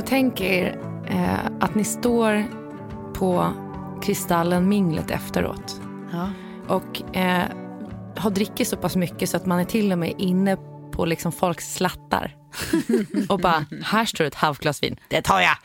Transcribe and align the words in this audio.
Så 0.00 0.06
tänk 0.06 0.40
er 0.40 0.78
eh, 1.06 1.46
att 1.60 1.74
ni 1.74 1.84
står 1.84 2.44
på 3.14 3.52
Kristallen 4.02 4.68
minglet 4.68 5.10
efteråt. 5.10 5.80
Ja. 6.12 6.30
Och 6.68 7.16
eh, 7.16 7.44
har 8.16 8.30
drickit 8.30 8.68
så 8.68 8.76
pass 8.76 8.96
mycket 8.96 9.30
så 9.30 9.36
att 9.36 9.46
man 9.46 9.60
är 9.60 9.64
till 9.64 9.92
och 9.92 9.98
med 9.98 10.14
inne 10.18 10.56
på 10.92 11.04
liksom 11.04 11.32
folks 11.32 11.74
slattar. 11.74 12.36
och 13.28 13.38
bara, 13.40 13.66
här 13.82 14.04
står 14.04 14.24
ett 14.24 14.34
halvglas 14.34 14.82
vin, 14.82 14.96
det 15.08 15.22
tar 15.22 15.40
jag. 15.40 15.56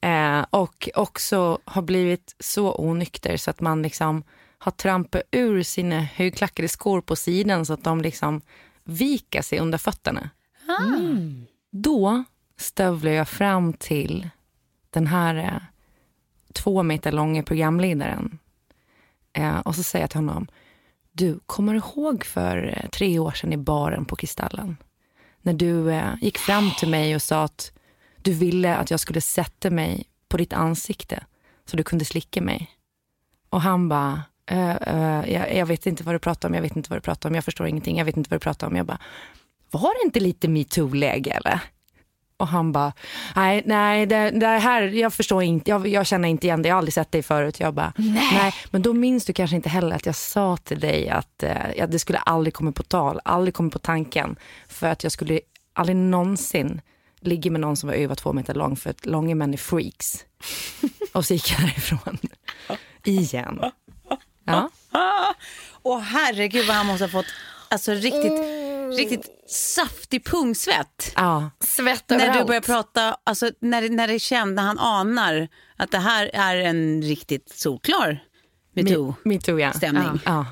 Eh, 0.00 0.46
och 0.50 0.88
också 0.94 1.58
har 1.64 1.82
blivit 1.82 2.36
så 2.40 2.74
onykter 2.78 3.36
så 3.36 3.50
att 3.50 3.60
man 3.60 3.82
liksom 3.82 4.22
har 4.58 4.72
trampat 4.72 5.22
ur 5.30 5.62
sina 5.62 6.00
högklackade 6.00 6.68
skor 6.68 7.00
på 7.00 7.16
sidan 7.16 7.66
så 7.66 7.72
att 7.72 7.84
de 7.84 8.00
liksom 8.00 8.40
viker 8.84 9.42
sig 9.42 9.58
under 9.60 9.78
fötterna. 9.78 10.30
Då 11.72 12.24
stövlar 12.56 13.12
jag 13.12 13.28
fram 13.28 13.72
till 13.72 14.28
den 14.90 15.06
här 15.06 15.34
eh, 15.34 15.62
två 16.52 16.82
meter 16.82 17.12
långa 17.12 17.42
programledaren. 17.42 18.38
Eh, 19.32 19.58
och 19.58 19.74
så 19.74 19.82
säger 19.82 20.02
jag 20.02 20.10
till 20.10 20.18
honom, 20.18 20.46
du, 21.12 21.40
kommer 21.46 21.72
du 21.72 21.78
ihåg 21.78 22.24
för 22.24 22.78
eh, 22.78 22.88
tre 22.90 23.18
år 23.18 23.30
sedan 23.30 23.52
i 23.52 23.56
baren 23.56 24.04
på 24.04 24.16
Kristallen? 24.16 24.76
När 25.42 25.52
du 25.52 25.92
eh, 25.92 26.14
gick 26.20 26.38
fram 26.38 26.70
till 26.78 26.88
mig 26.88 27.14
och 27.14 27.22
sa 27.22 27.44
att 27.44 27.72
du 28.16 28.32
ville 28.32 28.76
att 28.76 28.90
jag 28.90 29.00
skulle 29.00 29.20
sätta 29.20 29.70
mig 29.70 30.04
på 30.28 30.36
ditt 30.36 30.52
ansikte 30.52 31.24
så 31.64 31.76
du 31.76 31.82
kunde 31.82 32.04
slicka 32.04 32.42
mig. 32.42 32.70
Och 33.50 33.60
han 33.60 33.88
bara, 33.88 34.22
eh, 34.46 35.32
jag, 35.32 35.56
jag 35.56 35.66
vet 35.66 35.86
inte 35.86 36.04
vad 36.04 36.14
du 36.14 36.18
pratar 36.18 36.48
om, 36.48 36.54
jag 36.54 36.62
vet 36.62 36.76
inte 36.76 36.90
vad 36.90 36.96
du 36.96 37.02
pratar 37.02 37.28
om, 37.28 37.34
jag 37.34 37.44
förstår 37.44 37.66
ingenting, 37.66 37.98
jag 37.98 38.04
vet 38.04 38.16
inte 38.16 38.30
vad 38.30 38.40
du 38.40 38.44
pratar 38.44 38.66
om. 38.66 38.76
Jag 38.76 38.86
bara, 38.86 38.98
var 39.70 39.94
det 39.94 40.06
inte 40.06 40.20
lite 40.20 40.48
metoo-läge 40.48 41.30
eller? 41.30 41.60
Och 42.42 42.48
han 42.48 42.72
bara, 42.72 42.92
nej, 43.36 43.62
nej 43.66 44.06
det, 44.06 44.30
det 44.30 44.46
här, 44.46 44.82
jag 44.82 45.14
förstår 45.14 45.42
inte, 45.42 45.70
jag, 45.70 45.86
jag 45.86 46.06
känner 46.06 46.28
inte 46.28 46.46
igen 46.46 46.62
det, 46.62 46.68
jag 46.68 46.74
har 46.74 46.78
aldrig 46.78 46.94
sett 46.94 47.12
dig 47.12 47.22
förut. 47.22 47.60
Jag 47.60 47.74
bara, 47.74 47.92
nej. 47.96 48.54
men 48.70 48.82
då 48.82 48.92
minns 48.92 49.24
du 49.24 49.32
kanske 49.32 49.56
inte 49.56 49.68
heller 49.68 49.96
att 49.96 50.06
jag 50.06 50.14
sa 50.14 50.56
till 50.56 50.80
dig 50.80 51.08
att 51.08 51.42
eh, 51.42 51.72
ja, 51.76 51.86
det 51.86 51.98
skulle 51.98 52.18
aldrig 52.18 52.54
komma 52.54 52.72
på 52.72 52.82
tal, 52.82 53.20
aldrig 53.24 53.54
komma 53.54 53.70
på 53.70 53.78
tanken. 53.78 54.36
För 54.68 54.86
att 54.86 55.02
jag 55.02 55.12
skulle 55.12 55.40
aldrig 55.72 55.96
någonsin 55.96 56.80
ligga 57.20 57.50
med 57.50 57.60
någon 57.60 57.76
som 57.76 57.88
var 57.88 57.96
över 57.96 58.14
två 58.14 58.32
meter 58.32 58.54
lång, 58.54 58.76
för 58.76 58.90
att 58.90 59.06
långa 59.06 59.34
män 59.34 59.52
är 59.52 59.58
freaks. 59.58 60.24
Och 61.12 61.26
så 61.26 61.34
gick 61.34 61.52
jag 61.52 61.60
därifrån. 61.60 62.18
Igen. 63.04 63.60
Ja. 64.44 64.70
Och 65.82 66.02
herregud 66.02 66.66
vad 66.66 66.76
han 66.76 66.86
måste 66.86 67.04
ha 67.04 67.10
fått 67.10 67.26
alltså, 67.68 67.92
riktigt, 67.92 68.32
riktigt 68.96 69.28
saftig 69.50 70.24
pungsvett. 70.24 71.12
ja. 71.16 71.50
Svett 71.60 72.04
När 72.08 72.18
du 72.18 72.24
överallt. 72.24 72.46
börjar 72.46 72.60
prata, 72.60 73.16
alltså 73.24 73.50
när, 73.60 73.88
när 73.88 74.08
det 74.08 74.18
kände, 74.18 74.54
när 74.54 74.62
han 74.62 74.78
anar 74.78 75.48
att 75.76 75.90
det 75.90 75.98
här 75.98 76.30
är 76.34 76.56
en 76.56 77.02
riktigt 77.02 77.48
solklar 77.48 78.24
metoo. 78.74 79.14
Metoo, 79.24 79.58
ja. 79.60 79.72
stämning. 79.72 80.02
Ja. 80.04 80.18
ja. 80.24 80.46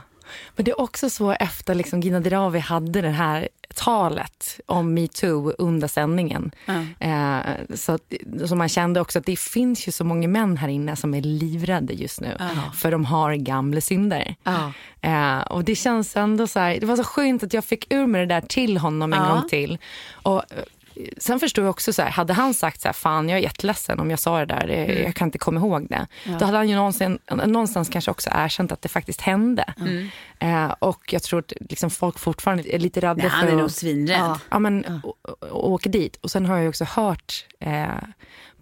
Men 0.57 0.65
det 0.65 0.71
är 0.71 0.81
också 0.81 1.11
så 1.11 1.31
efter 1.33 1.75
liksom 1.75 2.01
Gina 2.01 2.21
Dirawi 2.21 2.59
hade 2.59 3.01
det 3.01 3.09
här 3.09 3.49
talet 3.75 4.61
om 4.67 4.95
metoo 4.95 5.53
under 5.59 5.89
sändningen. 5.89 6.51
Eh, 6.99 7.41
så, 7.75 7.99
så 8.47 8.57
man 8.57 8.69
kände 8.69 9.01
också 9.01 9.19
att 9.19 9.27
det 9.27 9.39
finns 9.39 9.89
ju 9.89 9.93
så 9.93 10.05
många 10.05 10.29
män 10.29 10.57
här 10.57 10.69
inne 10.69 10.97
som 10.97 11.15
är 11.15 11.23
livrädda 11.23 11.93
just 11.93 12.21
nu. 12.21 12.37
För 12.75 12.91
de 12.91 13.05
har 13.05 13.35
gamla 13.35 13.81
synder. 13.81 14.35
Eh, 15.01 15.39
och 15.41 15.65
det 15.65 15.75
känns 15.75 16.17
ändå 16.17 16.47
så 16.47 16.59
här, 16.59 16.81
det 16.81 16.87
var 16.87 16.97
så 16.97 17.05
skönt 17.05 17.43
att 17.43 17.55
jag 17.55 17.65
fick 17.65 17.93
ur 17.93 18.07
mig 18.07 18.27
det 18.27 18.35
där 18.35 18.41
till 18.41 18.79
honom 18.79 19.13
en 19.13 19.19
gång 19.29 19.49
till. 19.49 19.79
Och, 20.13 20.43
Sen 21.19 21.41
förstår 21.41 21.65
jag 21.65 21.71
också, 21.71 21.93
så 21.93 22.03
här, 22.03 22.11
hade 22.11 22.33
han 22.33 22.55
sagt 22.55 22.81
så 22.81 22.89
här, 22.89 22.93
fan 22.93 23.29
jag 23.29 23.39
är 23.39 23.43
jätteledsen 23.43 24.01
om 24.01 24.11
jag 24.11 24.19
sa 24.19 24.39
det 24.39 24.45
där, 24.47 24.67
det, 24.67 24.75
Mm. 24.85 25.03
jag 25.03 25.15
kan 25.15 25.29
inte 25.29 25.39
komma 25.39 25.61
ihåg 25.61 25.87
det. 25.91 26.07
Då 26.39 26.45
hade 26.45 26.57
han 26.57 26.69
ju 26.69 26.75
någonsin, 26.77 27.19
någonstans 27.31 27.89
kanske 27.89 28.11
också 28.11 28.31
erkänt 28.33 28.73
att 28.73 28.83
det 28.83 28.89
faktiskt 28.89 29.21
hände. 29.21 29.65
Eh, 30.39 30.75
och 30.79 31.13
jag 31.13 31.23
tror 31.23 31.39
att 31.41 31.53
liksom, 31.61 31.91
folk 31.91 32.19
fortfarande 32.19 32.75
är 32.75 32.79
lite 32.79 33.01
rädda 33.01 33.15
Nej, 33.15 33.31
för 33.31 33.37
han 33.37 33.49
är 33.49 33.53
nog 33.53 33.65
att 33.67 33.73
svinrädd. 33.73 34.19
ja, 34.19 34.39
ja, 34.51 34.59
men, 34.59 35.01
å- 35.05 35.15
åka 35.51 35.89
dit. 35.89 36.17
Och 36.17 36.31
sen 36.31 36.47
har 36.47 36.55
jag 36.55 36.63
ju 36.63 36.69
också 36.69 36.85
hört 36.85 37.47
eh, 37.61 37.87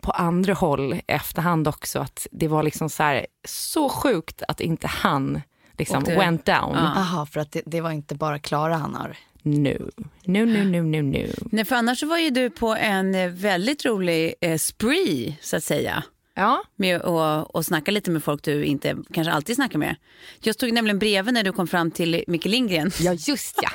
på 0.00 0.10
andra 0.10 0.54
håll 0.54 0.94
i 0.94 1.02
efterhand 1.06 1.68
också 1.68 1.98
att 1.98 2.26
det 2.30 2.48
var 2.48 2.62
liksom 2.62 2.90
så 2.90 3.02
här, 3.02 3.26
så 3.48 3.88
sjukt 3.88 4.42
att 4.48 4.60
inte 4.60 4.86
han 4.86 5.40
liksom 5.78 5.98
Åkte- 6.02 6.16
went 6.16 6.44
down. 6.46 6.74
Jaha, 6.74 7.26
för 7.26 7.40
att 7.40 7.52
det, 7.52 7.62
det 7.66 7.80
var 7.80 7.90
inte 7.90 8.14
bara 8.14 8.38
Klara 8.38 8.76
han 8.76 8.94
har. 8.94 9.16
Nu, 9.42 9.90
nu, 10.24 10.46
nu, 10.46 10.64
nu, 10.64 10.82
nu, 10.82 11.02
nu. 11.02 11.32
Nej, 11.50 11.64
för 11.64 11.76
annars 11.76 12.02
var 12.02 12.18
ju 12.18 12.30
du 12.30 12.50
på 12.50 12.74
en 12.74 13.14
eh, 13.14 13.28
väldigt 13.30 13.84
rolig 13.84 14.34
eh, 14.40 14.58
spree, 14.58 15.36
så 15.40 15.56
att 15.56 15.64
säga. 15.64 16.02
Ja. 16.34 16.62
Med 16.76 16.96
att 17.02 17.50
och 17.50 17.66
snacka 17.66 17.90
lite 17.90 18.10
med 18.10 18.24
folk 18.24 18.42
du 18.42 18.64
inte 18.64 18.96
kanske 19.12 19.32
alltid 19.32 19.56
snackar 19.56 19.78
med. 19.78 19.96
Jag 20.40 20.54
stod 20.54 20.72
nämligen 20.72 20.98
bredvid 20.98 21.34
när 21.34 21.42
du 21.42 21.52
kom 21.52 21.66
fram 21.66 21.90
till 21.90 22.24
Micke 22.26 22.44
Lindgren. 22.44 22.90
ja, 23.00 23.12
just 23.12 23.58
ja. 23.62 23.70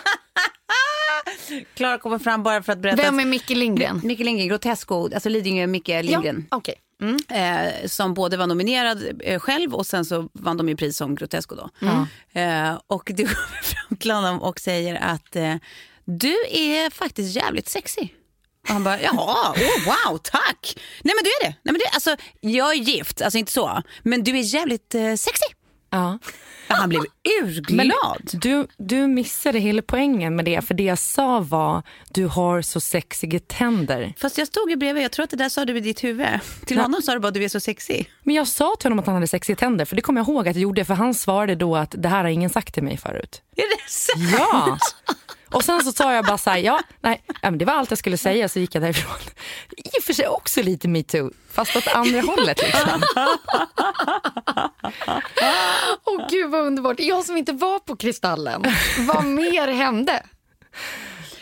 Klara 1.73 1.97
kommer 1.97 2.19
fram 2.19 2.43
bara 2.43 2.63
för 2.63 2.73
att 2.73 2.79
berätta. 2.79 3.01
Vem 3.01 3.19
är 3.19 3.25
Micke 3.25 3.49
Lindgren? 3.49 4.01
Micke 4.03 4.19
Lindgren, 4.19 4.47
Grotesco, 4.47 5.13
alltså 5.13 5.29
Lidingö 5.29 5.67
Micke 5.67 5.87
Lindgren. 5.87 6.47
Ja, 6.51 6.57
Eh, 7.29 7.87
som 7.87 8.13
både 8.13 8.37
var 8.37 8.47
nominerad 8.47 9.03
eh, 9.23 9.39
själv 9.39 9.75
och 9.75 9.85
sen 9.85 10.05
så 10.05 10.29
vann 10.33 10.57
de 10.57 10.69
ju 10.69 10.75
pris 10.75 10.97
som 10.97 11.15
Grotesco 11.15 11.55
då. 11.55 11.69
Eh, 12.39 12.79
och 12.87 13.11
du 13.15 13.23
kommer 13.35 13.63
fram 13.63 13.97
till 13.97 14.11
honom 14.11 14.41
och 14.41 14.59
säger 14.59 14.95
att 14.95 15.35
eh, 15.35 15.55
du 16.05 16.35
är 16.49 16.89
faktiskt 16.89 17.35
jävligt 17.35 17.69
sexy. 17.69 18.07
Och 18.63 18.69
han 18.69 18.83
bara, 18.83 19.01
jaha, 19.01 19.51
oh, 19.51 19.85
wow, 19.85 20.17
tack. 20.17 20.77
Nej 21.03 21.13
men 21.15 21.23
du 21.23 21.29
är 21.29 21.49
det. 21.49 21.55
Nej, 21.63 21.71
men 21.71 21.73
du, 21.73 21.85
alltså, 21.93 22.15
jag 22.41 22.71
är 22.71 22.77
gift, 22.77 23.21
alltså 23.21 23.37
inte 23.37 23.51
så. 23.51 23.81
Men 24.03 24.23
du 24.23 24.37
är 24.39 24.55
jävligt 24.55 24.95
eh, 24.95 25.15
sexy. 25.15 25.45
Ja. 25.89 26.19
Han 26.67 26.89
blev 26.89 27.01
urglad. 27.41 28.29
du, 28.33 28.67
du 28.77 29.07
missade 29.07 29.59
hela 29.59 29.81
poängen 29.81 30.35
med 30.35 30.45
det, 30.45 30.61
för 30.61 30.73
det 30.73 30.83
jag 30.83 30.99
sa 30.99 31.39
var 31.39 31.83
du 32.09 32.25
har 32.25 32.61
så 32.61 32.79
sexiga 32.79 33.39
tänder. 33.39 34.13
Fast 34.17 34.37
jag 34.37 34.47
stod 34.47 34.69
ju 34.69 34.75
bredvid, 34.75 35.03
jag 35.03 35.11
tror 35.11 35.23
att 35.23 35.29
det 35.29 35.37
där 35.37 35.49
sa 35.49 35.65
du 35.65 35.77
i 35.77 35.79
ditt 35.79 36.03
huvud. 36.03 36.27
Till 36.65 36.77
honom 36.79 37.01
sa 37.01 37.13
du 37.13 37.19
bara 37.19 37.31
du 37.31 37.43
är 37.43 37.49
så 37.49 37.59
sexig. 37.59 38.09
Men 38.23 38.35
jag 38.35 38.47
sa 38.47 38.75
till 38.79 38.85
honom 38.85 38.99
att 38.99 39.05
han 39.05 39.15
hade 39.15 39.27
sexiga 39.27 39.55
tänder, 39.55 39.85
för 39.85 39.95
det 39.95 40.01
kommer 40.01 40.19
jag 40.21 40.27
ihåg 40.27 40.47
att 40.47 40.55
jag 40.55 40.61
gjorde, 40.61 40.85
för 40.85 40.93
han 40.93 41.13
svarade 41.13 41.55
då 41.55 41.75
att 41.75 41.95
det 41.97 42.09
här 42.09 42.23
har 42.23 42.29
ingen 42.29 42.49
sagt 42.49 42.73
till 42.73 42.83
mig 42.83 42.97
förut. 42.97 43.41
Är 43.55 43.77
det 43.77 43.91
sant? 43.91 44.31
Ja! 44.37 44.77
Och 45.53 45.63
sen 45.63 45.83
så 45.83 45.91
sa 45.91 46.13
jag 46.13 46.25
bara 46.25 46.37
så 46.37 46.49
här, 46.49 46.57
ja, 46.57 46.81
nej, 47.01 47.23
ja, 47.27 47.51
men 47.51 47.57
det 47.57 47.65
var 47.65 47.73
allt 47.73 47.91
jag 47.91 47.99
skulle 47.99 48.17
säga, 48.17 48.49
så 48.49 48.59
gick 48.59 48.75
jag 48.75 48.83
därifrån. 48.83 49.15
I 49.77 49.99
och 49.99 50.03
för 50.03 50.13
sig 50.13 50.27
också 50.27 50.61
lite 50.61 50.87
metoo, 50.87 51.31
fast 51.51 51.75
åt 51.75 51.87
andra 51.87 52.21
hållet 52.21 52.61
liksom. 52.61 53.03
Åh 56.05 56.27
gud 56.29 56.51
vad 56.51 56.61
underbart. 56.61 56.99
Jag 56.99 57.25
som 57.25 57.37
inte 57.37 57.51
var 57.53 57.79
på 57.79 57.95
Kristallen, 57.95 58.63
vad 59.07 59.25
mer 59.25 59.67
hände? 59.67 60.23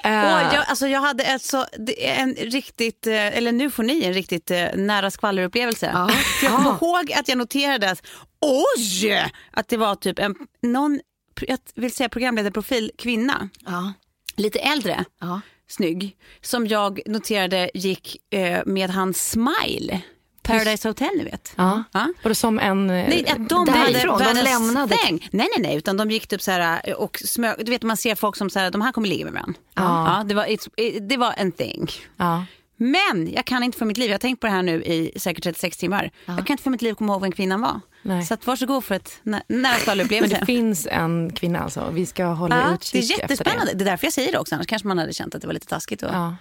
Och 0.04 0.10
jag, 0.56 0.66
alltså 0.68 0.88
jag 0.88 1.00
hade 1.00 1.24
ett 1.24 1.42
så, 1.42 1.66
det 1.78 2.10
är 2.10 2.24
en 2.24 2.34
riktigt, 2.34 3.08
eh, 3.08 3.38
eller 3.38 3.52
nu 3.52 3.72
får 3.72 3.84
ni 3.84 4.04
en 4.04 4.13
riktigt 4.13 4.52
eh, 4.52 4.66
nära 4.75 5.12
skvallerupplevelse. 5.12 5.92
För 6.40 6.46
jag 6.46 6.56
kommer 6.56 6.69
ihåg 6.69 7.12
att 7.13 7.28
jag 7.28 7.38
noterade 7.38 7.92
att 7.92 8.02
oj, 8.42 9.31
att 9.52 9.68
det 9.68 9.78
var 9.78 9.96
typ 9.96 10.19
en, 10.19 10.36
någon, 10.62 11.00
jag 11.47 11.57
vill 11.75 11.93
säga 11.93 12.09
programledarprofil, 12.09 12.91
kvinna, 12.97 13.49
Ja. 13.65 13.93
lite 14.35 14.59
äldre, 14.59 15.05
Ja. 15.21 15.41
snygg, 15.67 16.17
som 16.41 16.67
jag 16.67 16.99
noterade 17.05 17.71
gick 17.73 18.17
eh, 18.33 18.61
med 18.65 18.89
hans 18.89 19.29
smile. 19.31 20.01
Paradise 20.43 20.88
Hotel 20.88 21.09
ni 21.17 21.23
vet. 21.23 21.53
Ja. 21.57 21.83
Ja. 21.91 22.07
Var 22.23 22.29
det 22.29 22.35
som 22.35 22.59
en... 22.59 22.89
eh, 22.89 23.07
Nej, 23.09 23.25
att 23.29 23.49
de 23.49 23.65
Därifrån, 23.65 24.21
hade 24.21 24.33
de 24.33 24.41
lämnade- 24.43 24.97
stäng. 24.97 25.29
Nej, 25.31 25.47
nej, 25.57 25.67
nej, 25.67 25.75
utan 25.77 25.97
de 25.97 26.11
gick 26.11 26.27
typ 26.27 26.41
så 26.41 26.51
här 26.51 26.81
eh, 26.83 26.93
och 26.93 27.21
smög. 27.25 27.65
Du 27.65 27.71
vet, 27.71 27.83
man 27.83 27.97
ser 27.97 28.15
folk 28.15 28.35
som 28.35 28.49
så 28.49 28.59
här, 28.59 28.71
de 28.71 28.81
här 28.81 28.91
kommer 28.91 29.07
ligga 29.07 29.25
med 29.25 29.33
varandra. 29.33 29.59
Ja. 29.75 30.23
det, 30.27 30.33
var, 30.33 30.45
it's- 30.45 30.99
det 31.07 31.17
var 31.17 31.33
en 31.38 31.51
thing. 31.51 31.89
Ja. 32.17 32.45
Men 32.83 33.31
jag 33.33 33.45
kan 33.45 33.63
inte 33.63 33.78
för 33.78 33.86
mitt 33.86 33.98
liv, 33.98 34.07
jag 34.10 34.13
har 34.13 34.19
tänkt 34.19 34.39
på 34.39 34.48
det 34.48 34.54
här 34.54 34.62
nu 34.63 34.83
i 34.83 35.12
säkert 35.19 35.44
36 35.44 35.78
timmar. 35.78 36.12
Jag 36.25 36.38
kan 36.38 36.54
inte 36.54 36.63
för 36.63 36.69
mitt 36.69 36.81
liv 36.81 36.94
komma 36.94 37.13
ihåg 37.13 37.22
vem 37.22 37.31
kvinnan 37.31 37.62
var. 37.62 37.80
Nej. 38.04 38.25
Så 38.25 38.33
att 38.33 38.48
varsågod 38.48 38.83
för 38.83 38.95
ett 38.95 39.19
nä- 39.24 39.44
nära 39.48 39.95
Men 39.95 40.07
det 40.30 40.44
finns 40.45 40.88
en 40.92 41.31
kvinna 41.33 41.60
alltså, 41.60 41.89
vi 41.94 42.06
ska 42.06 42.25
hålla 42.25 42.56
Ja, 42.57 42.62
det 42.63 42.69
är 42.69 42.74
utkik 42.74 43.01
efter 43.12 43.22
jättespännande. 43.22 43.72
det. 43.72 43.78
Det 43.78 43.83
är 43.83 43.86
därför 43.92 44.06
jag 44.06 44.13
säger 44.13 44.31
det 44.31 44.38
också, 44.39 44.56
annars 44.56 44.68
kanske 44.68 44.88
man 44.88 44.98
hade 44.98 45.13
känt 45.13 45.36
att 45.36 45.42
det 45.42 45.48
var 45.48 45.54
lite 45.54 45.66
taskigt 45.68 46.04
att 46.04 46.13
Ja. 46.13 46.36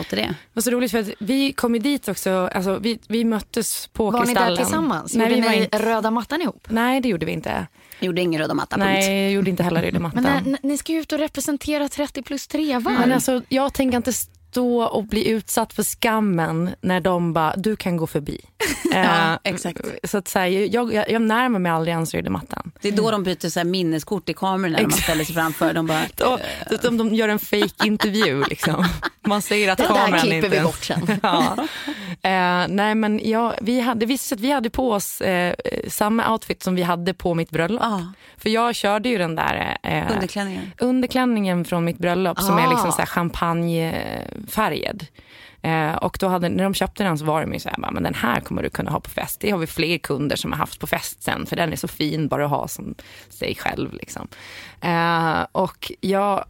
outa 0.00 0.16
det. 0.16 0.22
Det 0.22 0.34
var 0.52 0.62
så 0.62 0.70
roligt 0.70 0.90
för 0.90 0.98
att 0.98 1.08
vi 1.18 1.52
kom 1.52 1.74
ju 1.74 1.80
dit 1.80 2.08
också, 2.08 2.48
alltså 2.54 2.78
vi, 2.78 2.98
vi 3.08 3.24
möttes 3.24 3.86
på 3.92 4.10
Var 4.10 4.20
ni 4.20 4.26
Kristallen. 4.26 4.50
där 4.50 4.56
tillsammans? 4.56 5.14
Nej, 5.14 5.24
Gjorde 5.28 5.40
vi 5.40 5.46
var 5.46 5.50
ni 5.56 5.62
inte, 5.64 5.78
röda 5.78 6.10
mattan 6.10 6.42
ihop? 6.42 6.66
nej 6.70 7.00
det 7.00 7.08
gjorde 7.08 7.26
vi 7.26 7.32
inte. 7.32 7.66
Gjorde 8.00 8.20
ingen 8.20 8.40
röda 8.40 8.54
matta. 8.54 8.76
Nej, 8.76 9.22
jag 9.22 9.32
gjorde 9.32 9.50
inte 9.50 9.62
heller 9.62 9.82
röda 9.82 9.98
mattan. 10.00 10.22
Men 10.22 10.32
när, 10.44 10.50
n- 10.50 10.58
ni 10.62 10.78
ska 10.78 10.92
ju 10.92 11.00
ut 11.00 11.12
och 11.12 11.18
representera 11.18 11.88
30 11.88 12.22
plus 12.22 12.46
3 12.46 12.78
var. 12.78 12.92
Men 12.92 13.12
alltså, 13.12 13.42
jag 13.48 13.74
tänker 13.74 13.96
inte 13.96 14.12
stå 14.54 14.82
och 14.82 15.04
bli 15.04 15.28
utsatt 15.28 15.72
för 15.72 15.82
skammen 15.82 16.70
när 16.80 17.00
de 17.00 17.32
bara, 17.32 17.54
du 17.56 17.76
kan 17.76 17.96
gå 17.96 18.06
förbi. 18.06 18.40
Ja, 18.92 19.32
Eh, 19.34 19.38
exakt. 19.44 19.80
Så 20.04 20.18
att 20.18 20.28
säga, 20.28 20.64
jag, 20.66 20.94
jag, 20.94 21.10
jag 21.10 21.22
närmar 21.22 21.58
mig 21.58 21.72
aldrig 21.72 21.92
ens 21.94 22.14
mattan. 22.30 22.72
Det 22.80 22.88
är 22.88 22.92
då 22.92 23.10
de 23.10 23.22
byter 23.22 23.48
så 23.48 23.60
här 23.60 23.64
minneskort 23.64 24.28
i 24.28 24.34
kamerorna 24.34 24.76
när 24.76 24.82
man 24.82 24.92
ställer 24.92 25.24
sig 25.24 25.34
framför. 25.34 25.72
De 25.74 25.86
bara, 25.86 26.02
Då, 26.16 26.38
då, 26.70 26.76
de, 26.82 26.96
de 26.98 27.14
gör 27.14 27.28
en 27.28 27.38
fake 27.38 27.86
intervju 27.86 28.44
liksom. 28.50 28.84
Man 29.26 29.42
säger 29.42 29.72
att 29.72 29.78
Det 29.78 29.82
där 29.84 29.94
kameran 29.94 30.20
klipper 30.20 30.36
inte 30.36 30.48
vi 30.48 30.60
bort 30.64 30.84
sen. 30.84 31.18
ja. 31.22 31.56
eh, 32.22 32.68
nej 32.68 32.94
men 32.94 33.20
ja, 33.24 33.54
vi 33.60 33.80
hade, 33.80 34.06
sig 34.06 34.36
att 34.36 34.40
vi 34.40 34.50
hade 34.50 34.70
på 34.70 34.90
oss 34.92 35.20
eh, 35.20 35.54
samma 35.88 36.32
outfit 36.32 36.62
som 36.62 36.74
vi 36.74 36.82
hade 36.82 37.14
på 37.14 37.34
mitt 37.34 37.50
bröllop. 37.50 37.82
Ja. 37.82 38.12
För 38.36 38.50
jag 38.50 38.74
körde 38.74 39.08
ju 39.08 39.18
den 39.18 39.34
där 39.36 39.76
eh, 39.82 40.12
Underklänningen. 40.12 40.72
underklänningen 40.78 41.64
från 41.64 41.84
mitt 41.84 41.98
bröllop 41.98 42.40
som 42.40 42.58
är 42.58 42.68
liksom 42.68 42.88
Ah. 42.88 42.92
så 42.92 42.98
här 42.98 43.06
färgad. 44.50 45.06
Eh, 45.62 45.94
och 45.94 46.16
då 46.20 46.28
hade, 46.28 46.48
när 46.48 46.64
de 46.64 46.74
köpte 46.74 47.04
den 47.04 47.18
så 47.18 47.24
var 47.24 47.40
de 47.40 47.52
ju 47.52 47.58
så 47.58 47.68
här, 47.68 47.78
men 47.92 48.02
den 48.02 48.14
här 48.14 48.40
kommer 48.40 48.62
du 48.62 48.70
kunna 48.70 48.90
ha 48.90 49.00
på 49.00 49.10
fest. 49.10 49.40
Det 49.40 49.50
har 49.50 49.58
vi 49.58 49.66
fler 49.66 49.98
kunder 49.98 50.36
som 50.36 50.52
har 50.52 50.58
haft 50.58 50.80
på 50.80 50.86
fest 50.86 51.22
sen, 51.22 51.46
för 51.46 51.56
den 51.56 51.72
är 51.72 51.76
så 51.76 51.88
fin 51.88 52.28
bara 52.28 52.44
att 52.44 52.50
ha 52.50 52.68
som 52.68 52.94
sig 53.28 53.54
själv. 53.54 53.92
Liksom. 53.92 54.28
Eh, 54.80 55.46
och 55.52 55.92
jag, 56.00 56.44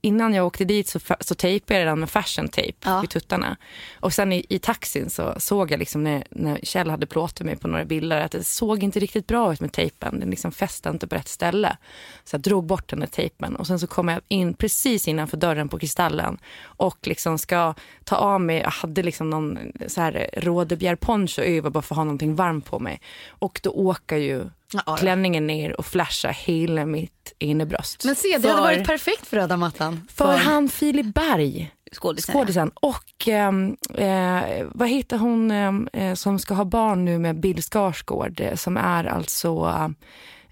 innan 0.00 0.34
jag 0.34 0.46
åkte 0.46 0.64
dit 0.64 0.88
så, 0.88 1.00
så 1.20 1.34
tejpade 1.34 1.80
jag 1.80 1.88
den 1.88 2.00
med 2.00 2.10
fashion 2.10 2.48
tape 2.48 2.72
Ja. 2.84 3.00
vid 3.00 3.10
tuttarna. 3.10 3.56
Och 4.00 4.12
sen 4.12 4.32
i, 4.32 4.46
i 4.48 4.58
taxin 4.58 5.10
så 5.10 5.34
såg 5.38 5.70
jag 5.70 5.78
liksom 5.78 6.04
när, 6.04 6.24
när 6.30 6.58
Kjell 6.62 6.90
hade 6.90 7.06
plåtat 7.06 7.46
mig 7.46 7.56
på 7.56 7.68
några 7.68 7.84
bilder 7.84 8.20
att 8.20 8.32
det 8.32 8.44
såg 8.44 8.82
inte 8.82 9.00
riktigt 9.00 9.26
bra 9.26 9.52
ut 9.52 9.60
med 9.60 9.72
tejpen. 9.72 10.20
Den 10.20 10.30
liksom 10.30 10.52
fäste 10.52 10.88
inte 10.88 11.06
på 11.06 11.14
rätt 11.16 11.28
ställe. 11.28 11.76
Så 12.24 12.34
jag 12.34 12.40
drog 12.40 12.64
bort 12.66 12.88
den 12.88 13.00
där 13.00 13.06
tejpen 13.06 13.56
och 13.56 13.66
sen 13.66 13.78
så 13.80 13.86
kom 13.86 14.08
jag 14.08 14.20
in 14.28 14.54
precis 14.54 15.08
innanför 15.08 15.36
dörren 15.36 15.68
på 15.68 15.78
Kristallen 15.78 16.38
och 16.62 16.98
liksom 17.02 17.38
ska 17.38 17.74
ta 18.04 18.16
av 18.16 18.40
mig, 18.40 18.58
jag 18.60 18.70
hade 18.70 19.02
liksom 19.02 19.30
någon 19.30 19.58
så 19.86 20.00
här 20.00 20.30
rådebjärponcho 20.36 21.42
över 21.42 21.70
bara 21.70 21.82
för 21.82 21.94
att 21.94 21.96
ha 21.96 22.04
någonting 22.04 22.34
varmt 22.34 22.64
på 22.64 22.78
mig. 22.78 23.00
Och 23.28 23.60
då 23.62 23.70
åker 23.70 24.16
ju 24.16 24.44
Ja, 24.86 24.96
klänningen 24.96 25.46
ner 25.46 25.80
och 25.80 25.86
flashar 25.86 26.32
hela 26.32 26.86
mitt 26.86 27.32
innebröst. 27.38 28.04
Men 28.04 28.14
se, 28.14 28.28
det 28.28 28.34
hade 28.34 28.48
För- 28.48 28.60
varit 28.60 28.86
perfekt 28.86 29.26
för 29.26 29.36
röda 29.36 29.56
mattan. 29.56 30.08
för 30.12 30.36
han 30.36 30.68
Filip 30.68 31.14
Berg 31.14 31.70
Skådisen. 31.92 32.70
Och 32.74 33.28
ehm, 33.28 33.76
eh, 33.94 34.66
vad 34.74 34.88
heter 34.88 35.18
hon 35.18 35.50
ehm, 35.50 35.88
eh, 35.92 36.14
som 36.14 36.38
ska 36.38 36.54
ha 36.54 36.64
barn 36.64 37.04
nu 37.04 37.18
med 37.18 37.40
Bill 37.40 37.62
Skarsgård 37.62 38.40
eh, 38.40 38.54
som 38.54 38.76
är 38.76 39.04
alltså 39.04 39.72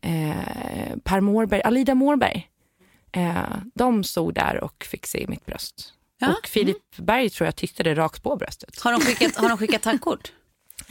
eh, 0.00 0.97
Per 1.05 1.20
Mårberg, 1.20 1.62
Alida 1.62 1.94
Mårberg. 1.94 2.49
Eh, 3.12 3.35
de 3.75 4.05
stod 4.05 4.35
där 4.35 4.65
och 4.65 4.85
fick 4.91 5.06
se 5.06 5.25
mitt 5.29 5.47
bröst. 5.47 5.93
Ja. 6.19 6.29
Och 6.29 6.47
Filip 6.49 6.97
Berg 6.97 7.31
tror 7.31 7.47
jag 7.47 7.56
tittade 7.56 7.94
rakt 7.94 8.23
på 8.23 8.37
bröstet. 8.37 8.81
Har 8.81 8.93
de 8.93 9.00
skickat, 9.00 9.37
har 9.37 9.49
de 9.49 9.59
skickat 9.59 9.82
tackkort? 9.82 10.32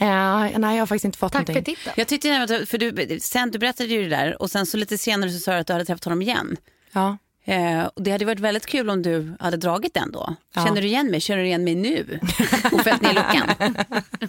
Eh, 0.00 0.58
nej, 0.58 0.76
jag 0.76 0.82
har 0.82 0.86
faktiskt 0.86 1.04
inte 1.04 1.18
fått 1.18 1.32
Tack 1.32 1.46
för 1.46 1.52
någonting. 1.52 1.74
titeln. 1.74 1.94
Jag 1.96 2.08
tyckte 2.08 2.28
nämligen 2.28 2.66
för 2.66 2.78
du, 2.78 3.20
sen, 3.20 3.50
du 3.50 3.58
berättade 3.58 3.88
ju 3.88 4.02
det 4.02 4.08
där 4.16 4.42
och 4.42 4.50
sen 4.50 4.66
så 4.66 4.76
lite 4.76 4.98
senare 4.98 5.30
så 5.30 5.38
sa 5.38 5.52
du 5.52 5.58
att 5.58 5.66
du 5.66 5.72
hade 5.72 5.84
träffat 5.84 6.04
honom 6.04 6.22
igen. 6.22 6.56
Ja. 6.92 7.18
Eh, 7.44 7.84
och 7.84 8.02
det 8.02 8.10
hade 8.10 8.24
varit 8.24 8.40
väldigt 8.40 8.66
kul 8.66 8.90
om 8.90 9.02
du 9.02 9.36
hade 9.40 9.56
dragit 9.56 9.94
den 9.94 10.12
då. 10.12 10.34
Ja. 10.54 10.64
Känner 10.66 10.82
du 10.82 10.86
igen 10.88 11.10
mig? 11.10 11.20
Känner 11.20 11.40
du 11.42 11.46
igen 11.46 11.64
mig 11.64 11.74
nu? 11.74 12.20
Och 12.72 12.80
fällt 12.80 13.02
ner 13.02 13.12
luckan? 13.12 13.74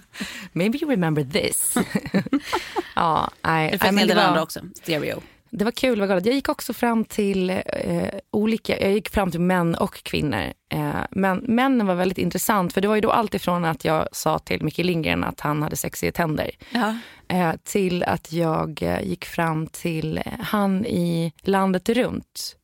Maybe 0.51 0.77
you 0.77 0.91
remember 0.91 1.23
this. 1.23 1.75
ja, 2.95 3.31
nej, 3.41 3.67
Eller 3.67 3.77
fällt 3.77 3.95
ner 3.95 4.05
den 4.07 4.17
andra 4.17 4.41
också? 4.43 4.59
Stereo. 4.75 5.21
Det 5.51 5.65
var 5.65 5.71
kul, 5.71 5.95
det 5.97 6.01
var 6.01 6.07
galet. 6.07 6.25
Jag 6.25 6.35
gick 6.35 6.49
också 6.49 6.73
fram 6.73 7.05
till 7.05 7.49
eh, 7.49 8.09
olika, 8.31 8.79
jag 8.81 8.91
gick 8.91 9.09
fram 9.09 9.31
till 9.31 9.39
män 9.41 9.75
och 9.75 10.03
kvinnor. 10.03 10.53
Eh, 10.73 10.95
men 11.11 11.37
männen 11.37 11.87
var 11.87 11.95
väldigt 11.95 12.17
intressant 12.17 12.73
för 12.73 12.81
det 12.81 12.87
var 12.87 12.95
ju 12.95 13.01
då 13.01 13.11
allt 13.11 13.33
ifrån 13.33 13.65
att 13.65 13.85
jag 13.85 14.07
sa 14.11 14.39
till 14.39 14.63
Micke 14.63 14.77
Lindgren 14.77 15.23
att 15.23 15.39
han 15.39 15.61
hade 15.63 15.75
sexiga 15.75 16.11
tänder. 16.11 16.51
Ja. 16.71 16.95
Eh, 17.27 17.53
till 17.63 18.03
att 18.03 18.31
jag 18.33 18.83
eh, 18.83 19.01
gick 19.01 19.25
fram 19.25 19.67
till 19.67 20.21
han 20.39 20.85
i 20.85 21.33
Landet 21.41 21.89
runt. 21.89 22.55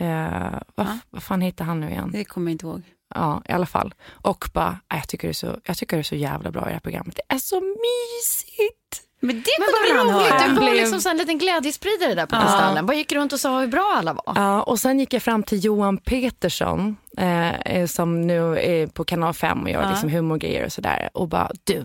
Eh, 0.00 0.58
vad, 0.74 0.86
Ja. 0.86 0.98
vad 1.10 1.22
fan 1.22 1.40
heter 1.40 1.64
han 1.64 1.80
nu 1.80 1.90
igen? 1.90 2.10
Det 2.12 2.24
kommer 2.24 2.50
jag 2.50 2.54
inte 2.54 2.66
ihåg. 2.66 2.82
Ja, 3.14 3.42
i 3.48 3.52
alla 3.52 3.66
fall. 3.66 3.94
Och 4.10 4.44
bara, 4.54 4.70
"Nej, 4.70 4.80
jag 5.00 5.08
tycker, 5.08 5.28
det 5.28 5.32
är 5.32 5.32
så, 5.32 5.58
jag 5.64 5.76
tycker 5.76 5.96
det 5.96 6.00
är 6.00 6.02
så 6.02 6.14
jävla 6.16 6.50
bra 6.50 6.62
i 6.62 6.64
det 6.66 6.72
här 6.72 6.80
programmet. 6.80 7.16
Det 7.16 7.34
är 7.34 7.38
så 7.38 7.60
mysigt. 7.60 9.06
Men 9.22 9.36
det 9.36 9.44
Men 9.58 9.68
kunde 9.88 9.98
han 10.12 10.20
roligt, 10.20 10.48
du 10.48 10.54
var 10.54 10.60
blev- 10.62 10.74
liksom 10.74 11.00
så 11.00 11.08
en 11.10 11.16
liten 11.16 11.38
glädjespridare 11.38 12.14
där 12.14 12.26
på 12.26 12.36
Kristallen. 12.36 12.86
Bara 12.86 12.96
gick 12.96 13.12
runt 13.12 13.32
och 13.32 13.40
sa 13.40 13.60
hur 13.60 13.66
bra 13.66 13.94
alla 13.98 14.12
var. 14.12 14.32
Ja, 14.36 14.62
och 14.62 14.80
sen 14.80 14.98
gick 15.00 15.12
jag 15.12 15.22
fram 15.22 15.42
till 15.42 15.64
Johan 15.64 15.98
Petersson 15.98 16.96
eh, 17.18 17.60
eh, 17.60 17.86
som 17.86 18.26
nu 18.26 18.58
är 18.58 18.86
på 18.86 19.04
kanal 19.04 19.34
5 19.34 19.62
och 19.62 19.70
gör 19.70 19.82
Ja. 19.82 19.90
liksom 19.90 20.08
humorgrejer 20.10 20.64
och 20.66 20.72
sådär. 20.72 21.10
Och 21.14 21.28
bara, 21.28 21.50
du, 21.64 21.84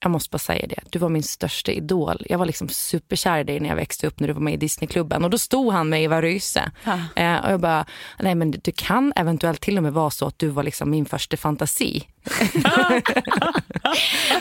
jag 0.00 0.10
måste 0.10 0.30
bara 0.30 0.38
säga 0.38 0.66
det. 0.66 0.80
Du 0.90 0.98
var 0.98 1.08
min 1.08 1.22
största 1.22 1.72
idol. 1.72 2.26
Jag 2.28 2.38
var 2.38 2.46
liksom 2.46 2.68
superkär 2.68 3.38
i 3.38 3.44
dig 3.44 3.60
när 3.60 3.68
jag 3.68 3.76
växte 3.76 4.06
upp 4.06 4.20
när 4.20 4.28
du 4.28 4.34
var 4.34 4.40
med 4.40 4.54
i 4.54 4.56
Disneyklubben. 4.56 5.24
Och 5.24 5.30
då 5.30 5.38
stod 5.38 5.72
han 5.72 5.88
med 5.88 6.02
Eva 6.02 6.22
Ryse. 6.22 6.70
Ja. 6.84 6.98
Eh, 7.22 7.44
och 7.44 7.52
jag 7.52 7.60
bara, 7.60 7.86
nej 8.20 8.34
men 8.34 8.50
det 8.64 8.72
kan 8.76 9.12
eventuellt 9.16 9.60
till 9.60 9.76
och 9.76 9.82
med 9.82 9.92
vara 9.92 10.10
så 10.10 10.26
att 10.26 10.38
du 10.38 10.48
var 10.48 10.62
liksom 10.62 10.90
min 10.90 11.06
första 11.06 11.36
fantasi. 11.36 12.08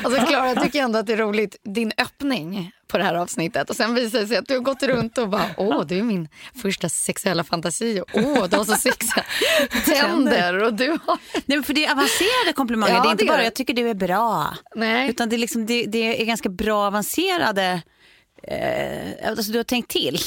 Alltså 0.03 0.25
Klara, 0.25 0.47
jag 0.47 0.63
tycker 0.63 0.81
ändå 0.81 0.99
att 0.99 1.07
det 1.07 1.13
är 1.13 1.17
roligt, 1.17 1.55
din 1.63 1.91
öppning 1.97 2.71
på 2.87 2.97
det 2.97 3.03
här 3.03 3.15
avsnittet. 3.15 3.69
Och 3.69 3.75
sen 3.75 3.95
visar 3.95 4.19
det 4.19 4.27
sig 4.27 4.37
att 4.37 4.47
du 4.47 4.53
har 4.53 4.61
gått 4.61 4.83
runt 4.83 5.17
och 5.17 5.29
bara, 5.29 5.45
åh, 5.57 5.85
du 5.85 5.97
är 5.97 6.03
min 6.03 6.27
första 6.61 6.89
sexuella 6.89 7.43
fantasi. 7.43 8.01
Och, 8.01 8.09
Åh, 8.13 8.47
du 8.49 8.57
har 8.57 8.65
så 8.65 8.75
sexiga 8.75 9.23
tänder. 9.85 10.63
Och 10.63 10.73
du 10.73 10.89
har... 10.89 11.17
Nej, 11.33 11.57
men 11.57 11.63
för 11.63 11.73
det 11.73 11.85
är 11.85 11.91
avancerade 11.91 12.53
komplimanger. 12.55 12.93
Ja, 12.93 13.01
det 13.01 13.07
är 13.07 13.11
inte 13.11 13.23
det 13.23 13.27
är 13.27 13.31
bara 13.31 13.37
det. 13.37 13.43
jag 13.43 13.53
tycker 13.53 13.73
du 13.73 13.89
är 13.89 13.93
bra. 13.93 14.53
Nej. 14.75 15.09
Utan 15.09 15.29
det 15.29 15.35
är, 15.35 15.37
liksom, 15.37 15.65
det, 15.65 15.85
det 15.85 16.21
är 16.21 16.25
ganska 16.25 16.49
bra 16.49 16.87
avancerade... 16.87 17.81
Eh, 18.43 19.29
alltså 19.29 19.51
du 19.51 19.59
har 19.59 19.63
tänkt 19.63 19.91
till. 19.91 20.17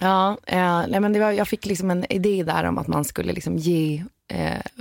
Ja, 0.00 0.38
eh, 0.46 0.82
nej 0.88 1.00
men 1.00 1.12
det 1.12 1.20
var, 1.20 1.32
jag 1.32 1.48
fick 1.48 1.66
liksom 1.66 1.90
en 1.90 2.12
idé 2.12 2.42
där 2.42 2.64
om 2.64 2.78
att 2.78 2.86
man 2.86 3.04
skulle 3.04 3.32
liksom 3.32 3.56
ge 3.56 4.04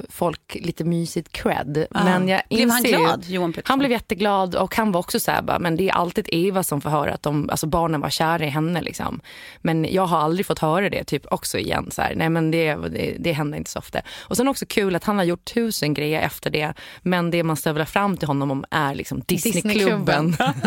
folk 0.09 0.57
lite 0.61 0.83
mysigt 0.83 1.31
cred. 1.31 1.87
Men 1.89 2.27
jag 2.27 2.41
Blev 2.49 2.69
han 2.69 2.85
inser 2.85 2.97
glad, 2.97 3.25
Johan 3.25 3.53
Pettersson? 3.53 3.71
Han 3.71 3.79
blev 3.79 3.91
jätteglad 3.91 4.55
och 4.55 4.75
han 4.75 4.91
var 4.91 4.99
också 4.99 5.19
så 5.19 5.31
här, 5.31 5.41
bara, 5.41 5.59
men 5.59 5.75
det 5.75 5.89
är 5.89 5.93
alltid 5.93 6.29
Eva 6.31 6.63
som 6.63 6.81
får 6.81 6.89
höra 6.89 7.13
att 7.13 7.23
de, 7.23 7.49
alltså 7.49 7.67
barnen 7.67 8.01
var 8.01 8.09
kära 8.09 8.45
i 8.45 8.49
henne. 8.49 8.81
Liksom. 8.81 9.21
Men 9.61 9.87
jag 9.91 10.05
har 10.05 10.19
aldrig 10.19 10.45
fått 10.45 10.59
höra 10.59 10.89
det 10.89 11.03
typ 11.03 11.25
också 11.31 11.57
igen. 11.57 11.91
Så 11.91 12.01
här. 12.01 12.15
Nej 12.15 12.29
men 12.29 12.51
det, 12.51 12.75
det, 12.75 13.15
det 13.19 13.31
händer 13.31 13.57
inte 13.57 13.71
så 13.71 13.79
ofta. 13.79 14.01
Och 14.19 14.37
sen 14.37 14.47
också 14.47 14.65
kul 14.65 14.95
att 14.95 15.03
han 15.03 15.17
har 15.17 15.25
gjort 15.25 15.45
tusen 15.45 15.93
grejer 15.93 16.21
efter 16.21 16.49
det. 16.49 16.73
Men 17.01 17.31
det 17.31 17.43
man 17.43 17.57
stövlar 17.57 17.85
fram 17.85 18.17
till 18.17 18.27
honom 18.27 18.51
om 18.51 18.65
är 18.69 18.95
liksom 18.95 19.21
Disneyklubben. 19.25 20.35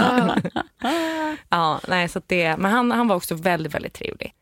ja, 1.49 1.81
nej, 1.89 2.09
så 2.09 2.21
det, 2.27 2.57
men 2.57 2.73
han, 2.73 2.91
han 2.91 3.09
var 3.09 3.17
också 3.17 3.35
väldigt, 3.35 3.75
väldigt 3.75 3.95
trevlig. 3.95 4.35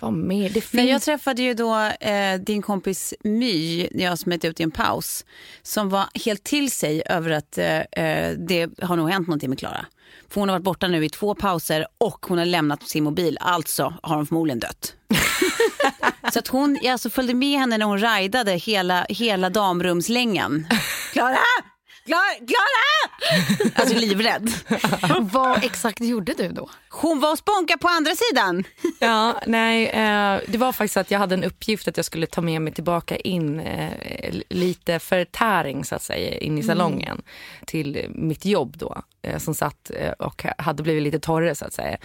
Vad 0.00 0.12
mer? 0.12 0.48
Det 0.48 0.60
finns... 0.60 0.72
Men 0.72 0.86
jag 0.86 1.02
träffade 1.02 1.42
ju 1.42 1.54
då 1.54 1.76
eh, 2.00 2.40
din 2.40 2.62
kompis 2.62 3.14
My 3.24 3.88
när 3.92 4.04
jag 4.04 4.18
smet 4.18 4.44
ut 4.44 4.60
i 4.60 4.62
en 4.62 4.70
paus 4.70 5.24
som 5.62 5.88
var 5.88 6.06
helt 6.24 6.44
till 6.44 6.70
sig 6.70 7.02
över 7.06 7.30
att 7.30 7.58
eh, 7.58 7.80
eh, 7.80 8.32
det 8.38 8.68
har 8.82 8.96
nog 8.96 9.10
hänt 9.10 9.28
någonting 9.28 9.50
med 9.50 9.58
Klara. 9.58 9.86
För 10.28 10.40
hon 10.40 10.48
har 10.48 10.56
varit 10.56 10.64
borta 10.64 10.88
nu 10.88 11.04
i 11.04 11.08
två 11.08 11.34
pauser 11.34 11.86
och 11.98 12.26
hon 12.28 12.38
har 12.38 12.44
lämnat 12.44 12.88
sin 12.88 13.04
mobil. 13.04 13.38
Alltså 13.40 13.94
har 14.02 14.16
hon 14.16 14.26
förmodligen 14.26 14.60
dött. 14.60 14.94
Så 16.32 16.38
att 16.38 16.48
hon, 16.48 16.78
jag 16.82 16.92
alltså 16.92 17.10
följde 17.10 17.34
med 17.34 17.58
henne 17.58 17.78
när 17.78 17.86
hon 17.86 17.98
ridade 17.98 18.52
hela, 18.52 19.06
hela 19.08 19.50
damrumslängan. 19.50 20.66
Klara! 21.12 21.38
Klara! 22.06 22.34
Klara! 22.46 22.86
Alltså 23.74 23.94
livrädd. 23.98 24.50
Vad 25.32 25.64
exakt 25.64 26.00
gjorde 26.00 26.34
du 26.34 26.48
då? 26.48 26.70
Hon 26.90 27.20
var 27.20 27.32
och 27.32 27.38
spånka 27.38 27.78
på 27.78 27.88
andra 27.88 28.10
sidan. 28.14 28.64
Ja, 28.98 29.40
nej, 29.46 29.86
eh, 29.86 30.40
det 30.48 30.58
var 30.58 30.72
faktiskt 30.72 30.96
att 30.96 31.10
jag 31.10 31.18
hade 31.18 31.34
en 31.34 31.44
uppgift 31.44 31.88
att 31.88 31.96
jag 31.96 32.06
skulle 32.06 32.26
ta 32.26 32.40
med 32.40 32.62
mig 32.62 32.72
tillbaka 32.72 33.16
in 33.16 33.60
eh, 33.60 33.92
lite 34.48 34.98
förtäring 34.98 35.84
så 35.84 35.94
att 35.94 36.02
säga 36.02 36.38
in 36.38 36.58
i 36.58 36.62
salongen 36.62 37.22
till 37.66 38.06
mitt 38.08 38.44
jobb 38.44 38.76
då 38.78 39.02
eh, 39.22 39.38
som 39.38 39.54
satt 39.54 39.90
eh, 39.94 40.10
och 40.10 40.44
hade 40.58 40.82
blivit 40.82 41.02
lite 41.02 41.18
torrare 41.20 41.54
så 41.54 41.64
att 41.64 41.72
säga. 41.72 41.98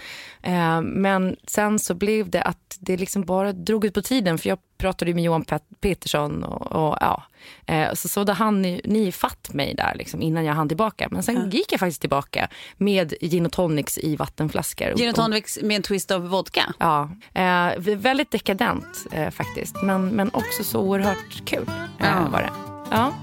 Eh, 0.44 0.82
men 0.82 1.36
sen 1.48 1.80
så 1.80 1.94
blev 1.94 2.30
det 2.30 2.42
att 2.42 2.78
det 2.80 2.98
liksom 2.98 3.22
bara 3.22 3.54
drog 3.54 3.86
ut 3.86 3.94
på 3.94 4.02
tiden 4.02 4.38
för 4.38 4.50
jag 4.50 4.58
pratade 4.82 5.14
med 5.14 5.24
Johan 5.24 5.44
Pet- 5.46 5.76
Petersson 5.82 6.44
och, 6.44 6.72
och 6.72 6.98
ja, 7.02 7.24
eh, 7.66 7.94
så 7.94 8.08
sådde 8.08 8.34
han 8.34 8.62
ni, 8.62 9.12
fatt 9.12 9.54
mig 9.54 9.74
där 9.76 9.96
liksom 9.96 10.22
innan 10.22 10.46
jag 10.46 10.54
hann 10.54 10.68
tillbaka. 10.68 11.08
Men 11.12 11.24
sen 11.24 11.50
gick 11.50 11.72
jag 11.72 11.80
faktiskt 11.80 12.02
tillbaka 12.02 12.48
med 12.78 13.14
gin 13.22 13.46
och 13.46 13.52
tonics 13.52 13.98
i 13.98 14.16
vattenflaskor. 14.16 14.94
Gin 14.96 15.10
och 15.10 15.16
tonics 15.16 15.60
med 15.62 15.76
en 15.76 15.82
twist 15.82 16.12
av 16.12 16.30
vodka. 16.30 16.74
Ja, 16.80 17.10
eh, 17.34 17.72
väldigt 17.78 18.32
dekadent 18.32 19.06
eh, 19.12 19.30
faktiskt. 19.30 19.76
Men, 19.84 20.08
men 20.08 20.30
också 20.34 20.64
så 20.64 20.80
oerhört 20.80 21.46
kul 21.46 21.72
Ja. 21.98 22.28
var 22.32 22.42
det. 22.42 22.50
Ja. 22.92 23.14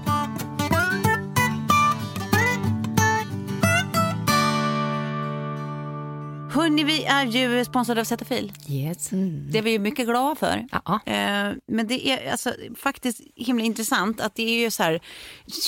Hörni, 6.51 6.83
vi 6.83 7.03
är 7.05 7.25
ju 7.25 7.65
sponsrade 7.65 8.01
av 8.01 8.05
Zetafil. 8.05 8.51
Yes. 8.67 9.09
Det 9.51 9.57
är 9.57 9.61
vi 9.61 9.71
ju 9.71 9.79
mycket 9.79 10.05
glada 10.05 10.35
för. 10.35 10.65
Ja. 10.71 10.99
Eh, 11.05 11.51
men 11.67 11.87
det 11.87 12.07
är 12.09 12.31
alltså, 12.31 12.53
faktiskt 12.77 13.21
himla 13.35 13.63
intressant 13.65 14.21
att 14.21 14.35
det 14.35 14.43
är 14.43 14.59
ju 14.59 14.71
så 14.71 14.83
här 14.83 14.99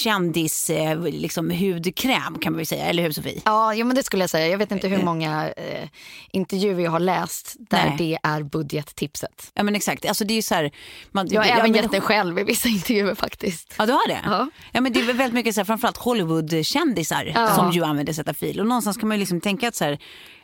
kändis 0.04 0.70
eh, 0.70 1.02
liksom, 1.04 1.52
hudkräm 1.52 2.40
kan 2.40 2.54
man 2.54 2.58
väl 2.58 2.66
säga, 2.66 2.86
eller 2.86 3.04
hur 3.04 3.12
Sofie? 3.12 3.42
Ja, 3.46 3.74
jo, 3.74 3.86
men 3.86 3.96
det 3.96 4.04
skulle 4.04 4.24
jag 4.24 4.30
säga. 4.30 4.48
Jag 4.48 4.58
vet 4.58 4.72
inte 4.72 4.88
hur 4.88 5.04
många 5.04 5.50
eh, 5.50 5.88
intervjuer 6.32 6.84
jag 6.84 6.92
har 6.92 7.00
läst 7.00 7.56
där 7.60 7.86
Nej. 7.86 7.96
det 7.98 8.18
är 8.30 8.44
budgettipset. 8.44 9.52
Ja 9.54 9.64
men 9.64 9.76
exakt, 9.76 10.06
alltså 10.06 10.26
det 10.26 10.34
är 10.38 10.42
så 10.42 10.56
här. 10.56 10.72
Man, 11.12 11.28
Jag 11.32 11.42
har 11.44 11.60
även 11.60 11.74
gett 11.74 11.92
det 11.92 12.02
själv 12.02 12.40
i 12.40 12.44
vissa 12.44 12.70
intervjuer 12.70 13.16
faktiskt. 13.16 13.76
Ja 13.78 13.86
du 13.86 13.92
har 13.92 14.08
det? 14.08 14.22
Ja. 14.26 14.50
ja 14.72 14.82
men 14.82 14.94
det 14.94 15.00
är 15.00 15.06
väl 15.06 15.16
väldigt 15.16 15.34
mycket 15.36 15.56
så 15.56 15.62
här, 15.62 15.66
framförallt 15.66 15.98
Hollywood-kändisar 15.98 17.32
Ja. 17.36 17.56
som 17.56 17.72
ju 17.72 17.84
använder 17.84 18.14
Zetafil. 18.14 18.60
Och 18.60 18.68
någonstans 18.68 18.98
kan 18.98 19.08
man 19.08 19.18
ju 19.18 19.20
liksom 19.20 19.42
tänka 19.42 19.68
att 19.68 19.76
så 19.76 19.84
här, 19.86 20.00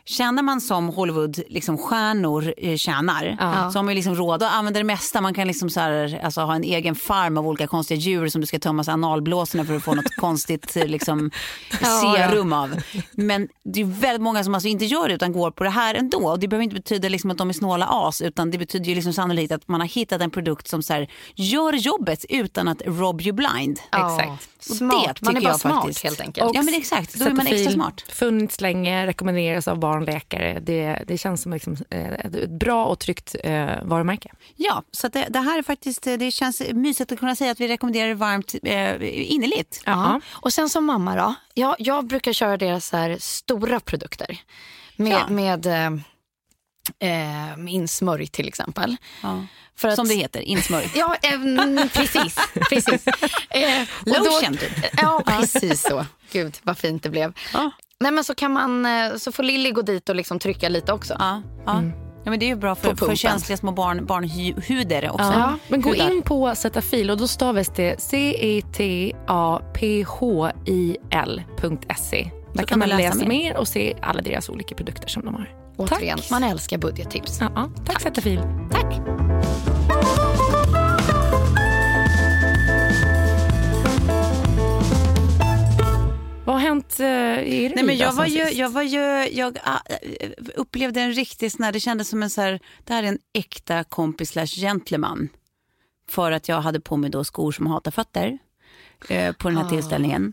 Tjänar 0.08 0.42
man 0.42 0.60
som 0.60 0.88
Hollywood 0.88 1.40
liksom 1.48 1.78
stjärnor 1.78 2.54
eh, 2.56 2.76
tjänar 2.76 3.36
Ja. 3.40 3.70
så 3.70 3.78
har 3.78 3.82
man 3.82 3.88
ju 3.88 3.94
liksom 3.94 4.14
råd 4.14 4.42
att 4.42 4.52
använda 4.52 4.80
det 4.80 4.84
mesta. 4.84 5.20
Man 5.20 5.34
kan 5.34 5.46
liksom 5.46 5.70
så 5.70 5.80
här, 5.80 6.20
alltså, 6.24 6.40
ha 6.40 6.54
en 6.54 6.64
egen 6.64 6.94
farm 6.94 7.38
av 7.38 7.46
olika 7.46 7.66
konstiga 7.66 8.00
djur 8.00 8.28
som 8.28 8.40
du 8.40 8.46
ska 8.46 8.58
tömma 8.58 8.84
analblåsorna 8.88 9.64
för 9.64 9.76
att 9.76 9.82
få 9.84 9.94
något 9.94 10.14
konstigt 10.16 10.76
eh, 10.76 10.86
liksom, 10.86 11.30
Ja, 11.80 12.16
serum 12.16 12.52
av. 12.52 12.74
Men 13.12 13.48
det 13.64 13.80
är 13.80 13.84
väldigt 13.84 14.22
många 14.22 14.44
som 14.44 14.54
alltså 14.54 14.68
inte 14.68 14.84
gör 14.84 15.08
det 15.08 15.14
utan 15.14 15.32
går 15.32 15.50
på 15.50 15.64
det 15.64 15.70
här 15.70 15.94
ändå. 15.94 16.18
Och 16.30 16.38
det 16.38 16.48
behöver 16.48 16.64
inte 16.64 16.76
betyda 16.76 17.08
liksom 17.08 17.30
att 17.30 17.38
de 17.38 17.48
är 17.48 17.52
snåla 17.52 17.86
as 17.90 18.20
utan 18.22 18.50
det 18.50 18.58
betyder 18.58 18.86
ju 18.86 18.94
liksom 18.94 19.12
sannolikt 19.12 19.52
att 19.52 19.68
man 19.68 19.80
har 19.80 19.88
hittat 19.88 20.20
en 20.22 20.30
produkt 20.30 20.68
som 20.68 20.82
så 20.82 20.92
här, 20.92 21.10
gör 21.34 21.72
jobbet 21.72 22.24
utan 22.28 22.68
att 22.68 22.82
rob 22.86 23.20
you 23.22 23.32
blind. 23.32 23.80
Exakt. 23.92 24.48
Och 24.58 24.64
Smart. 24.76 25.16
det 25.20 25.24
man 25.24 25.36
är 25.36 25.40
tycker 25.40 25.48
bara 25.48 25.52
jag 25.52 25.60
smart 25.60 25.74
faktiskt. 25.84 26.04
helt 26.04 26.20
enkelt. 26.20 26.50
Ja 26.54 26.62
men 26.62 26.74
exakt, 26.74 27.14
då 27.14 27.24
är 27.24 27.30
man 27.30 27.46
extra 27.46 27.72
smart. 27.72 28.00
Funnits 28.08 28.60
länge, 28.60 29.06
rekommenderas 29.06 29.68
av 29.68 29.78
barnläkare. 30.04 30.60
Det, 30.60 31.04
det 31.06 31.18
känns 31.18 31.42
som 31.42 31.52
liksom, 31.52 31.76
eh, 31.90 32.12
ett 32.12 32.50
bra 32.50 32.84
och 32.84 32.98
tryggt 32.98 33.34
eh, 33.44 33.82
varumärke. 33.82 34.30
Ja, 34.56 34.82
så 34.92 35.08
det, 35.08 35.26
det 35.30 35.38
här 35.40 35.58
är 35.58 35.62
faktiskt, 35.62 36.02
det 36.02 36.30
känns 36.30 36.62
mysigt 36.72 37.12
att 37.12 37.18
kunna 37.18 37.36
säga 37.36 37.50
att 37.50 37.60
vi 37.60 37.68
rekommenderar 37.68 38.08
det 38.08 38.14
varmt 38.14 38.54
eh, 38.62 39.32
innerligt. 39.32 39.82
Ja. 39.86 40.20
Och 40.30 40.52
sen 40.52 40.68
som 40.68 40.84
mamma 40.86 41.16
då. 41.16 41.34
Jag, 41.54 41.76
jag 41.78 42.06
brukar 42.06 42.32
köra 42.32 42.56
deras 42.56 42.92
här 42.92 43.16
stora 43.20 43.80
produkter. 43.80 44.38
Med, 44.96 45.12
Ja. 45.12 45.28
med, 45.28 45.66
eh, 45.66 45.90
eh, 47.10 47.74
insmörj 47.74 48.26
till 48.26 48.48
exempel. 48.48 48.96
Ja. 49.22 49.42
Att, 49.82 49.94
Som 49.96 50.08
det 50.08 50.14
heter, 50.14 50.40
insmörjt. 50.40 50.90
Ja, 50.96 51.16
eh, 51.22 51.86
precis. 51.94 52.36
precis. 52.70 53.04
Eh, 53.50 53.82
Lotion, 54.06 54.56
typ. 54.56 54.72
Ja, 54.96 55.22
precis 55.26 55.82
så. 55.82 56.06
Gud, 56.32 56.56
vad 56.62 56.78
fint 56.78 57.02
det 57.02 57.10
blev. 57.10 57.32
Ja. 57.52 57.70
Nej, 58.00 58.12
men 58.12 58.24
så, 58.24 58.34
kan 58.34 58.52
man, 58.52 58.86
eh, 58.86 59.16
så 59.16 59.32
får 59.32 59.42
Lilly 59.42 59.70
gå 59.70 59.82
dit 59.82 60.08
och 60.08 60.16
liksom 60.16 60.38
trycka 60.38 60.68
lite 60.68 60.92
också. 60.92 61.16
Ja, 61.18 61.42
ja. 61.66 61.82
ja 62.24 62.30
men 62.30 62.38
det 62.38 62.46
är 62.46 62.48
ju 62.48 62.56
bra 62.56 62.74
för, 62.74 62.94
för 62.94 63.14
känsliga 63.14 63.56
små 63.56 63.72
barn, 63.72 64.06
barnhuder 64.06 65.10
också. 65.10 65.32
Ja. 65.32 65.58
Men 65.68 65.80
gå 65.80 65.90
Hudar. 65.90 66.10
in 66.10 66.22
på 66.22 66.54
Zetafil 66.54 67.10
och 67.10 67.16
då 67.16 67.28
stavas 67.28 67.68
det 67.68 68.00
C-E-T-A-P-H-I-L.se. 68.00 69.10
Där 72.54 72.64
kan 72.64 72.78
man 72.78 72.88
läsa 72.88 73.26
mer 73.26 73.56
och 73.56 73.68
se 73.68 73.96
alla 74.02 74.22
deras 74.22 74.48
olika 74.48 74.74
produkter 74.74 75.08
som 75.08 75.24
de 75.24 75.34
har. 75.34 75.54
Återigen, 75.76 76.18
Tack. 76.18 76.30
man 76.30 76.44
älskar 76.44 76.78
budgettips. 76.78 77.38
Ja, 77.40 77.52
ja. 77.54 77.70
Tack 77.86 78.00
Zetafil. 78.00 78.40
Tack. 78.70 79.17
Vad 86.48 86.56
har 86.56 86.62
hänt 86.62 87.00
eh, 87.00 87.06
i 87.06 87.64
er 87.64 87.72
Nej, 87.74 87.84
men 87.84 87.96
jag, 87.96 88.12
var 88.12 88.26
ju, 88.26 88.42
jag 88.42 88.70
var 88.70 88.82
ju, 88.82 89.28
jag 89.32 89.58
ah, 89.64 89.78
upplevde 90.54 91.00
en 91.00 91.12
riktig 91.12 91.52
sån 91.52 91.64
här, 91.64 91.72
det 91.72 91.80
kändes 91.80 92.08
som 92.08 92.22
en 92.22 92.30
så 92.30 92.40
här, 92.40 92.60
det 92.84 92.92
här 92.92 93.02
är 93.02 93.08
en 93.08 93.18
äkta 93.32 93.84
kompis 93.84 94.30
slash 94.30 94.46
gentleman. 94.46 95.28
För 96.08 96.32
att 96.32 96.48
jag 96.48 96.60
hade 96.60 96.80
på 96.80 96.96
mig 96.96 97.10
då 97.10 97.24
skor 97.24 97.52
som 97.52 97.66
hatar 97.66 97.90
fötter 97.90 98.38
eh, 99.08 99.32
på 99.32 99.48
den 99.48 99.58
här 99.58 99.68
tillställningen. 99.68 100.32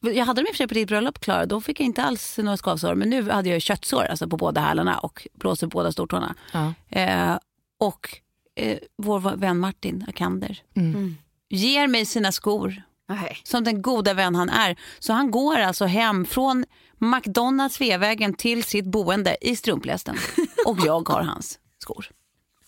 Jag 0.00 0.24
hade 0.24 0.40
dem 0.40 0.46
i 0.46 0.50
och 0.50 0.54
för 0.54 0.56
sig 0.56 0.68
på 0.68 0.74
ditt 0.74 0.88
bröllop 0.88 1.20
Klara, 1.20 1.46
då 1.46 1.60
fick 1.60 1.80
jag 1.80 1.86
inte 1.86 2.02
alls 2.02 2.38
några 2.38 2.56
skavsår. 2.56 2.94
Men 2.94 3.10
nu 3.10 3.30
hade 3.30 3.48
jag 3.48 3.62
köttsår 3.62 4.04
alltså 4.04 4.28
på 4.28 4.36
båda 4.36 4.60
hälarna 4.60 4.98
och 4.98 5.28
blåser 5.34 5.66
på 5.66 5.78
båda 5.78 5.92
stortårna. 5.92 6.34
Ja. 6.52 6.74
Eh, 6.88 7.38
och 7.78 8.18
eh, 8.54 8.78
vår 8.96 9.36
vän 9.36 9.58
Martin 9.58 10.04
Akander 10.08 10.62
Mm. 10.74 11.16
ger 11.48 11.86
mig 11.86 12.04
sina 12.06 12.32
skor 12.32 12.82
Nej. 13.08 13.38
som 13.42 13.64
den 13.64 13.82
goda 13.82 14.14
vän 14.14 14.34
han 14.34 14.48
är. 14.48 14.76
Så 14.98 15.12
han 15.12 15.30
går 15.30 15.58
alltså 15.58 15.84
hem 15.84 16.24
från 16.24 16.64
McDonalds 16.98 17.74
Sveavägen 17.74 18.34
till 18.34 18.64
sitt 18.64 18.84
boende 18.84 19.36
i 19.40 19.56
strumplästen. 19.56 20.16
Och 20.66 20.78
jag 20.84 21.08
har 21.08 21.22
hans 21.22 21.58
skor. 21.78 22.06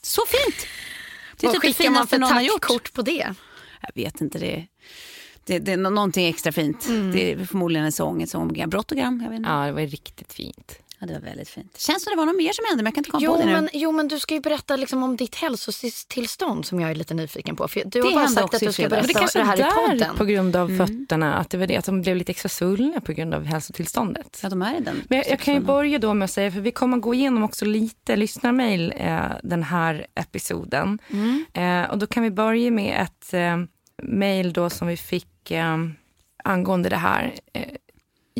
Så 0.03 0.23
fint! 0.27 0.67
Det 1.37 1.47
är 1.47 1.49
Vad 1.49 1.63
typ 1.63 1.77
skickar 1.77 1.91
man 1.91 2.07
för 2.07 2.19
tackkort 2.19 2.93
på 2.93 3.03
det? 3.03 3.35
Jag 3.83 3.91
vet 3.95 4.21
inte, 4.21 4.39
det, 4.39 4.67
det, 5.45 5.59
det 5.59 5.73
är 5.73 5.77
nå- 5.77 5.91
någonting 5.91 6.27
extra 6.27 6.53
fint. 6.53 6.87
Det 7.13 7.33
är 7.33 7.45
förmodligen 7.45 7.87
en 7.87 7.93
sång, 7.93 8.23
ett 8.23 8.31
sångogram, 8.31 8.71
brottogram. 8.71 9.21
Jag 9.23 9.31
vet 9.31 9.37
inte. 9.37 9.51
Ja, 9.51 9.67
det 9.67 9.73
var 9.73 9.81
riktigt 9.81 10.33
fint. 10.33 10.79
Ja, 11.03 11.07
det 11.07 11.13
var 11.13 11.21
väldigt 11.21 11.49
fint. 11.49 11.79
Känns 11.79 12.05
som 12.05 12.11
det 12.11 12.17
var 12.17 12.27
något 12.27 12.37
mer 12.37 12.53
som 12.53 12.65
hände 12.69 12.83
men 12.83 12.87
jag 12.87 12.95
kan 12.95 13.01
inte 13.01 13.11
komma 13.11 13.23
Jo 13.25 13.33
på 13.35 13.39
det 13.41 13.47
nu. 13.47 13.53
men, 13.53 13.69
jo, 13.73 13.93
men 13.93 14.09
du 14.09 14.19
ska 14.19 14.35
ju 14.35 14.41
berätta 14.41 14.77
liksom 14.77 15.03
om 15.03 15.17
ditt 15.17 15.35
hälsotillstånd 15.35 16.67
som 16.67 16.81
jag 16.81 16.91
är 16.91 16.95
lite 16.95 17.15
nyfiken 17.15 17.57
på. 17.57 17.69
För 17.69 17.83
du 17.85 18.03
har 18.03 18.09
Det 18.09 18.15
bara 18.15 18.25
hände 18.25 18.41
sagt 18.41 18.55
att 18.55 18.63
i 18.63 18.67
du 18.67 18.73
ska 18.73 18.89
berätta 18.89 19.07
det 19.07 19.15
kanske 19.15 19.39
det 19.39 19.45
här 19.45 19.57
i 19.57 19.61
är 19.61 19.65
där 19.65 19.89
podden. 19.89 20.17
på 20.17 20.25
grund 20.25 20.57
av 20.57 20.77
fötterna, 20.77 21.35
att 21.35 21.51
det 21.51 21.59
var 21.59 21.67
det, 21.67 21.77
att 21.77 21.85
de 21.85 22.03
blev 22.03 22.17
lite 22.17 22.33
extra 22.33 22.49
svullna 22.49 23.01
på 23.01 23.13
grund 23.13 23.35
av 23.35 23.45
hälsotillståndet. 23.45 24.41
Ja, 24.43 24.49
de 24.49 24.63
är 24.63 24.77
i 24.77 24.81
den. 24.81 25.03
Men 25.09 25.19
jag, 25.19 25.29
jag 25.29 25.41
kan 25.41 25.55
ju 25.55 25.61
börja 25.61 25.99
då 25.99 26.15
med 26.15 26.25
att 26.25 26.31
säga, 26.31 26.51
för 26.53 26.61
vi 26.61 26.71
kommer 26.73 26.97
gå 26.97 27.15
igenom 27.15 27.43
också 27.43 27.65
lite 27.65 28.17
lyssnarmail 28.17 28.93
eh, 28.97 29.21
den 29.43 29.63
här 29.63 30.07
episoden. 30.15 30.99
Eh, 31.55 31.91
och 31.91 31.99
då 31.99 32.07
kan 32.07 32.23
vi 32.23 32.31
börja 32.31 32.71
med 32.71 33.03
ett 33.03 33.35
eh, 33.35 33.57
mail 34.03 34.53
då 34.53 34.71
som 34.71 34.89
vi 34.89 34.97
fick 34.97 35.51
eh, 35.51 35.77
angående 36.45 36.89
det 36.89 36.97
här. 36.97 37.35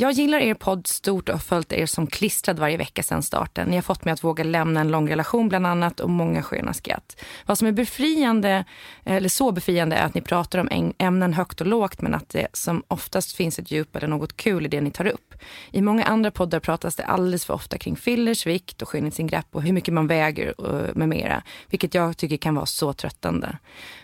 Jag 0.01 0.13
gillar 0.13 0.39
er 0.39 0.55
podd 0.55 0.87
stort 0.87 1.29
och 1.29 1.35
har 1.35 1.41
följt 1.41 1.73
er 1.73 1.87
som 1.87 2.07
klistrad 2.07 2.59
varje 2.59 2.77
vecka 2.77 3.03
sedan 3.03 3.23
starten. 3.23 3.69
Ni 3.69 3.77
har 3.77 3.83
fått 3.83 4.05
mig 4.05 4.13
att 4.13 4.25
våga 4.25 4.45
lämna 4.45 4.81
en 4.81 4.89
lång 4.89 5.11
relation 5.11 5.49
bland 5.49 5.67
annat 5.67 6.01
och 6.01 6.11
många 6.11 6.43
sköna 6.43 6.75
skratt. 6.75 7.25
Vad 7.47 7.59
som 7.59 7.69
är 7.69 7.73
befriande, 7.73 8.65
eller 9.05 9.29
så 9.29 9.53
befriande 9.53 9.97
är 9.97 10.07
att 10.07 10.15
ni 10.15 10.21
pratar 10.21 10.59
om 10.59 10.93
ämnen 10.99 11.35
högt 11.35 11.61
och 11.61 11.67
lågt 11.67 12.03
men 12.03 12.15
att 12.15 12.29
det 12.29 12.47
som 12.53 12.83
oftast 12.89 13.33
finns 13.33 13.59
ett 13.59 13.71
djup 13.71 13.97
eller 13.97 14.09
något 14.09 14.37
kul 14.37 14.67
i 14.67 14.69
det 14.69 14.81
ni 14.81 14.91
tar 14.91 15.07
upp. 15.07 15.35
I 15.71 15.83
många 15.83 16.05
andra 16.05 16.31
poddar 16.31 16.61
pratas 16.61 16.97
det 16.97 17.05
alldeles 17.05 17.45
för 17.45 17.55
ofta 17.55 17.79
kring 17.79 17.97
fillers, 17.97 18.47
vikt 18.47 18.83
och 18.83 18.89
skönhetsingrepp 18.89 19.47
och 19.51 19.63
hur 19.63 19.73
mycket 19.73 19.95
man 19.95 20.07
väger 20.07 20.61
och 20.61 20.97
med 20.97 21.09
mera. 21.09 21.43
Vilket 21.71 21.95
jag 21.95 22.17
tycker 22.17 22.37
kan 22.37 22.55
vara 22.55 22.67
så 22.67 22.93
tröttande. 22.93 23.59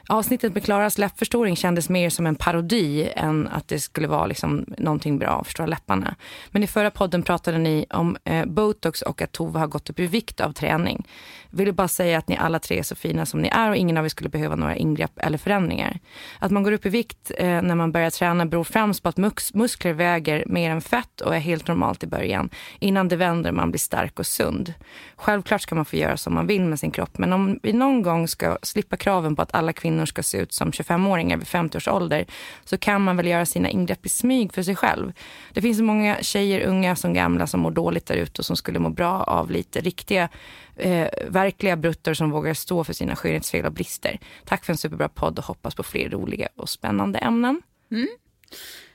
Avsnittet 0.09 0.55
med 0.55 0.65
Klaras 0.65 0.99
läppförstoring 0.99 1.57
kändes 1.57 1.89
mer 1.89 2.11
som 2.11 2.27
en 2.27 2.35
parodi 2.35 3.11
än 3.17 3.49
att 3.49 3.69
det 3.69 3.81
skulle 3.81 4.09
vara 4.09 4.27
liksom 4.27 4.65
någonting 4.79 5.19
bra 5.19 5.41
att 5.41 5.47
förstora 5.47 5.67
läpparna. 5.67 6.15
Men 6.51 6.63
i 6.63 6.67
förra 6.67 6.91
podden 6.91 7.23
pratade 7.23 7.59
ni 7.59 7.87
om 7.91 8.17
eh, 8.25 8.45
botox 8.45 9.03
och 9.03 9.23
att 9.23 9.33
Tove 9.33 9.59
har 9.59 9.67
gått 9.67 9.91
upp 9.91 10.01
i 10.01 10.07
vikt 10.07 10.41
av 10.41 10.53
träning. 10.53 11.07
Vill 11.51 11.73
bara 11.73 11.89
säga 11.89 12.19
att 12.19 12.29
ni 12.29 12.37
alla 12.37 12.59
tre 12.59 12.79
är 12.79 12.83
så 12.83 12.95
fina 12.95 13.27
som 13.27 13.43
ni 13.43 13.49
är 13.49 13.71
och 13.71 13.77
ingen 13.77 13.97
av 13.97 14.05
er 14.05 14.09
skulle 14.09 14.31
behöva 14.31 14.57
några 14.57 14.77
ingrepp 14.77 15.13
eller 15.17 15.39
förändringar. 15.39 15.99
Att 16.39 16.51
man 16.51 16.63
går 16.63 16.73
upp 16.73 16.87
i 16.87 16.89
vikt 16.89 17.31
eh, 17.39 17.63
när 17.63 17.75
man 17.75 17.93
börjar 17.93 18.11
träna 18.11 18.47
beror 18.47 18.65
främst 18.65 19.03
på 19.03 19.09
att 19.09 19.17
mus 19.17 19.55
muskler 19.55 19.93
väger 19.93 20.45
mer 20.47 20.71
än 20.71 20.81
fett 20.81 21.21
och 21.21 21.35
är 21.35 21.41
helt 21.41 21.69
normalt 21.69 22.05
i 22.05 22.07
början. 22.07 22.51
Innan 22.79 23.09
det 23.09 23.17
vänder 23.17 23.53
man 23.53 23.71
blir 23.71 23.79
stark 23.79 24.19
och 24.19 24.27
sund. 24.27 24.75
Självklart 25.17 25.61
ska 25.61 25.75
man 25.75 25.85
få 25.85 25.97
göra 25.97 26.17
som 26.17 26.35
man 26.35 26.47
vill 26.47 26.65
med 26.65 26.81
sin 26.81 26.91
kropp 26.91 27.19
men 27.19 27.33
om 27.33 27.59
vi 27.63 27.73
någon 27.73 28.03
gång 28.03 28.29
ska 28.29 28.59
slippa 28.63 28.97
kraven 28.97 29.37
på 29.37 29.43
att 29.43 29.55
alla 29.55 29.73
kvinnor 29.73 29.96
ska 30.05 30.23
se 30.23 30.39
ut 30.39 30.53
som 30.53 30.71
25-åringar 30.71 31.37
vid 31.37 31.49
50 31.49 31.79
års 31.79 31.89
ålder 31.89 32.27
så 32.65 32.79
kan 32.79 33.03
man 33.03 33.17
väl 33.17 33.27
göra 33.27 33.47
sina 33.47 33.71
ingrepp 33.71 34.07
i 34.07 34.09
smyg 34.09 34.53
för 34.53 34.63
sig 34.63 34.77
själv. 34.77 35.13
Det 35.53 35.63
finns 35.63 35.79
så 35.79 35.85
många 35.85 36.23
tjejer, 36.23 36.67
unga 36.67 36.97
som 36.97 37.15
gamla, 37.15 37.47
som 37.47 37.61
mår 37.61 37.71
dåligt 37.71 38.07
där 38.07 38.15
ute 38.15 38.41
och 38.41 38.47
som 38.47 38.57
skulle 38.57 38.79
må 38.79 38.91
bra 38.91 39.23
av 39.23 39.51
lite 39.51 39.81
riktiga 39.81 40.29
eh, 40.77 41.09
verkliga 41.29 41.77
bruttor 41.77 42.15
som 42.15 42.31
vågar 42.31 42.55
stå 42.55 42.85
för 42.85 42.93
sina 42.93 43.17
skönhetsfel 43.17 43.67
och 43.67 43.73
brister. 43.73 44.19
Tack 44.45 44.65
för 44.65 44.73
en 44.73 44.77
superbra 44.77 45.09
podd 45.09 45.39
och 45.39 45.45
hoppas 45.45 45.75
på 45.75 45.83
fler 45.83 46.09
roliga 46.09 46.49
och 46.57 46.69
spännande 46.69 47.19
ämnen. 47.19 47.63
Mm. 47.91 48.09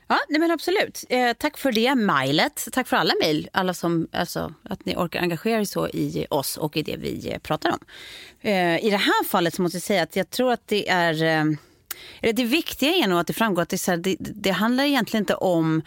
Ja, 0.08 0.18
nej 0.28 0.40
men 0.40 0.50
absolut. 0.50 1.04
Eh, 1.08 1.32
tack 1.32 1.58
för 1.58 1.72
det 1.72 1.94
mejlet. 1.94 2.68
Tack 2.72 2.88
för 2.88 2.96
alla 2.96 3.14
mejl. 3.20 3.48
Alla 3.52 3.74
som, 3.74 4.08
alltså, 4.12 4.54
att 4.62 4.84
ni 4.84 4.96
orkar 4.96 5.20
engagera 5.20 5.60
er 5.60 5.64
så 5.64 5.88
i 5.88 6.26
oss 6.30 6.56
och 6.56 6.76
i 6.76 6.82
det 6.82 6.96
vi 6.96 7.30
eh, 7.30 7.38
pratar 7.38 7.70
om. 7.70 7.78
Eh, 8.40 8.84
I 8.84 8.90
det 8.90 8.96
här 8.96 9.24
fallet 9.24 9.54
så 9.54 9.62
måste 9.62 9.76
jag 9.76 9.82
säga 9.82 10.02
att 10.02 10.16
jag 10.16 10.30
tror 10.30 10.52
att 10.52 10.68
det 10.68 10.88
är... 10.88 11.22
Eh, 11.22 11.44
det 12.32 12.44
viktiga 12.44 12.90
är 12.90 13.08
nog 13.08 13.20
att 13.20 13.26
det 13.26 13.32
framgår 13.32 13.62
att 13.62 13.68
det, 13.68 13.86
här, 13.86 13.96
det, 13.96 14.16
det 14.18 14.50
handlar 14.50 14.84
egentligen 14.84 15.22
inte 15.22 15.34
om 15.34 15.82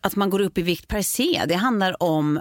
att 0.00 0.16
man 0.16 0.30
går 0.30 0.40
upp 0.40 0.58
i 0.58 0.62
vikt 0.62 0.88
per 0.88 1.02
se. 1.02 1.44
Det 1.48 1.54
handlar 1.54 2.02
om 2.02 2.40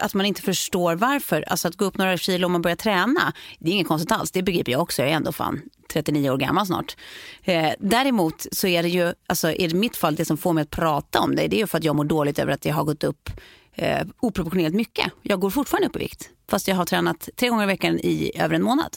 att 0.00 0.14
man 0.14 0.26
inte 0.26 0.42
förstår 0.42 0.96
varför. 0.96 1.44
Alltså 1.48 1.68
att 1.68 1.76
gå 1.76 1.84
upp 1.84 1.98
några 1.98 2.16
kilo 2.16 2.46
om 2.46 2.52
man 2.52 2.62
börjar 2.62 2.76
träna, 2.76 3.32
det 3.58 3.70
är 3.70 3.74
inget 3.74 3.88
konstigt 3.88 4.12
alls. 4.12 4.30
Det 4.30 4.42
begriper 4.42 4.72
jag 4.72 4.80
också. 4.80 5.02
Jag 5.02 5.10
är 5.10 5.14
ändå 5.14 5.32
fan 5.32 5.60
39 5.92 6.30
år 6.30 6.36
gammal 6.36 6.66
snart. 6.66 6.96
Eh, 7.42 7.70
däremot 7.78 8.46
så 8.52 8.66
är 8.66 8.82
det 8.82 8.88
ju, 8.88 9.12
alltså 9.26 9.52
i 9.52 9.74
mitt 9.74 9.96
fall, 9.96 10.14
det 10.14 10.24
som 10.24 10.36
får 10.36 10.52
mig 10.52 10.62
att 10.62 10.70
prata 10.70 11.20
om 11.20 11.36
det, 11.36 11.48
det 11.48 11.60
är 11.60 11.66
för 11.66 11.78
att 11.78 11.84
jag 11.84 11.96
mår 11.96 12.04
dåligt 12.04 12.38
över 12.38 12.52
att 12.52 12.64
jag 12.64 12.74
har 12.74 12.84
gått 12.84 13.04
upp 13.04 13.30
eh, 13.72 14.06
oproportionerligt 14.20 14.76
mycket. 14.76 15.12
Jag 15.22 15.40
går 15.40 15.50
fortfarande 15.50 15.88
upp 15.88 15.96
i 15.96 15.98
vikt, 15.98 16.30
fast 16.50 16.68
jag 16.68 16.76
har 16.76 16.84
tränat 16.84 17.28
tre 17.36 17.48
gånger 17.48 17.64
i 17.64 17.66
veckan 17.66 17.98
i 17.98 18.32
över 18.34 18.54
en 18.54 18.62
månad. 18.62 18.96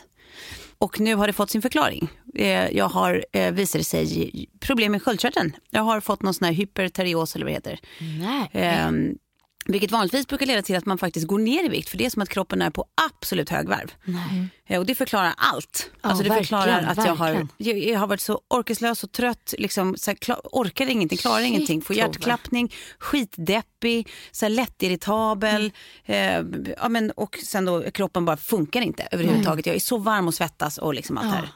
Och 0.78 1.00
nu 1.00 1.16
har 1.16 1.28
det 1.28 1.34
fått 1.34 1.50
sin 1.50 1.62
förklaring. 1.62 2.10
Eh, 2.36 2.78
jag 2.78 2.90
har, 2.90 3.26
eh, 3.32 3.52
visade 3.52 3.84
sig, 3.84 4.46
problem 4.60 4.92
med 4.92 5.04
sköldkörteln. 5.04 5.56
Jag 5.70 5.82
har 5.82 6.00
fått 6.00 6.22
någon 6.22 6.34
sån 6.34 6.46
här 6.46 6.54
hyperterios 6.54 7.36
eller 7.36 7.46
vad 7.46 7.52
det 7.52 7.56
heter. 7.56 7.80
Nej. 8.20 8.50
Ehm, 8.54 9.18
vilket 9.66 9.92
vanligtvis 9.92 10.28
brukar 10.28 10.46
leda 10.46 10.62
till 10.62 10.76
att 10.76 10.86
man 10.86 10.98
faktiskt 10.98 11.28
går 11.28 11.40
ner 11.40 11.66
i 11.66 11.68
vikt 11.68 11.90
för 11.90 11.98
det 11.98 12.06
är 12.06 12.10
som 12.10 12.22
att 12.22 12.30
kroppen 12.30 12.62
är 12.62 12.70
på 12.70 12.86
absolut 13.08 13.50
högvarv. 13.50 13.92
Nej. 14.04 14.48
Eh, 14.68 14.80
och 14.80 14.86
det 14.86 14.96
förklarar 14.96 15.34
allt. 15.38 15.92
Ja, 16.02 16.10
alltså 16.10 16.24
det 16.24 16.34
förklarar 16.34 16.84
att 16.88 16.98
jag 17.06 17.16
har, 17.16 17.48
jag, 17.58 18.00
har 18.00 18.08
varit 18.08 18.22
så 18.22 18.42
orkeslös 18.48 19.04
och 19.04 19.12
trött, 19.12 19.54
liksom, 19.58 19.96
så 19.98 20.12
här, 20.12 20.16
klar, 20.16 20.42
orkar 20.44 20.90
ingenting, 20.90 21.18
klarar 21.18 21.40
Shit, 21.40 21.48
ingenting, 21.48 21.82
får 21.82 21.96
hjärtklappning, 21.96 22.74
skitdeppig, 23.00 24.10
så 24.32 24.46
här, 24.46 24.50
lättirritabel. 24.50 25.72
Mm. 26.06 26.56
Eh, 26.56 26.74
ja, 26.82 26.90
men, 26.90 27.12
och 27.12 27.40
sen 27.44 27.66
då 27.66 27.92
kroppen 27.92 28.26
bara 28.26 28.38
funkar 28.38 28.82
inte 28.82 29.08
överhuvudtaget. 29.12 29.66
Jag 29.66 29.76
är 29.76 29.80
så 29.80 29.98
varm 29.98 30.28
och 30.28 30.34
svettas 30.34 30.78
och 30.78 30.94
liksom 30.94 31.18
allt 31.18 31.32
det 31.32 31.36
här. 31.36 31.50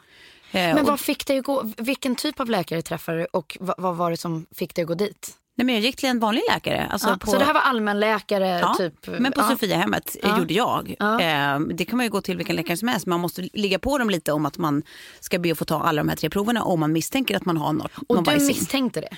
Eh, 0.52 0.76
Men 0.76 0.86
vad 0.86 1.00
fick 1.00 1.26
dig 1.28 1.38
att 1.40 1.46
gå, 1.46 1.72
vilken 1.78 2.16
typ 2.16 2.40
av 2.40 2.50
läkare 2.50 2.82
träffade 2.82 3.18
du 3.18 3.26
och 3.26 3.58
vad, 3.60 3.76
vad 3.78 3.96
var 3.96 4.12
det 4.12 4.18
som 4.18 4.46
fick 4.56 4.76
dig 4.76 4.82
att 4.82 4.88
gå 4.88 4.96
dit? 4.96 5.37
Nej, 5.60 5.66
men 5.66 5.76
jag 5.76 5.84
gick 5.84 5.96
till 5.96 6.10
en 6.10 6.20
vanlig 6.20 6.42
läkare. 6.54 6.88
Alltså 6.92 7.10
Ja, 7.10 7.18
på, 7.18 7.32
Så 7.32 7.38
det 7.38 7.44
här 7.46 7.54
var 7.54 7.62
allmänläkare 7.62 8.48
ja, 8.60 8.76
typ? 8.78 9.08
men 9.20 9.32
på 9.32 9.42
ja. 9.42 9.48
Sofiahemmet 9.50 10.16
Ja. 10.24 10.40
gjorde 10.40 10.54
jag. 10.54 10.96
Ja. 11.00 11.22
Eh, 11.22 11.60
det 11.60 11.86
kan 11.86 11.98
man 11.98 12.06
ju 12.06 12.10
gå 12.10 12.22
till 12.22 12.38
vilken 12.38 12.56
läkare 12.56 12.78
som 12.78 12.88
helst. 12.88 13.06
Man 13.06 13.20
måste 13.20 13.50
ligga 13.54 13.80
på 13.80 13.98
dem 13.98 14.10
lite 14.10 14.32
om 14.32 14.46
att 14.46 14.58
man 14.58 14.84
ska 15.20 15.40
be 15.40 15.52
att 15.52 15.58
få 15.58 15.66
ta 15.66 15.82
alla 15.82 16.04
de 16.04 16.10
här 16.10 16.16
tre 16.16 16.30
proverna 16.30 16.64
om 16.64 16.80
man 16.80 16.92
misstänker 16.94 17.36
att 17.38 17.46
man 17.46 17.58
har 17.58 17.74
något. 17.74 17.92
Och 18.08 18.16
någon 18.16 18.24
du 18.24 18.32
bajsing. 18.32 18.48
misstänkte 18.48 19.02
det? 19.02 19.10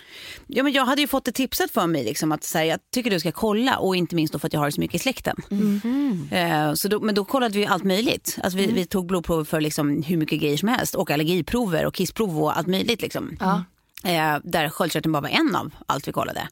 Ja, 0.47 0.63
men 0.63 0.73
jag 0.73 0.85
hade 0.85 1.01
ju 1.01 1.07
fått 1.07 1.25
det 1.25 1.31
tipset 1.31 1.71
för 1.71 1.87
mig 1.87 2.03
liksom, 2.03 2.31
att 2.31 2.43
så 2.43 2.57
här, 2.57 2.65
jag 2.65 2.79
tycker 2.93 3.11
du 3.11 3.19
ska 3.19 3.31
kolla 3.31 3.77
och 3.77 3.95
inte 3.95 4.15
minst 4.15 4.39
för 4.39 4.47
att 4.47 4.53
jag 4.53 4.59
har 4.59 4.69
så 4.71 4.81
mycket 4.81 4.95
i 4.95 4.99
släkten. 4.99 5.35
Eh, 6.31 6.73
så 6.73 6.87
då, 6.87 6.99
men 6.99 7.15
då 7.15 7.25
kollade 7.25 7.57
vi 7.57 7.65
allt 7.65 7.83
möjligt. 7.83 8.37
Alltså, 8.43 8.57
vi, 8.57 8.67
vi 8.71 8.85
tog 8.85 9.05
blodprover 9.05 9.43
för 9.43 9.61
liksom, 9.61 10.03
hur 10.03 10.17
mycket 10.17 10.39
grejer 10.41 10.57
som 10.57 10.69
helst 10.69 10.95
och 10.95 11.11
allergiprover 11.11 11.85
och 11.85 11.93
kissprov 11.95 12.43
och 12.43 12.57
allt 12.57 12.67
möjligt. 12.67 13.01
Liksom. 13.01 13.37
Ja. 14.03 14.09
Eh, 14.35 14.39
där 14.43 14.69
sköldkörteln 14.69 15.11
bara 15.13 15.21
var 15.21 15.29
en 15.29 15.55
av 15.55 15.71
allt 15.85 16.07
vi 16.07 16.11
kollade. 16.11 16.47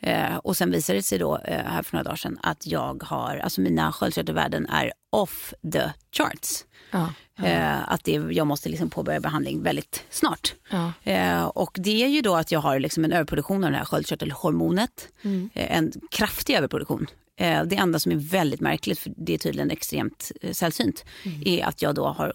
Eh, 0.00 0.36
och 0.36 0.56
sen 0.56 0.70
visade 0.70 0.98
det 0.98 1.02
sig 1.02 1.18
då 1.18 1.38
eh, 1.38 1.64
här 1.64 1.82
för 1.82 1.96
några 1.96 2.04
dagar 2.04 2.16
sedan 2.16 2.38
att 2.42 2.66
jag 2.66 3.02
har, 3.02 3.36
alltså 3.36 3.60
mina 3.60 3.92
sköldkörtelvärden 3.92 4.66
är 4.66 4.92
off 5.12 5.54
the 5.72 5.82
charts. 6.16 6.64
Ja. 6.90 7.12
Eh, 7.44 7.92
att 7.92 8.04
det, 8.04 8.12
jag 8.12 8.46
måste 8.46 8.68
liksom 8.68 8.90
påbörja 8.90 9.20
behandling 9.20 9.62
väldigt 9.62 10.04
snart. 10.10 10.54
Ja. 10.70 10.92
Eh, 11.02 11.44
och 11.44 11.76
det 11.80 12.04
är 12.04 12.08
ju 12.08 12.20
då 12.20 12.36
att 12.36 12.52
jag 12.52 12.60
har 12.60 12.78
liksom 12.78 13.04
en 13.04 13.12
överproduktion 13.12 13.64
av 13.64 13.70
det 13.70 13.76
här 13.76 13.84
sköldkörtelhormonet. 13.84 15.08
Mm. 15.22 15.50
Eh, 15.54 15.76
en 15.76 15.92
kraftig 16.10 16.54
överproduktion. 16.54 17.06
Eh, 17.36 17.62
det 17.64 17.76
enda 17.76 17.98
som 17.98 18.12
är 18.12 18.16
väldigt 18.16 18.60
märkligt, 18.60 18.98
för 18.98 19.12
det 19.16 19.34
är 19.34 19.38
tydligen 19.38 19.70
extremt 19.70 20.32
sällsynt, 20.52 21.04
Mm. 21.24 21.42
är 21.46 21.64
att 21.64 21.82
jag 21.82 21.94
då 21.94 22.06
har, 22.06 22.32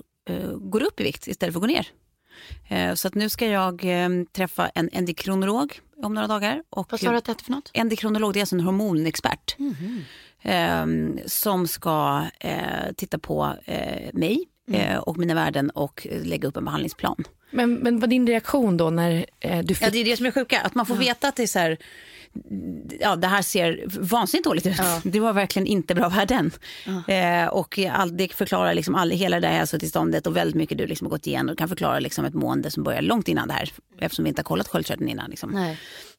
går 0.59 0.83
upp 0.83 0.99
i 0.99 1.03
vikt 1.03 1.27
istället 1.27 1.53
för 1.53 1.59
att 1.59 1.67
gå 1.67 1.67
ner. 1.73 1.87
Eh, 2.69 2.93
så 2.93 3.07
att 3.07 3.15
nu 3.15 3.29
ska 3.29 3.47
jag 3.47 4.03
eh, 4.03 4.09
träffa 4.31 4.69
en 4.69 4.89
endokrinolog 4.93 5.79
om 6.03 6.13
några 6.13 6.27
dagar. 6.27 6.63
Och 6.69 6.91
Vad 6.91 6.99
sa 6.99 7.11
du 7.11 7.17
att 7.17 7.25
det 7.25 7.31
hette 7.31 7.43
för 7.43 7.51
något? 7.51 7.71
Endokrinolog 7.73 8.33
det 8.33 8.39
är 8.39 8.41
alltså 8.41 8.55
en 8.55 8.61
hormonexpert. 8.61 9.55
Eh, 10.41 10.85
som 11.25 11.67
ska 11.67 12.25
eh, 12.39 12.91
titta 12.95 13.19
på 13.19 13.53
eh, 13.65 14.09
mig 14.13 14.45
Mm. 14.69 14.99
och 14.99 15.17
mina 15.17 15.33
värden 15.33 15.69
och 15.69 16.07
lägga 16.23 16.47
upp 16.47 16.57
en 16.57 16.65
behandlingsplan. 16.65 17.23
Men, 17.51 17.73
men 17.73 17.99
vad 17.99 18.09
din 18.09 18.27
reaktion 18.27 18.77
då 18.77 18.89
när 18.89 19.25
eh, 19.39 19.59
du 19.59 19.75
fick... 19.75 19.87
Ja, 19.87 19.91
det 19.91 19.97
är 19.97 20.05
det 20.05 20.17
som 20.17 20.25
är 20.25 20.31
sjuka, 20.31 20.61
att 20.61 20.75
man 20.75 20.85
får 20.85 20.95
veta 20.95 21.27
att 21.27 21.35
det 21.35 21.43
är 21.43 21.47
så 21.47 21.59
här, 21.59 21.77
ja, 22.99 23.15
det 23.15 23.27
här 23.27 23.41
ser 23.41 23.83
vansinnigt 23.99 24.45
dåligt 24.45 24.65
ut. 24.65 24.81
Det 25.03 25.19
var 25.19 25.33
verkligen 25.33 25.65
inte 25.65 25.95
bra 25.95 26.09
värden. 26.09 26.51
Eh, 27.07 27.47
och 27.47 27.79
all, 27.91 28.17
det 28.17 28.33
förklarar 28.33 28.73
liksom 28.73 28.95
all, 28.95 29.11
hela 29.11 29.39
det 29.39 29.47
här 29.47 29.57
hälsotillståndet 29.57 30.27
och 30.27 30.35
väldigt 30.35 30.55
mycket 30.55 30.77
du 30.77 30.87
liksom 30.87 31.05
har 31.05 31.09
gått 31.09 31.27
igenom. 31.27 31.55
kan 31.55 31.69
förklara 31.69 31.99
liksom 31.99 32.25
ett 32.25 32.33
mående 32.33 32.71
som 32.71 32.83
börjar 32.83 33.01
långt 33.01 33.27
innan 33.27 33.47
det 33.47 33.53
här, 33.53 33.71
eftersom 33.99 34.23
vi 34.23 34.29
inte 34.29 34.39
har 34.39 34.43
kollat 34.43 34.67
sköldkörteln 34.67 35.09
innan. 35.09 35.29
Liksom. 35.29 35.51
Nej. 35.51 35.77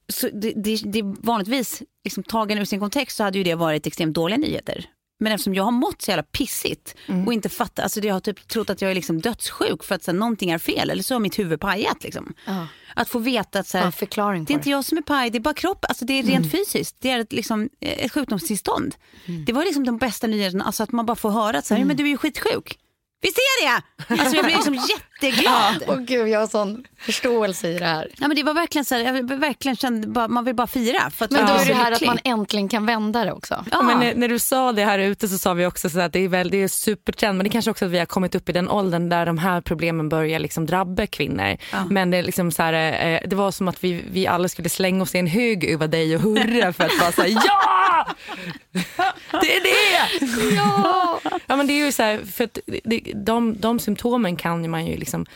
Så 0.08 0.28
det, 0.32 0.52
det, 0.56 0.76
det 0.84 1.02
vanligtvis, 1.02 1.82
liksom, 2.04 2.22
tagen 2.22 2.58
ur 2.58 2.64
sin 2.64 2.80
kontext 2.80 3.16
så 3.16 3.24
hade 3.24 3.38
ju 3.38 3.44
det 3.44 3.54
varit 3.54 3.86
extremt 3.86 4.14
dåliga 4.14 4.38
nyheter. 4.38 4.86
Men 5.20 5.33
eftersom 5.33 5.54
jag 5.54 5.64
har 5.64 5.70
mått 5.70 6.02
så 6.02 6.11
jävla 6.11 6.22
pissigt 6.22 6.94
och 7.26 7.33
inte 7.33 7.48
fattat, 7.48 7.83
alltså 7.83 8.00
jag 8.00 8.14
har 8.14 8.20
typ 8.20 8.48
trott 8.48 8.70
att 8.70 8.83
jag 8.83 8.90
är 8.90 8.94
liksom 8.94 9.20
dödssjuk 9.20 9.85
för 9.85 9.94
att 9.94 10.04
så 10.04 10.11
här, 10.11 10.18
någonting 10.18 10.50
är 10.50 10.59
fel 10.59 10.90
eller 10.90 11.02
så 11.02 11.14
har 11.14 11.20
mitt 11.20 11.38
huvud 11.38 11.61
pajat. 11.61 12.04
Liksom. 12.04 12.35
Ja. 12.46 12.66
Att 12.94 13.09
få 13.09 13.18
veta 13.18 13.59
att 13.59 13.66
så 13.66 13.78
här, 13.78 13.90
förklaring 13.90 14.44
det 14.44 14.52
är 14.52 14.54
inte 14.54 14.70
jag 14.70 14.85
som 14.85 14.98
är 14.98 15.02
paj, 15.02 15.30
det 15.30 15.38
är 15.38 15.40
bara 15.40 15.54
kroppen. 15.54 15.88
Alltså, 15.88 16.04
det 16.04 16.12
är 16.12 16.22
rent 16.22 16.52
fysiskt, 16.52 16.96
det 17.00 17.11
är 17.11 17.18
ett, 17.18 17.33
liksom, 17.33 17.68
eh, 17.80 18.04
ett 18.04 18.12
sjukdomstillstånd. 18.12 18.94
Det 19.46 19.52
var 19.52 19.64
liksom 19.64 19.85
de 19.87 19.98
bästa 19.98 20.26
nyheterna, 20.26 20.64
alltså 20.64 20.83
att 20.83 20.92
man 20.92 21.06
bara 21.06 21.16
får 21.16 21.30
höra 21.30 21.59
att 21.59 21.66
så 21.66 21.74
här, 21.74 21.85
men 21.85 21.96
du 21.96 22.04
är 22.04 22.09
ju 22.09 22.16
skitsjuk. 22.16 22.78
Visst 23.22 23.38
är 23.38 23.66
det? 23.66 23.83
Alltså 24.09 24.37
jag 24.37 24.44
blev 24.44 24.56
liksom 24.56 24.74
jätteglad. 25.22 25.85
Åh 25.87 25.96
gud, 25.96 26.28
jag 26.28 26.40
har 26.40 26.46
sån 26.46 26.85
förståelse 26.98 27.68
i 27.68 27.78
det 27.78 27.85
här. 27.85 28.09
Ja, 28.16 28.28
men 28.28 28.37
det 28.37 28.42
var 28.42 28.54
verkligen 28.54 28.85
så 28.85 28.94
här, 28.94 29.02
jag 29.02 29.38
verkligen 29.38 29.76
kände, 29.76 30.09
bara, 30.09 30.28
man 30.28 30.44
vill 30.44 30.54
bara 30.54 30.66
fira. 30.66 31.11
För 31.11 31.24
att 31.24 31.30
Men 31.30 31.46
då 31.46 31.52
är 31.52 31.66
det 31.66 31.74
här 31.74 31.92
att 31.92 32.06
man 32.06 32.18
äntligen 32.24 32.68
kan 32.68 32.87
vända 32.87 33.24
det 33.24 33.33
också. 33.33 33.64
Ja. 33.70 33.83
Men 33.83 33.98
när, 33.98 34.14
när 34.14 34.28
du 34.28 34.38
sa 34.38 34.72
det 34.72 34.85
här 34.85 34.98
ute 34.98 35.28
så 35.28 35.38
sa 35.38 35.54
vi 35.54 35.66
också 35.66 35.90
så 35.90 36.00
att 36.00 36.12
det 36.12 36.24
är, 36.24 36.28
väl, 36.28 36.50
det 36.50 36.62
är 36.62 36.68
supertrend 36.68 37.37
men 37.37 37.44
det 37.44 37.48
är 37.48 37.52
kanske 37.52 37.70
också 37.70 37.85
att 37.85 37.90
vi 37.90 37.98
har 37.98 38.06
kommit 38.06 38.35
upp 38.35 38.48
i 38.48 38.52
den 38.52 38.68
åldern 38.68 39.09
där 39.09 39.26
de 39.26 39.38
här 39.38 39.61
problemen 39.61 40.09
börjar 40.09 40.38
liksom 40.38 40.66
drabba 40.66 41.06
kvinnor. 41.06 41.56
Men 41.90 42.11
det, 42.11 42.16
är 42.16 42.22
liksom 42.22 42.52
så 42.52 42.62
här, 42.62 43.06
eh, 43.06 43.20
det 43.28 43.37
var 43.37 43.50
som 43.50 43.68
att 43.68 43.85
vi, 43.85 44.04
vi 44.12 44.26
alla 44.26 44.48
skulle 44.48 44.68
slänga 44.68 45.02
oss 45.02 45.14
i 45.14 45.18
en 45.18 45.26
hög 45.26 45.64
över 45.64 45.88
dig 45.88 46.16
och 46.16 46.22
hurra 46.22 46.72
för 46.72 46.85
att 46.85 47.14
så 47.14 47.22
här, 47.22 47.28
ja! 47.44 47.79
Det 49.30 49.56
är 49.56 49.62
det! 49.62 50.54
Ja! 50.56 51.20
ja 51.46 51.56
men 51.56 51.66
det 51.66 51.72
är 51.72 51.84
ju 51.84 51.92
så 51.92 52.02
här, 52.02 52.24
för 52.24 52.44
att 52.44 52.58
det, 52.84 53.00
de, 53.14 53.60
de 53.60 53.78
symptomen 53.78 54.36
kan 54.36 54.70
man 54.70 54.86
ju 54.86 54.96
liksom 54.96 55.26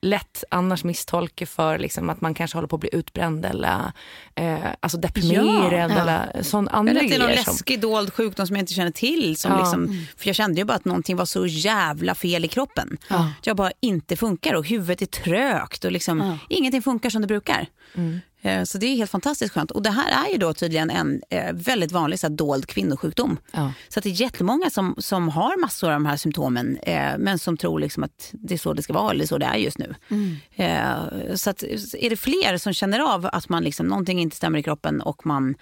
lätt 0.00 0.44
annars 0.50 0.84
misstolka 0.84 1.46
för 1.46 1.78
liksom 1.78 2.10
att 2.10 2.20
man 2.20 2.34
kanske 2.34 2.56
håller 2.56 2.68
på 2.68 2.76
att 2.76 2.80
bli 2.80 2.90
utbränd 2.92 3.46
eller 3.46 3.92
eh, 4.34 4.58
alltså 4.80 4.98
deprimerad 4.98 5.90
ja. 5.90 6.00
eller 6.00 6.42
sån 6.42 6.68
andra 6.68 6.92
grejer. 6.92 7.08
Det 7.08 7.24
är 7.24 7.28
någon 7.28 7.44
som... 7.44 7.52
läskig 7.52 7.80
dold 7.80 8.12
sjukdom 8.12 8.46
som 8.46 8.56
jag 8.56 8.62
inte 8.62 8.74
känner 8.74 8.90
till. 8.90 9.36
Som 9.36 9.52
ja. 9.52 9.58
liksom, 9.58 10.06
för 10.16 10.28
jag 10.28 10.36
kände 10.36 10.60
ju 10.60 10.64
bara 10.64 10.76
att 10.76 10.84
någonting 10.84 11.16
var 11.16 11.24
så 11.24 11.46
jävla 11.46 12.14
fel 12.14 12.44
i 12.44 12.48
kroppen. 12.48 12.98
Ja. 13.08 13.32
Jag 13.42 13.56
bara 13.56 13.72
inte 13.80 14.16
funkar 14.16 14.54
och 14.54 14.68
huvudet 14.68 15.02
är 15.02 15.06
trögt 15.06 15.84
och 15.84 15.92
liksom, 15.92 16.20
ja. 16.20 16.38
ingenting 16.48 16.82
funkar 16.82 17.10
som 17.10 17.20
det 17.20 17.28
brukar. 17.28 17.66
Mm. 17.94 18.20
Eh, 18.42 18.64
så 18.64 18.78
det 18.78 18.86
är 18.86 18.96
helt 18.96 19.10
fantastiskt 19.10 19.54
skönt. 19.54 19.70
Och 19.70 19.82
det 19.82 19.90
här 19.90 20.26
är 20.26 20.32
ju 20.32 20.38
då 20.38 20.54
tydligen 20.54 20.90
en 20.90 21.22
eh, 21.30 21.52
väldigt 21.52 21.92
vanlig 21.92 22.18
så 22.18 22.26
här, 22.26 22.34
dold 22.34 22.66
kvinnosjukdom. 22.66 23.38
Ja. 23.52 23.72
Så 23.88 23.98
att 23.98 24.02
det 24.02 24.10
är 24.10 24.20
jättemånga 24.20 24.70
som, 24.70 24.94
som 24.98 25.28
har 25.28 25.60
massor 25.60 25.88
av 25.88 25.92
de 25.92 26.06
här 26.06 26.16
symptomen 26.16 26.76
eh, 26.76 27.18
men 27.18 27.38
som 27.38 27.56
tror 27.56 27.80
liksom 27.80 28.02
att 28.02 28.30
det 28.32 28.54
är 28.54 28.58
så 28.58 28.72
det 28.72 28.82
ska 28.82 28.92
vara 28.92 29.10
eller 29.10 29.26
så 29.26 29.38
det 29.38 29.46
är 29.46 29.56
just 29.56 29.78
nu. 29.78 29.94
Mm. 30.08 30.36
Eh, 30.54 31.34
så 31.34 31.50
att, 31.50 31.62
är 31.98 32.10
det 32.10 32.16
fler 32.16 32.58
som 32.58 32.72
känner 32.72 33.00
av 33.14 33.28
att 33.32 33.48
man 33.48 33.64
liksom, 33.64 33.86
någonting 33.86 34.20
inte 34.20 34.36
stämmer 34.36 34.58
i 34.58 34.62
kroppen 34.62 35.00
och 35.00 35.26
man 35.26 35.54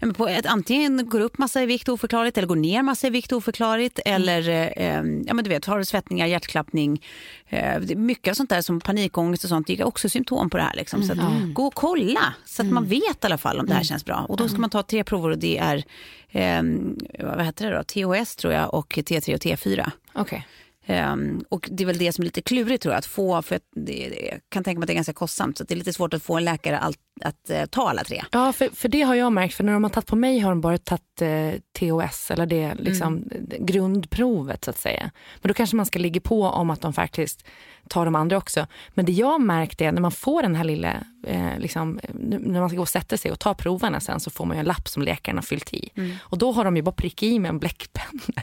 ja, 0.00 0.12
på 0.12 0.28
ett, 0.28 0.46
antingen 0.46 1.08
går 1.08 1.20
upp 1.20 1.38
massa 1.38 1.62
i 1.62 1.66
vikt 1.66 1.88
oförklarligt 1.88 2.38
eller 2.38 2.48
går 2.48 2.56
ner 2.56 2.82
massa 2.82 3.06
i 3.06 3.10
vikt 3.10 3.32
oförklarligt 3.32 4.00
mm. 4.04 4.22
eller 4.22 4.48
eh, 4.76 5.22
ja, 5.26 5.34
men 5.34 5.44
du 5.44 5.50
vet, 5.50 5.64
har 5.64 5.78
du 5.78 5.84
svettningar, 5.84 6.26
hjärtklappning. 6.26 7.02
Eh, 7.48 7.80
mycket 7.96 8.36
sånt 8.36 8.50
där 8.50 8.62
som 8.62 8.80
panikångest 8.80 9.44
och 9.44 9.48
sånt 9.48 9.66
det 9.66 9.80
är 9.80 9.86
också 9.86 10.08
symptom 10.08 10.50
på 10.50 10.56
det 10.56 10.62
här. 10.62 10.76
Liksom. 10.76 11.02
Så 11.02 11.12
att, 11.12 11.18
mm. 11.18 11.54
gå 11.54 11.66
och 11.66 11.74
kolla 11.74 12.19
kolla 12.20 12.34
så 12.44 12.62
att 12.62 12.64
mm. 12.64 12.74
man 12.74 12.86
vet 12.86 13.24
i 13.24 13.26
alla 13.26 13.38
fall 13.38 13.58
om 13.58 13.66
det 13.66 13.72
här 13.72 13.80
mm. 13.80 13.84
känns 13.84 14.04
bra. 14.04 14.26
Och 14.28 14.36
då 14.36 14.44
ska 14.44 14.54
mm. 14.54 14.60
man 14.60 14.70
ta 14.70 14.82
tre 14.82 15.04
prover 15.04 15.30
och 15.30 15.38
det 15.38 15.58
är 15.58 15.84
eh, 16.30 16.62
vad 17.18 17.44
heter 17.44 17.70
det 17.70 17.76
då? 17.76 17.84
THS 17.84 18.36
tror 18.36 18.52
jag 18.52 18.74
och 18.74 18.92
T3 18.94 19.34
och 19.34 19.40
T4. 19.40 19.90
Okay. 20.14 20.42
Um, 20.90 21.44
och 21.48 21.68
det 21.72 21.84
är 21.84 21.86
väl 21.86 21.98
det 21.98 22.12
som 22.12 22.22
är 22.22 22.24
lite 22.24 22.42
klurigt 22.42 22.82
tror 22.82 22.92
jag, 22.92 22.98
att 22.98 23.06
få, 23.06 23.42
för 23.42 23.60
det, 23.76 24.28
jag 24.30 24.40
kan 24.48 24.64
tänka 24.64 24.78
mig 24.78 24.84
att 24.84 24.86
det 24.86 24.92
är 24.92 24.94
ganska 24.94 25.12
kostsamt, 25.12 25.58
så 25.58 25.64
det 25.64 25.74
är 25.74 25.76
lite 25.76 25.92
svårt 25.92 26.14
att 26.14 26.22
få 26.22 26.36
en 26.36 26.44
läkare 26.44 26.78
att, 26.78 26.96
att 27.22 27.50
uh, 27.50 27.64
ta 27.64 27.90
alla 27.90 28.04
tre. 28.04 28.24
Ja, 28.32 28.52
för, 28.52 28.68
för 28.68 28.88
det 28.88 29.02
har 29.02 29.14
jag 29.14 29.32
märkt, 29.32 29.54
för 29.54 29.64
när 29.64 29.72
de 29.72 29.84
har 29.84 29.90
tagit 29.90 30.06
på 30.06 30.16
mig 30.16 30.38
har 30.38 30.50
de 30.50 30.60
bara 30.60 30.78
tagit 30.78 31.22
uh, 31.22 31.28
eh, 31.28 31.54
TOS, 31.78 32.30
eller 32.30 32.46
det 32.46 32.74
liksom, 32.74 33.16
mm. 33.16 33.66
grundprovet 33.66 34.64
så 34.64 34.70
att 34.70 34.78
säga. 34.78 35.10
Men 35.40 35.48
då 35.48 35.54
kanske 35.54 35.76
man 35.76 35.86
ska 35.86 35.98
ligga 35.98 36.20
på 36.20 36.42
om 36.42 36.70
att 36.70 36.80
de 36.80 36.92
faktiskt 36.92 37.46
tar 37.88 38.04
de 38.04 38.14
andra 38.14 38.36
också. 38.36 38.66
Men 38.94 39.04
det 39.04 39.12
jag 39.12 39.40
märkt 39.40 39.80
är 39.80 39.92
när 39.92 40.00
man 40.00 40.12
får 40.12 40.42
den 40.42 40.54
här 40.54 40.64
lilla, 40.64 40.96
eh, 41.26 41.58
liksom, 41.58 42.00
när 42.18 42.60
man 42.60 42.68
ska 42.68 42.76
gå 42.76 42.82
och 42.82 42.88
sätta 42.88 43.16
sig 43.16 43.32
och 43.32 43.38
ta 43.38 43.54
proverna 43.54 44.00
sen 44.00 44.20
så 44.20 44.30
får 44.30 44.44
man 44.44 44.56
en 44.56 44.64
lapp 44.64 44.88
som 44.88 45.02
läkaren 45.02 45.38
har 45.38 45.42
fyllt 45.42 45.74
i. 45.74 45.90
Mm. 45.94 46.16
Och 46.20 46.38
då 46.38 46.52
har 46.52 46.64
de 46.64 46.76
ju 46.76 46.82
bara 46.82 46.92
prickat 46.92 47.22
i 47.22 47.38
med 47.38 47.48
en 47.48 47.58
bläckpenna. 47.58 48.42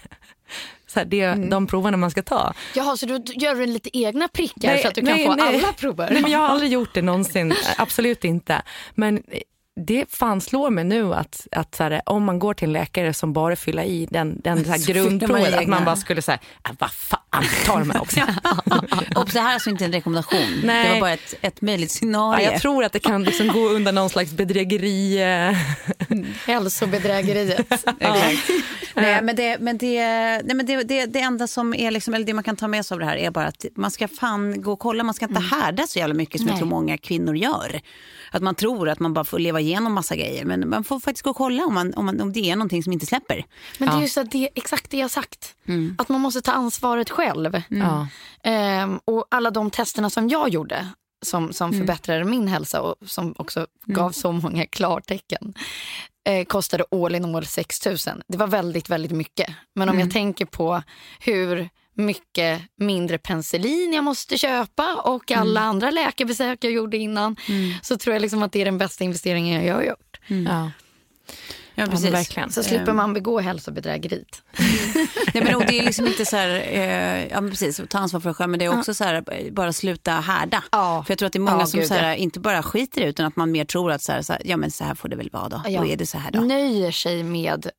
Så 0.87 0.99
här, 0.99 1.05
det 1.05 1.21
är 1.21 1.33
mm. 1.33 1.49
de 1.49 1.67
proverna 1.67 1.97
man 1.97 2.11
ska 2.11 2.23
ta. 2.23 2.53
Jaha, 2.75 2.97
så 2.97 3.05
du 3.05 3.23
gör 3.33 3.67
lite 3.67 3.97
egna 3.97 4.27
prickar 4.27 4.67
nej, 4.67 4.81
så 4.81 4.87
att 4.87 4.95
du 4.95 5.01
nej, 5.01 5.25
kan 5.25 5.37
få 5.37 5.43
nej. 5.43 5.55
alla 5.55 5.73
prover? 5.73 6.09
Nej, 6.11 6.21
men 6.21 6.31
jag 6.31 6.39
har 6.39 6.47
aldrig 6.49 6.71
gjort 6.71 6.93
det 6.93 7.01
någonsin, 7.01 7.53
absolut 7.77 8.23
inte. 8.23 8.61
Men 8.95 9.23
det 9.77 10.05
fan 10.09 10.41
slår 10.41 10.69
mig 10.69 10.83
nu 10.83 11.13
att, 11.13 11.47
att 11.51 11.75
så 11.75 11.83
här, 11.83 12.01
om 12.05 12.23
man 12.23 12.39
går 12.39 12.53
till 12.53 12.67
en 12.67 12.73
läkare 12.73 13.13
som 13.13 13.33
bara 13.33 13.55
fyller 13.55 13.83
i 13.83 14.07
den, 14.11 14.41
den 14.43 14.65
så 14.65 14.71
här 14.71 14.93
grundprovet, 14.93 15.53
att 15.53 15.67
man 15.67 15.85
bara 15.85 15.95
skulle 15.95 16.21
säga, 16.21 16.39
äh, 16.69 16.71
vad 16.79 16.91
fan, 16.91 17.19
ta 17.65 17.79
de 17.79 17.89
här 17.89 18.01
också. 18.01 18.19
och 19.15 19.29
det 19.33 19.39
här 19.39 19.49
är 19.49 19.53
alltså 19.53 19.69
inte 19.69 19.85
en 19.85 19.91
rekommendation, 19.91 20.61
Nej. 20.63 20.87
det 20.87 20.93
var 20.93 20.99
bara 20.99 21.13
ett, 21.13 21.33
ett 21.41 21.61
möjligt 21.61 21.91
scenario. 21.91 22.45
Ja, 22.45 22.51
jag 22.51 22.61
tror 22.61 22.83
att 22.83 22.93
det 22.93 22.99
kan 22.99 23.23
liksom 23.23 23.47
gå 23.47 23.69
under 23.69 23.91
någon 23.91 24.09
slags 24.09 24.31
bedrägeri. 24.31 25.19
Hälsobedrägeriet. 26.45 27.85
Nej, 28.95 29.21
men, 29.21 29.35
det, 29.35 29.57
men, 29.59 29.77
det, 29.77 30.01
nej, 30.43 30.55
men 30.55 30.65
det, 30.65 30.83
det, 30.83 31.05
det 31.05 31.19
enda 31.19 31.47
som 31.47 31.73
är 31.73 31.91
liksom, 31.91 32.13
eller 32.13 32.25
det 32.25 32.33
man 32.33 32.43
kan 32.43 32.55
ta 32.55 32.67
med 32.67 32.85
sig 32.85 32.95
av 32.95 32.99
det 32.99 33.05
här 33.05 33.17
är 33.17 33.31
bara 33.31 33.45
att 33.45 33.65
man 33.75 33.91
ska 33.91 34.07
fan 34.07 34.61
gå 34.61 34.73
och 34.73 34.79
kolla, 34.79 35.03
man 35.03 35.13
ska 35.13 35.25
inte 35.25 35.39
mm. 35.39 35.49
härda 35.49 35.87
så 35.87 35.99
jävla 35.99 36.13
mycket 36.13 36.41
som 36.41 36.45
nej. 36.45 36.53
jag 36.53 36.59
tror 36.59 36.69
många 36.69 36.97
kvinnor 36.97 37.35
gör. 37.35 37.81
Att 38.31 38.43
man 38.43 38.55
tror 38.55 38.89
att 38.89 38.99
man 38.99 39.13
bara 39.13 39.25
får 39.25 39.39
leva 39.39 39.59
igenom 39.59 39.93
massa 39.93 40.15
grejer. 40.15 40.45
Men 40.45 40.69
man 40.69 40.83
får 40.83 40.99
faktiskt 40.99 41.23
gå 41.23 41.29
och 41.29 41.35
kolla 41.35 41.65
om, 41.65 41.73
man, 41.73 41.93
om, 41.93 42.05
man, 42.05 42.21
om 42.21 42.33
det 42.33 42.51
är 42.51 42.55
någonting 42.55 42.83
som 42.83 42.93
inte 42.93 43.05
släpper. 43.05 43.45
Men 43.77 43.89
det 43.89 43.95
är 43.95 44.01
ju 44.01 44.09
så 44.09 44.23
det, 44.23 44.49
exakt 44.55 44.91
det 44.91 44.97
jag 44.97 45.11
sagt. 45.11 45.55
Mm. 45.67 45.95
Att 45.97 46.09
man 46.09 46.21
måste 46.21 46.41
ta 46.41 46.51
ansvaret 46.51 47.09
själv. 47.09 47.26
Mm. 47.69 48.07
Ehm, 48.43 48.99
och 49.05 49.25
alla 49.31 49.51
de 49.51 49.71
testerna 49.71 50.09
som 50.09 50.29
jag 50.29 50.49
gjorde 50.49 50.87
som, 51.25 51.53
som 51.53 51.69
mm. 51.69 51.79
förbättrade 51.79 52.23
min 52.23 52.47
hälsa 52.47 52.81
och 52.81 52.95
som 53.05 53.35
också 53.37 53.59
mm. 53.59 53.69
gav 53.85 54.11
så 54.11 54.31
många 54.31 54.65
klartecken 54.65 55.53
eh, 56.27 56.45
kostade 56.45 56.85
all 56.91 57.15
in 57.15 57.35
all 57.35 57.45
6 57.45 57.85
000. 57.85 57.97
Det 58.27 58.37
var 58.37 58.47
väldigt, 58.47 58.89
väldigt 58.89 59.11
mycket. 59.11 59.49
Men 59.75 59.89
om 59.89 59.95
jag 59.95 60.01
mm. 60.01 60.13
tänker 60.13 60.45
på 60.45 60.83
hur 61.19 61.69
mycket 61.93 62.61
mindre 62.77 63.17
penicillin 63.17 63.93
jag 63.93 64.03
måste 64.03 64.37
köpa 64.37 64.95
och 64.95 65.31
alla 65.31 65.59
mm. 65.59 65.69
andra 65.69 65.91
läkarbesök 65.91 66.63
jag 66.63 66.71
gjorde 66.71 66.97
innan 66.97 67.35
mm. 67.49 67.73
så 67.81 67.97
tror 67.97 68.13
jag 68.13 68.21
liksom 68.21 68.43
att 68.43 68.51
det 68.51 68.61
är 68.61 68.65
den 68.65 68.77
bästa 68.77 69.03
investeringen 69.03 69.65
jag 69.65 69.75
har 69.75 69.83
gjort. 69.83 70.19
Mm. 70.27 70.45
Ja. 70.45 70.71
Ja, 71.79 71.85
precis. 71.85 72.13
verkligen. 72.13 72.51
Så 72.51 72.63
slipper 72.63 72.93
man 72.93 73.13
begå 73.13 73.39
hälsobedrägeriet. 73.39 74.41
Nej, 75.33 75.43
men, 75.43 75.59
det 75.67 75.79
är 75.79 75.85
liksom 75.85 76.07
inte 76.07 76.25
så 76.25 76.35
här, 76.35 76.49
eh, 76.49 77.27
ja, 77.27 77.41
precis, 77.41 77.81
ta 77.89 77.97
ansvar 77.97 78.19
för 78.19 78.29
dig 78.29 78.35
själv, 78.35 78.49
men 78.49 78.59
det 78.59 78.65
är 78.65 78.79
också 78.79 78.93
så 78.93 79.03
här, 79.03 79.51
bara 79.51 79.73
sluta 79.73 80.11
härda. 80.11 80.63
Ja. 80.71 81.03
För 81.03 81.11
jag 81.11 81.19
tror 81.19 81.27
att 81.27 81.33
det 81.33 81.37
är 81.37 81.41
många 81.41 81.59
ja, 81.59 81.65
som 81.65 81.83
så 81.83 81.93
här, 81.93 82.15
inte 82.15 82.39
bara 82.39 82.63
skiter 82.63 83.01
i 83.01 83.05
utan 83.05 83.25
att 83.25 83.35
man 83.35 83.51
mer 83.51 83.65
tror 83.65 83.91
att 83.91 84.01
så 84.01 84.11
här, 84.11 84.21
så 84.21 84.33
här, 84.33 84.41
ja, 84.45 84.57
men 84.57 84.71
så 84.71 84.83
här 84.83 84.95
får 84.95 85.09
det 85.09 85.15
väl 85.15 85.29
vara 85.33 85.49
då. 85.49 85.61
Ja. 85.67 85.81
Då 85.81 85.87
är 85.87 85.97
det 85.97 86.05
så 86.05 86.17
här 86.17 86.31
då. 86.31 86.39
Nöjer 86.39 86.91
sig 86.91 87.23
med 87.23 87.69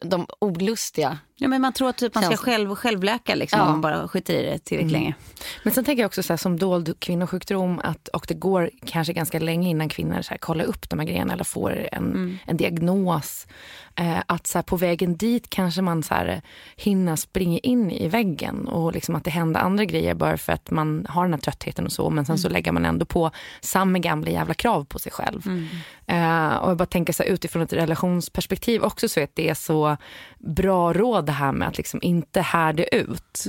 de 0.00 0.26
olustiga 0.38 1.18
Ja, 1.42 1.48
men 1.48 1.60
man 1.60 1.72
tror 1.72 1.88
att 1.88 1.96
typ 1.96 2.14
man 2.14 2.24
ska 2.24 2.36
själv, 2.36 2.74
självläka 2.74 3.34
liksom, 3.34 3.58
ja. 3.58 3.66
om 3.66 3.70
man 3.70 3.80
bara 3.80 4.08
skiter 4.08 4.34
i 4.34 4.42
det 4.42 4.58
tillräckligt 4.58 4.92
mm. 4.92 5.02
länge. 5.02 5.14
Men 5.62 5.72
sen 5.72 5.84
tänker 5.84 6.02
jag 6.02 6.08
också 6.08 6.22
så 6.22 6.32
här, 6.32 6.38
som 6.38 6.58
dold 6.58 7.00
kvinnosjukdom 7.00 7.80
att, 7.84 8.08
och 8.08 8.24
det 8.28 8.34
går 8.34 8.70
kanske 8.86 9.12
ganska 9.12 9.38
länge 9.38 9.68
innan 9.68 9.88
kvinnor 9.88 10.22
så 10.22 10.30
här, 10.30 10.38
kollar 10.38 10.64
upp 10.64 10.90
de 10.90 10.98
här 10.98 11.06
grejerna 11.06 11.32
eller 11.32 11.44
får 11.44 11.88
en, 11.92 12.04
mm. 12.04 12.38
en 12.46 12.56
diagnos. 12.56 13.46
Eh, 13.94 14.22
att 14.26 14.46
så 14.46 14.58
här, 14.58 14.62
på 14.62 14.76
vägen 14.76 15.16
dit 15.16 15.50
kanske 15.50 15.82
man 15.82 16.02
så 16.02 16.14
här, 16.14 16.42
hinner 16.76 17.16
springa 17.16 17.58
in 17.58 17.90
i 17.90 18.08
väggen 18.08 18.68
och 18.68 18.92
liksom 18.92 19.14
att 19.14 19.24
det 19.24 19.30
händer 19.30 19.60
andra 19.60 19.84
grejer 19.84 20.14
bara 20.14 20.38
för 20.38 20.52
att 20.52 20.70
man 20.70 21.06
har 21.08 21.24
den 21.24 21.32
här 21.32 21.40
tröttheten 21.40 21.86
och 21.86 21.92
så. 21.92 22.10
Men 22.10 22.24
sen 22.24 22.32
mm. 22.32 22.38
så 22.38 22.48
lägger 22.48 22.72
man 22.72 22.84
ändå 22.84 23.04
på 23.04 23.30
samma 23.60 23.98
gamla 23.98 24.30
jävla 24.30 24.54
krav 24.54 24.84
på 24.84 24.98
sig 24.98 25.12
själv. 25.12 25.46
Mm. 25.46 25.66
Eh, 26.06 26.56
och 26.56 26.70
jag 26.70 26.76
bara 26.76 26.86
tänker 26.86 27.12
så 27.12 27.22
här, 27.22 27.30
utifrån 27.30 27.62
ett 27.62 27.72
relationsperspektiv 27.72 28.82
också 28.82 29.08
så 29.08 29.22
att 29.22 29.34
det 29.34 29.48
är 29.48 29.54
så 29.54 29.96
bra 30.38 30.92
råd 30.92 31.26
det 31.26 31.32
här 31.32 31.52
med 31.52 31.68
att 31.68 31.76
liksom 31.76 32.00
inte 32.02 32.40
härda 32.40 32.84
ut. 32.84 33.44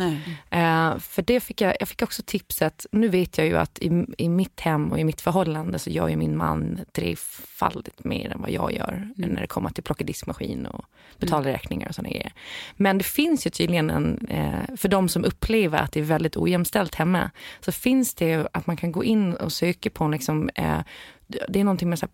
Eh, 0.49 0.97
för 0.97 1.21
det 1.21 1.39
fick 1.39 1.61
jag, 1.61 1.75
jag 1.79 1.87
fick 1.87 2.01
också 2.01 2.21
tipset, 2.25 2.85
nu 2.91 3.07
vet 3.07 3.37
jag 3.37 3.47
ju 3.47 3.57
att 3.57 3.79
i, 3.79 4.05
i 4.17 4.29
mitt 4.29 4.59
hem 4.59 4.91
och 4.91 4.99
i 4.99 5.03
mitt 5.03 5.21
förhållande 5.21 5.79
så 5.79 5.89
gör 5.89 6.07
ju 6.07 6.15
min 6.15 6.37
man 6.37 6.79
trefaldigt 6.91 8.03
mer 8.03 8.31
än 8.31 8.41
vad 8.41 8.51
jag 8.51 8.73
gör 8.73 9.13
mm. 9.17 9.29
när 9.29 9.41
det 9.41 9.47
kommer 9.47 9.69
till 9.69 9.83
plocka 9.83 10.03
diskmaskin 10.33 10.65
och 10.65 10.85
betala 11.19 11.41
mm. 11.41 11.53
räkningar 11.53 11.87
och 11.87 11.95
sådana 11.95 12.09
grejer. 12.09 12.33
Men 12.75 12.97
det 12.97 13.03
finns 13.03 13.45
ju 13.45 13.49
tydligen 13.49 13.89
en, 13.89 14.27
eh, 14.29 14.75
för 14.77 14.89
de 14.89 15.09
som 15.09 15.25
upplever 15.25 15.79
att 15.79 15.91
det 15.91 15.99
är 15.99 16.03
väldigt 16.03 16.37
ojämställt 16.37 16.95
hemma, 16.95 17.31
så 17.59 17.71
finns 17.71 18.13
det 18.13 18.47
att 18.53 18.67
man 18.67 18.77
kan 18.77 18.91
gå 18.91 19.03
in 19.03 19.33
och 19.33 19.51
söka 19.51 19.89
på 19.89 20.03
en 20.03 20.11
liksom, 20.11 20.49
eh, 20.55 20.79
det 21.27 21.59
är 21.59 21.63
någonting 21.63 21.89
med 21.89 21.99
så 21.99 22.07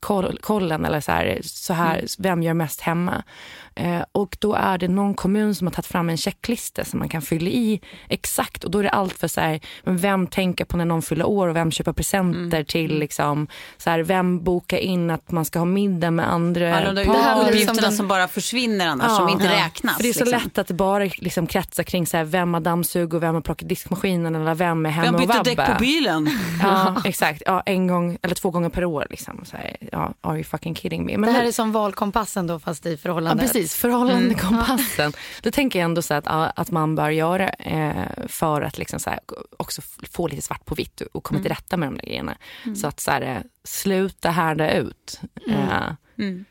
här 0.00 0.22
parkollen 0.22 0.84
eller 0.84 1.00
så 1.00 1.12
här, 1.12 1.40
så 1.42 1.72
här 1.72 1.94
mm. 1.94 2.06
vem 2.18 2.42
gör 2.42 2.54
mest 2.54 2.80
hemma? 2.80 3.24
Eh, 3.74 4.02
och 4.12 4.36
då 4.40 4.54
är 4.54 4.78
det 4.78 4.88
någon 4.88 5.14
kommun 5.14 5.54
som 5.54 5.66
har 5.66 5.72
tagit 5.72 5.86
fram 5.86 6.08
en 6.10 6.16
checklista 6.16 6.84
som 6.84 6.98
man 6.98 7.08
kan 7.08 7.22
fylla 7.22 7.50
i 7.50 7.80
exakt 8.08 8.64
och 8.64 8.70
då 8.70 8.78
är 8.78 8.82
det 8.82 8.90
allt 8.90 9.12
för 9.12 9.28
så 9.28 9.40
här, 9.40 9.60
vem 9.84 10.26
tänker 10.26 10.64
på 10.64 10.76
när 10.76 10.84
någon 10.84 11.02
fyller 11.02 11.26
år 11.26 11.48
och 11.48 11.56
vem 11.56 11.70
köper 11.70 11.92
presenter 11.92 12.56
mm. 12.56 12.64
till 12.64 12.90
mm. 12.90 13.00
liksom, 13.00 13.46
så 13.76 13.90
här, 13.90 14.00
vem 14.00 14.44
bokar 14.44 14.78
in 14.78 15.10
att 15.10 15.30
man 15.30 15.44
ska 15.44 15.58
ha 15.58 15.66
middag 15.66 16.10
med 16.10 16.32
andra 16.32 16.68
ja, 16.68 16.92
det, 16.92 17.04
par. 17.04 17.14
här 17.14 17.48
uppgifterna 17.48 17.82
som, 17.82 17.92
som 17.92 18.08
bara 18.08 18.28
försvinner 18.28 18.86
annars, 18.86 19.06
ja, 19.08 19.16
som 19.16 19.28
inte 19.28 19.44
ja. 19.44 19.52
räknas. 19.52 19.96
För 19.96 20.02
det 20.02 20.08
är 20.08 20.12
så 20.12 20.24
liksom. 20.24 20.42
lätt 20.44 20.58
att 20.58 20.66
det 20.66 20.74
bara 20.74 21.04
liksom 21.04 21.46
kretsar 21.46 21.82
kring 21.82 22.06
så 22.06 22.16
här, 22.16 22.24
vem 22.24 22.54
har 22.54 22.60
dammsug 22.60 23.14
och 23.14 23.22
vem 23.22 23.34
har 23.34 23.42
plockat 23.42 23.68
diskmaskinen 23.68 24.34
eller 24.34 24.54
vem 24.54 24.86
är 24.86 24.90
hemma 24.90 25.08
och 25.08 25.20
vabbar. 25.20 25.34
Vem 25.34 25.42
bytte 25.42 25.62
däck 25.62 25.72
på 25.72 25.80
bilen? 25.80 26.30
Ja, 26.62 27.02
exakt. 27.04 27.42
Ja, 27.46 27.62
en 27.66 27.86
gång 27.86 28.18
eller 28.22 28.34
två 28.34 28.50
gånger 28.50 28.68
per 28.68 28.84
år. 28.84 29.06
Liksom. 29.10 29.44
Så 29.44 29.56
här, 29.56 29.76
ja, 29.92 30.14
are 30.20 30.36
you 30.36 30.44
fucking 30.44 30.74
kidding 30.74 31.06
me? 31.06 31.16
Men 31.16 31.32
det 31.32 31.38
här 31.38 31.44
är 31.44 31.52
som 31.52 31.72
valkompassen 31.72 32.46
då 32.46 32.58
fast 32.58 32.86
i 32.86 32.96
förhållande. 32.96 33.42
Ja, 33.42 33.46
precis. 33.46 33.74
Förhållandekompassen. 33.74 35.04
Mm. 35.04 35.18
Då 35.42 35.50
tänker 35.50 35.78
jag 35.78 35.84
ändå 35.84 36.02
så 36.02 36.14
att, 36.14 36.26
att 36.58 36.70
man 36.70 36.94
bör 36.94 37.10
göra 37.10 37.48
eh, 37.48 38.26
för 38.26 38.62
att 38.62 38.78
liksom 38.78 39.00
så 39.00 39.10
här, 39.10 39.20
också 39.56 39.82
få 40.10 40.28
lite 40.28 40.42
svart 40.42 40.64
på 40.64 40.74
vitt 40.74 41.00
och 41.00 41.24
komma 41.24 41.38
mm. 41.38 41.42
till 41.42 41.52
rätta 41.52 41.76
med 41.76 41.88
de 41.88 41.94
där 41.94 42.06
grejerna. 42.06 42.36
Mm. 42.64 42.76
Så 42.76 42.86
att 42.86 43.00
så 43.00 43.10
här, 43.10 43.42
sluta 43.64 44.30
härda 44.30 44.72
ut. 44.72 45.20
Mm. 45.46 45.60
Eh, 45.60 45.92
mm. 46.18 46.44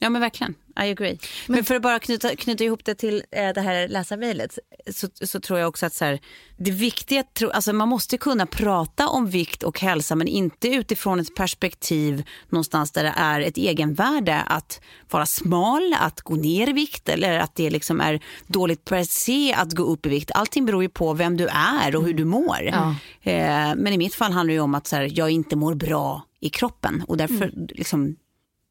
Ja 0.00 0.10
men 0.10 0.20
verkligen, 0.20 0.54
I 0.84 0.90
agree. 0.90 1.18
Men, 1.46 1.64
för 1.64 1.74
att 1.74 1.82
bara 1.82 1.98
knyta, 1.98 2.36
knyta 2.36 2.64
ihop 2.64 2.84
det 2.84 2.94
till 2.94 3.22
eh, 3.30 3.48
det 3.54 3.60
här 3.60 3.88
läsarmejlet 3.88 4.58
så, 4.92 5.08
så 5.26 5.40
tror 5.40 5.58
jag 5.58 5.68
också 5.68 5.86
att 5.86 5.94
så 5.94 6.04
här, 6.04 6.20
det 6.56 6.70
viktiga, 6.70 7.22
tro, 7.22 7.50
alltså 7.50 7.72
man 7.72 7.88
måste 7.88 8.18
kunna 8.18 8.46
prata 8.46 9.08
om 9.08 9.26
vikt 9.26 9.62
och 9.62 9.80
hälsa 9.80 10.14
men 10.14 10.28
inte 10.28 10.68
utifrån 10.68 11.20
ett 11.20 11.34
perspektiv 11.34 12.24
någonstans 12.48 12.90
där 12.90 13.04
det 13.04 13.14
är 13.16 13.40
ett 13.40 13.56
egenvärde 13.56 14.40
att 14.40 14.80
vara 15.10 15.26
smal, 15.26 15.94
att 16.00 16.20
gå 16.20 16.34
ner 16.34 16.68
i 16.68 16.72
vikt 16.72 17.08
eller 17.08 17.38
att 17.38 17.54
det 17.54 17.70
liksom 17.70 18.00
är 18.00 18.20
dåligt 18.46 18.84
per 18.84 19.04
se 19.04 19.54
att 19.54 19.72
gå 19.72 19.82
upp 19.82 20.06
i 20.06 20.08
vikt. 20.08 20.30
Allting 20.34 20.64
beror 20.66 20.82
ju 20.82 20.88
på 20.88 21.12
vem 21.12 21.36
du 21.36 21.46
är 21.52 21.96
och 21.96 22.04
hur 22.04 22.14
du 22.14 22.24
mår. 22.24 22.62
Ja. 22.62 22.94
Eh, 23.22 23.74
men 23.76 23.88
i 23.88 23.98
mitt 23.98 24.14
fall 24.14 24.32
handlar 24.32 24.54
det 24.54 24.60
om 24.60 24.74
att 24.74 24.86
så 24.86 24.96
här, 24.96 25.10
jag 25.12 25.30
inte 25.30 25.56
mår 25.56 25.74
bra 25.74 26.22
i 26.40 26.48
kroppen 26.50 27.04
och 27.08 27.16
därför 27.16 27.52
liksom 27.68 28.16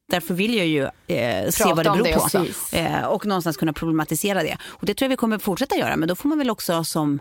Därför 0.09 0.33
vill 0.33 0.57
jag 0.57 0.67
ju 0.67 0.83
eh, 1.07 1.49
se 1.49 1.63
vad 1.63 1.77
det 1.77 1.83
beror 1.83 2.03
det, 2.03 2.13
på 2.71 2.77
eh, 2.77 3.05
och 3.05 3.25
någonstans 3.25 3.57
kunna 3.57 3.73
problematisera 3.73 4.43
det. 4.43 4.57
Och 4.65 4.85
det 4.85 4.93
tror 4.93 5.05
jag 5.05 5.09
vi 5.09 5.15
kommer 5.15 5.37
fortsätta 5.37 5.75
göra 5.75 5.95
men 5.95 6.07
då 6.07 6.15
får 6.15 6.29
man 6.29 6.37
väl 6.37 6.49
också 6.49 6.83
som 6.83 7.19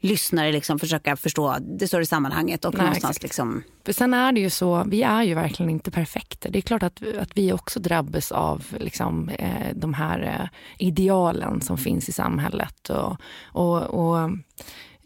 lyssnare 0.00 0.52
liksom 0.52 0.78
försöka 0.78 1.16
förstå 1.16 1.56
det 1.60 1.88
större 1.88 2.06
sammanhanget 2.06 2.64
och 2.64 2.74
Nej, 2.74 2.82
någonstans 2.82 3.16
exakt. 3.16 3.22
liksom 3.22 3.62
För 3.84 3.92
sen 3.92 4.14
är 4.14 4.32
det 4.32 4.40
ju 4.40 4.50
så, 4.50 4.84
vi 4.86 5.02
är 5.02 5.22
ju 5.22 5.34
verkligen 5.34 5.70
inte 5.70 5.90
perfekta. 5.90 6.48
Det 6.48 6.58
är 6.58 6.62
klart 6.62 6.82
att, 6.82 7.02
att 7.18 7.30
vi 7.34 7.52
också 7.52 7.80
drabbas 7.80 8.32
av 8.32 8.64
liksom, 8.78 9.28
eh, 9.28 9.74
de 9.74 9.94
här 9.94 10.40
eh, 10.40 10.48
idealen 10.86 11.60
som 11.60 11.78
finns 11.78 12.08
i 12.08 12.12
samhället. 12.12 12.90
Och, 12.90 13.16
och, 13.52 13.82
och 13.82 14.30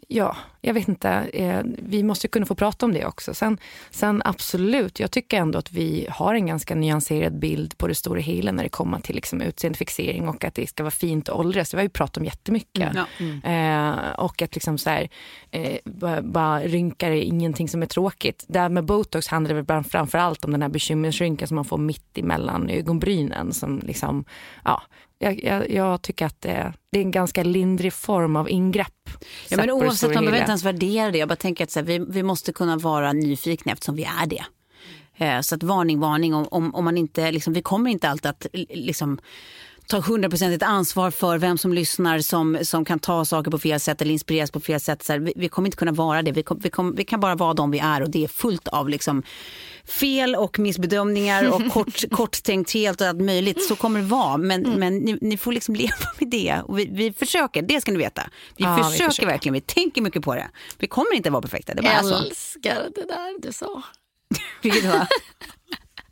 ja, 0.07 0.35
jag 0.61 0.73
vet 0.73 0.87
inte, 0.87 1.09
eh, 1.09 1.61
vi 1.63 2.03
måste 2.03 2.27
ju 2.27 2.29
kunna 2.29 2.45
få 2.45 2.55
prata 2.55 2.85
om 2.85 2.93
det 2.93 3.05
också. 3.05 3.33
Sen, 3.33 3.57
sen 3.89 4.21
absolut, 4.25 4.99
jag 4.99 5.11
tycker 5.11 5.37
ändå 5.37 5.59
att 5.59 5.71
vi 5.71 6.07
har 6.09 6.35
en 6.35 6.45
ganska 6.45 6.75
nyanserad 6.75 7.39
bild 7.39 7.77
på 7.77 7.87
det 7.87 7.95
stora 7.95 8.19
hela 8.19 8.51
när 8.51 8.63
det 8.63 8.69
kommer 8.69 8.99
till 8.99 9.15
liksom, 9.15 9.41
utseendefixering 9.41 10.27
och 10.27 10.43
att 10.43 10.55
det 10.55 10.67
ska 10.67 10.83
vara 10.83 10.91
fint 10.91 11.29
att 11.29 11.35
åldras. 11.35 11.71
Det 11.71 11.77
har 11.77 11.83
vi 11.83 11.89
pratat 11.89 12.17
om 12.17 12.25
jättemycket. 12.25 12.91
Ja. 12.95 13.51
Eh, 13.51 14.11
och 14.11 14.41
att 14.41 14.55
liksom 14.55 14.77
så 14.77 14.89
här, 14.89 15.09
eh, 15.51 15.77
bara, 15.85 16.21
bara 16.21 16.59
rynkar 16.59 17.11
är 17.11 17.21
ingenting 17.21 17.69
som 17.69 17.81
är 17.81 17.85
tråkigt. 17.85 18.45
Där 18.47 18.69
med 18.69 18.85
botox 18.85 19.27
handlar 19.27 19.49
det 19.49 19.55
väl 19.55 19.63
bara 19.63 19.83
framför 19.83 20.17
allt 20.17 20.45
om 20.45 20.51
den 20.51 20.61
här 20.61 20.69
bekymmersrynkan 20.69 21.47
som 21.47 21.55
man 21.55 21.65
får 21.65 21.77
mitt 21.77 22.17
emellan 22.17 22.69
ögonbrynen. 22.69 23.53
Som 23.53 23.79
liksom, 23.79 24.25
ja, 24.63 24.81
jag, 25.19 25.43
jag, 25.43 25.69
jag 25.69 26.01
tycker 26.01 26.25
att 26.25 26.41
det, 26.41 26.73
det 26.91 26.97
är 26.99 27.01
en 27.01 27.11
ganska 27.11 27.43
lindrig 27.43 27.93
form 27.93 28.35
av 28.35 28.49
ingrepp. 28.49 29.09
Ja, 29.49 29.57
men 29.57 29.71
oavsett, 29.71 30.13
man 30.13 30.23
behöver 30.23 30.39
inte 30.39 30.51
ens 30.51 30.63
värdera 30.63 31.11
det. 31.11 31.17
Jag 31.17 31.27
bara 31.27 31.35
tänker 31.35 31.63
att 31.63 31.71
så 31.71 31.79
här, 31.79 31.85
vi, 31.85 31.99
vi 31.99 32.23
måste 32.23 32.53
kunna 32.53 32.77
vara 32.77 33.13
nyfikna 33.13 33.71
eftersom 33.71 33.95
vi 33.95 34.03
är 34.03 34.25
det. 34.25 34.45
Eh, 35.17 35.41
så 35.41 35.55
att 35.55 35.63
varning, 35.63 35.99
varning. 35.99 36.33
Om, 36.33 36.47
om, 36.51 36.75
om 36.75 36.85
man 36.85 36.97
inte, 36.97 37.31
liksom, 37.31 37.53
vi 37.53 37.61
kommer 37.61 37.89
inte 37.89 38.09
alltid 38.09 38.29
att 38.29 38.47
liksom, 38.69 39.19
ta 39.87 39.99
hundraprocentigt 39.99 40.63
ansvar 40.63 41.11
för 41.11 41.37
vem 41.37 41.57
som 41.57 41.73
lyssnar 41.73 42.19
som, 42.19 42.57
som 42.61 42.85
kan 42.85 42.99
ta 42.99 43.25
saker 43.25 43.51
på 43.51 43.59
fel 43.59 43.79
sätt 43.79 44.01
eller 44.01 44.11
inspireras 44.11 44.51
på 44.51 44.59
fel 44.59 44.79
sätt. 44.79 45.03
Så 45.03 45.13
här, 45.13 45.19
vi, 45.19 45.33
vi 45.35 45.49
kommer 45.49 45.67
inte 45.67 45.77
kunna 45.77 45.91
vara 45.91 46.21
det. 46.21 46.31
Vi, 46.31 46.43
kom, 46.43 46.59
vi, 46.59 46.69
kom, 46.69 46.95
vi 46.95 47.03
kan 47.05 47.19
bara 47.19 47.35
vara 47.35 47.53
de 47.53 47.71
vi 47.71 47.79
är 47.79 48.01
och 48.01 48.09
det 48.09 48.23
är 48.23 48.27
fullt 48.27 48.67
av 48.67 48.89
liksom, 48.89 49.23
fel 49.85 50.35
och 50.35 50.59
missbedömningar 50.59 51.49
och 51.49 51.61
kort, 51.73 52.11
korttänkthet 52.11 53.01
och 53.01 53.07
allt 53.07 53.21
möjligt. 53.21 53.63
Så 53.67 53.75
kommer 53.75 53.99
det 53.99 54.05
vara. 54.05 54.37
Men, 54.37 54.61
men 54.61 54.97
ni, 54.97 55.17
ni 55.21 55.37
får 55.37 55.51
liksom 55.51 55.75
leva 55.85 55.95
med 56.19 56.29
det. 56.29 56.61
Och 56.65 56.79
vi, 56.79 56.85
vi 56.91 57.13
försöker, 57.13 57.61
det 57.61 57.81
ska 57.81 57.91
ni 57.91 57.97
veta. 57.97 58.29
Vi 58.57 58.63
Ja, 58.63 58.77
försöker 58.83 59.09
försöker. 59.09 59.27
verkligen, 59.27 59.53
vi 59.53 59.61
tänker 59.61 60.01
mycket 60.01 60.23
på 60.23 60.35
det. 60.35 60.49
Vi 60.77 60.87
kommer 60.87 61.13
inte 61.13 61.29
vara 61.29 61.41
perfekta, 61.41 61.73
det 61.73 61.81
bara 61.81 62.03
så. 62.03 62.15
Älskar 62.15 62.87
det 62.95 63.05
där 63.07 63.41
du 63.41 63.51
sa. 63.53 63.83
Vilket 64.61 64.85
var? 64.85 65.07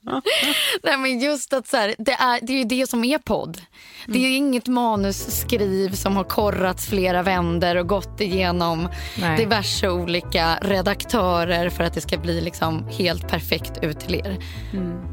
Nej, 0.84 0.98
men 0.98 1.20
just 1.20 1.54
att 1.54 1.68
så 1.68 1.78
här, 1.78 1.96
det, 1.98 2.12
är, 2.12 2.40
det 2.42 2.54
är 2.54 2.58
ju 2.58 2.64
det 2.64 2.90
som 2.90 3.04
är 3.04 3.18
podd. 3.18 3.62
Det 4.08 4.18
är 4.18 4.30
ju 4.30 4.36
inget 4.36 4.68
manusskriv 4.68 5.92
som 5.92 6.16
har 6.16 6.24
korrats 6.24 6.86
flera 6.86 7.24
vänder 7.24 7.76
och 7.76 7.88
gått 7.88 8.22
igenom 8.22 8.90
Nej. 9.18 9.38
diverse 9.38 9.90
olika 9.90 10.58
redaktörer 10.62 11.70
för 11.70 11.84
att 11.84 11.94
det 11.94 12.02
ska 12.02 12.18
bli 12.18 12.42
liksom 12.42 12.88
helt 12.88 13.28
perfekt 13.28 13.84
ut 13.84 14.00
till 14.00 14.16
er. 14.16 14.40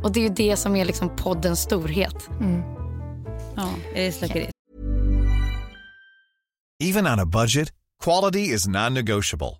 Och 0.02 0.12
det 0.12 0.20
är 0.20 0.24
ju 0.24 0.34
det 0.34 0.56
som 0.56 0.76
är 0.76 0.84
liksom 0.84 1.16
poddens 1.16 1.60
storhet. 1.60 2.28
Ja, 3.56 3.68
it 3.94 4.14
is 4.14 4.22
like 4.22 4.38
it 4.38 4.44
is. 4.44 4.50
Even 6.82 7.06
on 7.06 7.20
a 7.20 7.26
budget, 7.26 7.72
quality 8.04 8.54
is 8.54 8.66
non-negotiable. 8.66 9.59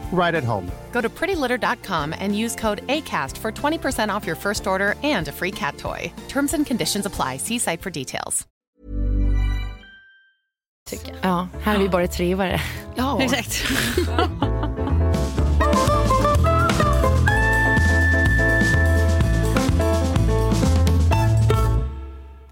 right 0.11 0.35
at 0.35 0.43
home. 0.43 0.71
Go 0.91 1.01
to 1.01 1.09
prettylitter.com 1.09 2.13
and 2.19 2.37
use 2.37 2.55
code 2.55 2.85
ACAST 2.87 3.37
for 3.37 3.51
20% 3.51 4.09
off 4.13 4.27
your 4.27 4.35
first 4.35 4.67
order 4.67 4.95
and 5.03 5.27
a 5.27 5.31
free 5.31 5.51
cat 5.51 5.77
toy. 5.77 6.11
Terms 6.27 6.53
and 6.53 6.65
conditions 6.67 7.05
apply. 7.05 7.37
See 7.37 7.59
site 7.59 7.81
for 7.81 7.89
details. 7.89 8.47
Tycker 10.89 11.11
jag. 11.11 11.19
Ja, 11.21 11.47
här 11.63 11.75
är 11.75 11.79
vi 11.79 11.89
bara 11.89 12.07
trevare. 12.07 12.61
Ja. 12.95 13.21
Exakt. 13.23 13.63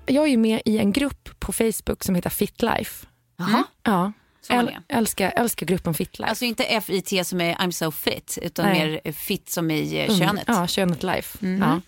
Jag 0.05 0.23
är 0.25 0.29
ju 0.29 0.37
med 0.37 0.61
i 0.65 0.77
en 0.77 0.91
grupp 0.91 1.29
på 1.39 1.53
Facebook 1.53 2.03
som 2.03 2.15
heter 2.15 2.29
Fitlife. 2.29 3.07
Jaha. 3.37 3.49
Mm. 3.49 3.63
Ja. 3.83 4.11
Äl, 4.49 4.75
älskar, 4.87 5.33
älskar 5.35 5.65
gruppen 5.65 5.93
Fitlife. 5.93 6.29
Alltså 6.29 6.45
inte 6.45 6.81
FIT 6.81 7.27
som 7.27 7.41
är 7.41 7.55
I'm 7.55 7.71
so 7.71 7.91
fit 7.91 8.37
utan 8.41 8.65
Nej. 8.65 9.01
mer 9.03 9.11
fit 9.11 9.49
som 9.49 9.71
i 9.71 9.99
eh, 9.99 10.05
Mm, 10.05 10.19
könet. 10.19 10.43
Ja, 10.47 10.67
könet 10.67 11.03
life. 11.03 11.37
Ja. 11.59 11.81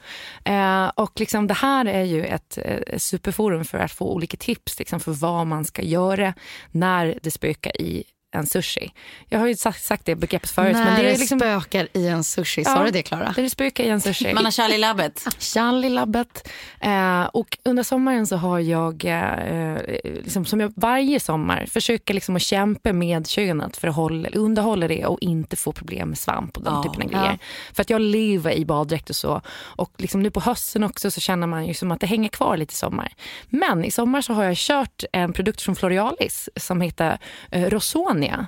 Eh, 0.52 0.88
och 0.96 1.20
liksom 1.20 1.48
det 1.48 1.54
här 1.54 1.86
är 1.86 2.04
ju 2.04 2.26
ett 2.26 2.58
eh, 2.58 2.98
superforum 2.98 3.66
för 3.66 3.78
att 3.78 3.92
få 3.92 4.12
olika 4.14 4.38
tips 4.38 4.80
liksom, 4.80 5.00
för 5.00 5.12
vad 5.12 5.48
man 5.48 5.66
ska 5.66 5.82
göra 5.82 6.34
när 6.72 7.20
det 7.24 7.32
spökar 7.32 7.82
i 7.82 8.04
en 8.32 8.46
sushi. 8.46 8.92
Jag 9.30 9.40
har 9.40 9.48
ju 9.48 9.56
sagt, 9.56 9.84
sagt 9.84 10.06
det 10.06 10.16
begreppet 10.16 10.50
förut. 10.50 10.74
När 10.74 10.86
men 10.86 10.96
det 10.96 11.02
det 11.02 11.12
är 11.14 11.18
liksom, 11.18 11.40
spökar 11.40 11.88
i 11.94 12.08
en 12.08 12.24
sushi. 12.24 12.64
Sa 12.64 12.78
Ja. 12.78 12.84
du 12.86 12.92
det 12.92 13.04
Klara? 13.04 13.34
Det 13.36 13.50
spökar 13.50 13.84
i 13.84 13.90
en 13.90 14.02
sushi. 14.02 14.34
Man 14.34 14.46
har 14.46 14.52
kärl 14.52 14.72
i 14.72 14.78
labbet. 14.78 15.28
Charlie-labbet. 15.40 16.48
Eh, 16.80 17.24
och 17.24 17.58
under 17.66 17.84
sommaren 17.84 18.28
så 18.28 18.36
har 18.36 18.60
jag, 18.60 19.06
eh, 19.06 19.78
liksom, 20.04 20.46
som 20.46 20.60
jag 20.60 20.74
varje 20.76 21.20
sommar, 21.20 21.66
försöker 21.66 22.14
liksom 22.14 22.36
att 22.36 22.42
kämpa 22.42 22.94
med 22.94 23.28
könet 23.28 23.78
för 23.78 23.88
att 23.88 23.96
hålla, 23.96 24.30
underhålla 24.30 24.88
det 24.88 25.06
och 25.06 25.18
inte 25.22 25.56
få 25.56 25.72
problem 25.72 26.10
med 26.10 26.18
svamp 26.18 26.58
och 26.58 26.64
den 26.64 26.74
Ja, 26.74 26.84
typen 26.84 27.02
av 27.02 27.10
grejer. 27.22 27.40
För 27.74 27.82
att 27.82 27.90
jag 27.90 28.02
lever 28.02 28.52
i 28.52 28.66
baddräkt 28.66 29.10
och 29.10 29.16
så. 29.16 29.42
Och 29.60 29.92
liksom 29.98 30.24
nu 30.24 30.32
på 30.32 30.40
hösten 30.40 30.84
också 30.84 31.12
så 31.12 31.20
känner 31.22 31.48
man 31.48 31.66
ju 31.68 31.74
som 31.74 31.92
att 31.92 32.00
det 32.00 32.08
hänger 32.08 32.30
kvar 32.30 32.58
lite 32.58 32.72
i 32.72 32.76
sommar. 32.76 33.14
Men 33.50 33.86
i 33.86 33.92
sommar 33.92 34.22
så 34.22 34.34
har 34.34 34.44
jag 34.44 34.58
kört 34.58 35.04
en 35.14 35.34
produkt 35.34 35.62
från 35.62 35.76
Florealis 35.76 36.50
som 36.56 36.82
heter 36.82 37.18
eh, 37.52 37.70
Rosoni 37.70 38.21
Rosonia. 38.22 38.48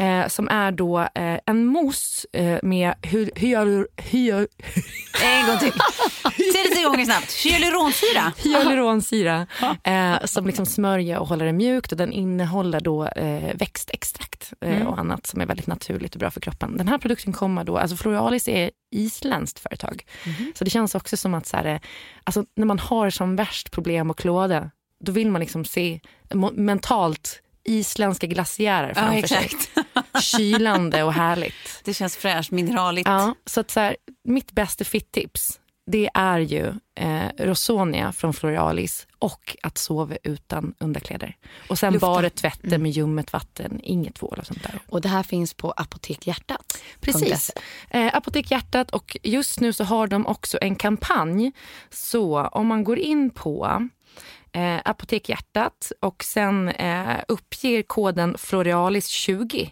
Eh, 0.00 0.28
som 0.28 0.48
är 0.48 0.72
då 0.72 1.00
eh, 1.00 1.38
en 1.46 1.66
mousse 1.66 2.28
eh, 2.32 2.58
med 2.62 2.94
hy, 3.02 3.30
hyalur, 3.36 3.88
hyal, 3.96 4.46
En 5.24 5.46
gång 5.46 5.58
till. 5.58 5.72
Säg 6.52 6.64
det 6.68 6.74
tre 6.74 6.84
gånger 6.84 7.04
snabbt. 7.04 7.32
Hyaluronsyra. 7.32 8.32
hyaluronsyra 8.36 9.46
eh, 9.84 10.24
som 10.24 10.46
liksom 10.46 10.66
smörjer 10.66 11.18
och 11.18 11.28
håller 11.28 11.44
det 11.46 11.52
mjukt 11.52 11.92
och 11.92 11.98
den 11.98 12.12
innehåller 12.12 12.80
då 12.80 13.06
eh, 13.06 13.54
växtextrakt 13.54 14.52
eh, 14.60 14.86
och 14.86 14.98
annat 14.98 15.26
som 15.26 15.40
är 15.40 15.46
väldigt 15.46 15.66
naturligt 15.66 16.14
och 16.14 16.18
bra 16.18 16.30
för 16.30 16.40
kroppen. 16.40 16.76
Den 16.76 16.88
här 16.88 16.98
produkten 16.98 17.32
kommer 17.32 17.64
då, 17.64 17.78
alltså 17.78 17.96
Floralis 17.96 18.48
är 18.48 18.70
isländskt 18.90 19.58
företag. 19.58 20.06
Så 20.54 20.64
det 20.64 20.70
känns 20.70 20.94
också 20.94 21.16
som 21.16 21.34
att 21.34 21.46
så 21.46 21.56
här, 21.56 21.64
eh, 21.64 21.80
alltså, 22.24 22.44
när 22.56 22.66
man 22.66 22.78
har 22.78 23.10
som 23.10 23.36
värst 23.36 23.70
problem 23.70 24.10
och 24.10 24.18
klåda, 24.18 24.70
då 25.04 25.12
vill 25.12 25.30
man 25.30 25.40
liksom 25.40 25.64
se 25.64 26.00
mentalt 26.52 27.42
isländska 27.64 28.26
glaciärer 28.26 28.88
Ja, 28.88 28.94
framför 28.94 29.28
sig. 29.28 29.44
exakt. 29.44 29.70
Kylande 30.22 31.02
och 31.02 31.12
härligt. 31.12 31.54
Det 31.84 31.94
känns 31.94 32.16
fräscht, 32.16 32.50
mineraligt. 32.50 33.08
Ja, 33.08 33.34
så 33.46 33.60
att 33.60 33.70
så 33.70 33.80
här, 33.80 33.96
mitt 34.24 34.52
bästa 34.52 34.84
fit-tips 34.84 35.58
det 35.86 36.10
är 36.14 36.38
ju 36.38 36.66
eh, 36.94 37.28
Rosonia 37.38 38.12
från 38.12 38.34
Floralis 38.34 39.06
och 39.18 39.56
att 39.62 39.78
sova 39.78 40.16
utan 40.22 40.74
underkläder. 40.78 41.36
Och 41.68 41.78
sen 41.78 41.92
Lufta. 41.92 42.06
bara 42.06 42.30
tvätta 42.30 42.78
med 42.78 42.90
ljummet 42.90 43.32
vatten, 43.32 43.80
inget 43.82 44.14
tvål 44.14 44.38
och 44.38 44.46
sånt 44.46 44.62
där. 44.62 44.78
Och 44.88 45.00
det 45.00 45.08
här 45.08 45.22
finns 45.22 45.54
på 45.54 45.70
Apotek 45.70 46.26
Hjärtat. 46.26 46.82
Precis. 47.00 47.50
Eh, 47.90 48.16
Apotek 48.16 48.50
Hjärtat 48.50 48.90
och 48.90 49.16
just 49.22 49.60
nu 49.60 49.72
så 49.72 49.84
har 49.84 50.06
de 50.06 50.26
också 50.26 50.58
en 50.60 50.76
kampanj. 50.76 51.52
Så 51.90 52.40
om 52.42 52.66
man 52.66 52.84
går 52.84 52.98
in 52.98 53.30
på 53.30 53.88
eh, 54.52 54.80
Apotek 54.84 55.28
Hjärtat 55.28 55.92
och 56.00 56.24
sen 56.24 56.68
eh, 56.68 57.20
uppger 57.28 57.82
koden 57.82 58.36
Floralis20 58.36 59.70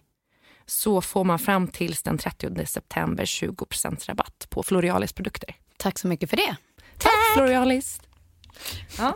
så 0.66 1.01
får 1.01 1.25
man 1.25 1.38
fram 1.38 1.69
tills 1.69 2.03
den 2.03 2.19
30 2.19 2.66
september 2.66 3.25
20% 3.25 4.07
rabatt 4.09 4.47
på 4.51 4.62
Floralis 4.62 5.12
produkter. 5.12 5.55
Tack 5.77 5.99
så 5.99 6.09
mycket 6.09 6.31
för 6.31 6.37
det. 6.37 6.57
Tack 6.99 7.35
Floralis! 7.35 8.01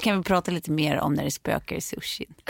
Kan 0.02 0.18
vi 0.18 0.24
prata 0.24 0.50
lite 0.50 0.70
mer 0.70 0.98
om 1.00 1.14
när 1.14 1.24
det 1.24 1.30
spökar 1.30 1.76
i 1.76 1.80
sushin? 1.80 2.34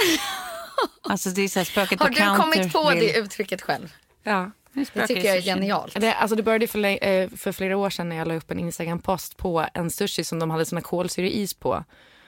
Alltså 1.03 1.31
det 1.31 1.43
är 1.43 1.49
så 1.49 1.59
här 1.59 1.65
spöket 1.65 2.01
Har 2.01 2.09
du 2.09 2.15
counter 2.15 2.43
kommit 2.43 2.73
på 2.73 2.91
vill- 2.91 2.99
det 2.99 3.19
uttrycket 3.19 3.63
själv? 3.63 3.93
Ja. 4.23 4.51
Det 4.73 5.07
tycker 5.07 5.25
jag 5.25 5.37
är 5.37 5.43
genialt. 5.43 6.01
Det, 6.01 6.15
alltså 6.15 6.37
det 6.37 6.43
började 6.43 6.67
för, 6.67 7.05
eh, 7.05 7.29
för 7.29 7.53
flera 7.53 7.77
år 7.77 7.91
sedan 7.91 8.09
när 8.09 8.17
jag 8.17 8.29
la 8.29 8.35
upp 8.35 8.51
en 8.51 8.59
Instagram-post 8.59 9.37
på 9.37 9.67
en 9.75 9.91
sushi 9.91 10.25
som 10.25 10.39
de 10.39 10.51
hade 10.51 10.65
såna 10.65 10.81
kolsyreis 10.81 11.55
på. 11.55 11.85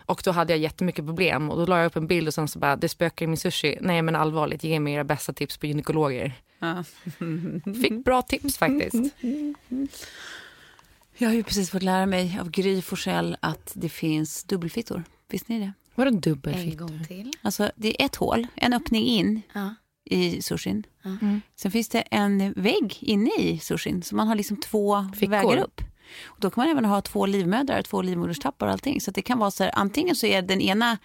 Och 0.07 0.21
då 0.25 0.31
hade 0.31 0.53
jag 0.53 0.61
jättemycket 0.61 1.07
problem 1.07 1.51
och 1.51 1.57
då 1.57 1.67
la 1.67 1.79
jag 1.79 1.87
upp 1.87 1.97
en 1.97 2.07
bild 2.07 2.29
och 2.29 2.35
sen 2.35 2.49
så 2.49 2.59
bara, 2.59 2.77
det 2.77 2.89
spökar 2.89 3.25
i 3.25 3.27
min 3.27 3.37
sushi. 3.37 3.79
Nej 3.81 4.03
men 4.03 4.17
allvarligt, 4.17 4.65
ge 4.65 4.81
mig 4.81 4.95
era 4.95 5.05
bästa 5.05 5.33
tips 5.33 5.57
på 5.59 5.67
gynekologer. 5.67 6.33
Ja. 6.59 6.85
Fick 7.83 8.05
bra 8.05 8.23
tips 8.23 8.59
faktiskt. 8.59 8.95
Jag 11.19 11.29
har 11.29 11.35
ju 11.35 11.43
precis 11.43 11.71
fått 11.71 11.83
lära 11.83 12.07
mig 12.07 12.39
av 12.41 12.51
Gry 12.51 12.83
Forssell 12.83 13.37
att 13.41 13.73
det 13.75 13.89
finns 13.89 14.45
dubbelfittor. 14.45 15.05
Visste 15.29 15.53
ni 15.53 15.61
det? 15.61 15.73
Vadå 15.95 16.09
En 16.09 16.21
dubbelfitt? 16.21 16.79
gång 16.79 17.05
till. 17.09 17.33
Alltså 17.43 17.71
det 17.77 18.03
är 18.03 18.07
ett 18.07 18.17
hål, 18.17 18.47
en 18.55 18.73
öppning 18.73 19.05
in 19.07 19.43
Ja. 19.53 19.75
i 20.05 20.43
sushin. 20.43 20.87
Mm. 21.05 21.41
Sen 21.57 21.71
finns 21.71 21.89
det 21.89 22.01
en 22.01 22.53
vägg 22.53 22.99
inne 23.01 23.31
i 23.39 23.59
sushin 23.59 24.03
så 24.03 24.15
man 24.17 24.29
har 24.29 24.35
liksom 24.35 24.57
två 24.57 25.09
Fickor. 25.15 25.31
vägar 25.31 25.57
upp. 25.57 25.81
Och 26.25 26.41
då 26.41 26.51
kan 26.51 26.65
man 26.65 26.71
även 26.71 26.85
ha 26.85 27.01
två 27.01 27.27
livmödrar, 27.27 27.83
två 27.83 28.03
livmoderstappar 28.03 28.67
och 28.67 28.73
allting. 28.73 29.01
Så 29.01 29.11
det 29.11 29.23
kan 29.23 29.39
vara 29.39 29.51
så 29.51 29.65
här, 29.65 29.71
antingen 29.75 30.17
så 30.17 30.27
är 30.27 30.43
den 30.43 30.61
ena 30.61 30.99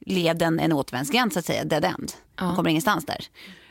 leden 0.00 0.60
en 0.60 0.72
återvändsgränd 0.72 1.32
så 1.32 1.38
att 1.38 1.44
säga, 1.44 1.64
dead 1.64 1.84
end. 1.84 2.12
Man 2.40 2.56
kommer 2.56 2.70
ingenstans 2.70 3.06
där. 3.06 3.26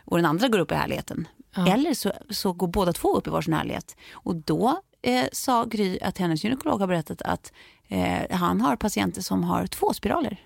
Och 0.05 0.17
den 0.17 0.25
andra 0.25 0.47
går 0.47 0.59
upp 0.59 0.71
i 0.71 0.75
härligheten. 0.75 1.27
Eller 1.67 1.93
så, 1.93 2.13
så 2.29 2.53
går 2.53 2.67
båda 2.67 2.93
två 2.93 3.17
upp 3.17 3.27
i 3.27 3.29
varsin 3.29 3.53
härlighet. 3.53 3.95
Och 4.11 4.35
då 4.35 4.81
eh, 5.01 5.25
sa 5.31 5.65
Gry 5.65 5.99
att 6.01 6.17
hennes 6.17 6.43
gynekolog 6.43 6.79
har 6.79 6.87
berättat 6.87 7.21
att 7.21 7.51
eh, 7.87 8.37
han 8.37 8.61
har 8.61 8.75
patienter 8.75 9.21
som 9.21 9.43
har 9.43 9.67
två 9.67 9.93
spiraler. 9.93 10.37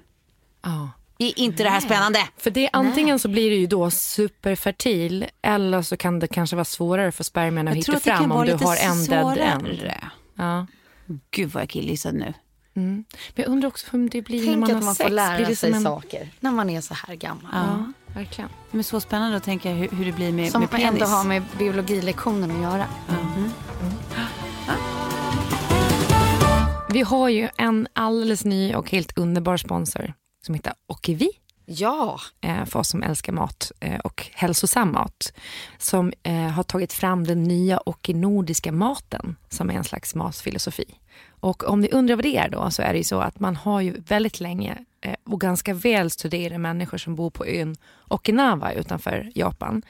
Ja. 0.62 0.90
Är 1.18 1.40
inte 1.40 1.64
det 1.64 1.70
här 1.70 1.80
spännande? 1.80 2.20
För 2.38 2.52
det, 2.52 2.70
antingen 2.74 3.20
så 3.20 3.28
blir 3.28 3.50
du 3.50 3.56
ju 3.56 3.68
då 3.68 3.92
superfertil 3.92 5.26
eller 5.42 5.82
så 5.82 5.98
kan 5.98 6.20
det 6.20 6.28
kanske 6.28 6.56
vara 6.56 6.66
svårare 6.66 7.12
för 7.12 7.24
spermierna 7.24 7.72
att 7.72 7.78
hitta 7.78 7.92
det 7.92 8.00
fram 8.00 8.32
om 8.32 8.46
du 8.46 8.54
har 8.54 8.76
en 8.76 9.06
dead 9.06 9.38
end. 9.38 9.92
Ja. 10.46 10.68
Gud 11.32 11.50
vad 11.52 11.62
jag 11.64 11.70
killgissade 11.70 12.18
nu. 12.18 12.34
Mm. 12.74 13.04
Men 13.36 13.44
jag 13.44 13.48
undrar 13.48 13.68
också 13.68 13.88
hur 13.92 14.10
det 14.10 14.22
blir 14.22 14.40
när 14.40 14.46
Tänk 14.46 14.60
man 14.60 14.70
att 14.72 14.76
har 14.76 14.84
man 14.86 14.96
sex. 14.96 15.08
får 15.08 15.16
lära 15.16 15.36
blir 15.38 15.46
det 15.48 15.56
sig 15.56 15.70
som 15.70 15.78
en... 15.78 15.84
saker 15.84 16.30
när 16.40 16.52
man 16.52 16.70
är 16.70 16.82
så 16.82 16.94
här 16.94 17.16
gammal. 17.16 17.52
Ja, 17.54 17.92
verkligen. 18.14 18.50
Men 18.72 18.84
så 18.84 19.00
spännande 19.00 19.38
att 19.38 19.44
tänka 19.44 19.70
hur, 19.72 19.88
hur 19.90 20.06
det 20.06 20.12
blir 20.12 20.32
med, 20.32 20.52
Som 20.52 20.62
med 20.62 20.70
penis. 20.72 20.86
ändå 20.86 21.06
har 21.06 21.24
med 21.24 21.44
biologilektionen 21.58 22.52
att 22.52 22.62
göra. 22.62 22.88
Vi 26.90 27.02
har 27.02 27.30
ju 27.30 27.50
en 27.58 27.88
alldeles 27.94 28.46
ny 28.46 28.74
och 28.76 28.92
helt 28.92 29.18
underbar 29.18 29.58
sponsor 29.58 30.14
som 30.46 30.56
heter 30.56 30.74
Okivi. 30.88 31.30
Ja, 31.74 32.20
eh, 32.42 32.66
för 32.66 32.80
oss 32.80 32.90
som 32.90 33.04
älskar 33.04 33.34
mat 33.34 33.72
eh, 33.80 34.00
och 34.00 34.30
hälsosam 34.34 34.92
mat. 34.92 35.34
Som 35.78 36.14
eh, 36.24 36.34
har 36.34 36.64
tagit 36.64 36.94
fram 36.94 37.24
den 37.28 37.44
nya 37.44 37.78
och 37.78 38.10
nordiska 38.10 38.72
maten 38.72 39.36
som 39.50 39.70
är 39.70 39.74
en 39.74 39.84
slags 39.84 40.16
matfilosofi. 40.16 40.86
Och 41.30 41.70
om 41.70 41.82
ni 41.82 41.90
undrar 41.92 42.16
vad 42.16 42.26
det 42.26 42.38
är 42.38 42.50
då 42.50 42.72
så 42.72 42.82
är 42.82 42.92
det 42.92 42.98
ju 42.98 43.04
så 43.04 43.20
att 43.20 43.40
man 43.40 43.56
har 43.56 43.82
ju 43.82 44.02
väldigt 44.08 44.40
länge 44.40 44.78
och 45.24 45.42
ganska 45.42 45.74
väl 45.74 46.10
studerade 46.10 46.58
människor 46.58 46.98
som 46.98 47.16
bor 47.16 47.30
på 47.30 47.46
ön 47.46 47.76
Okinawa 48.08 48.72
utanför 48.72 49.32
Japan. 49.36 49.82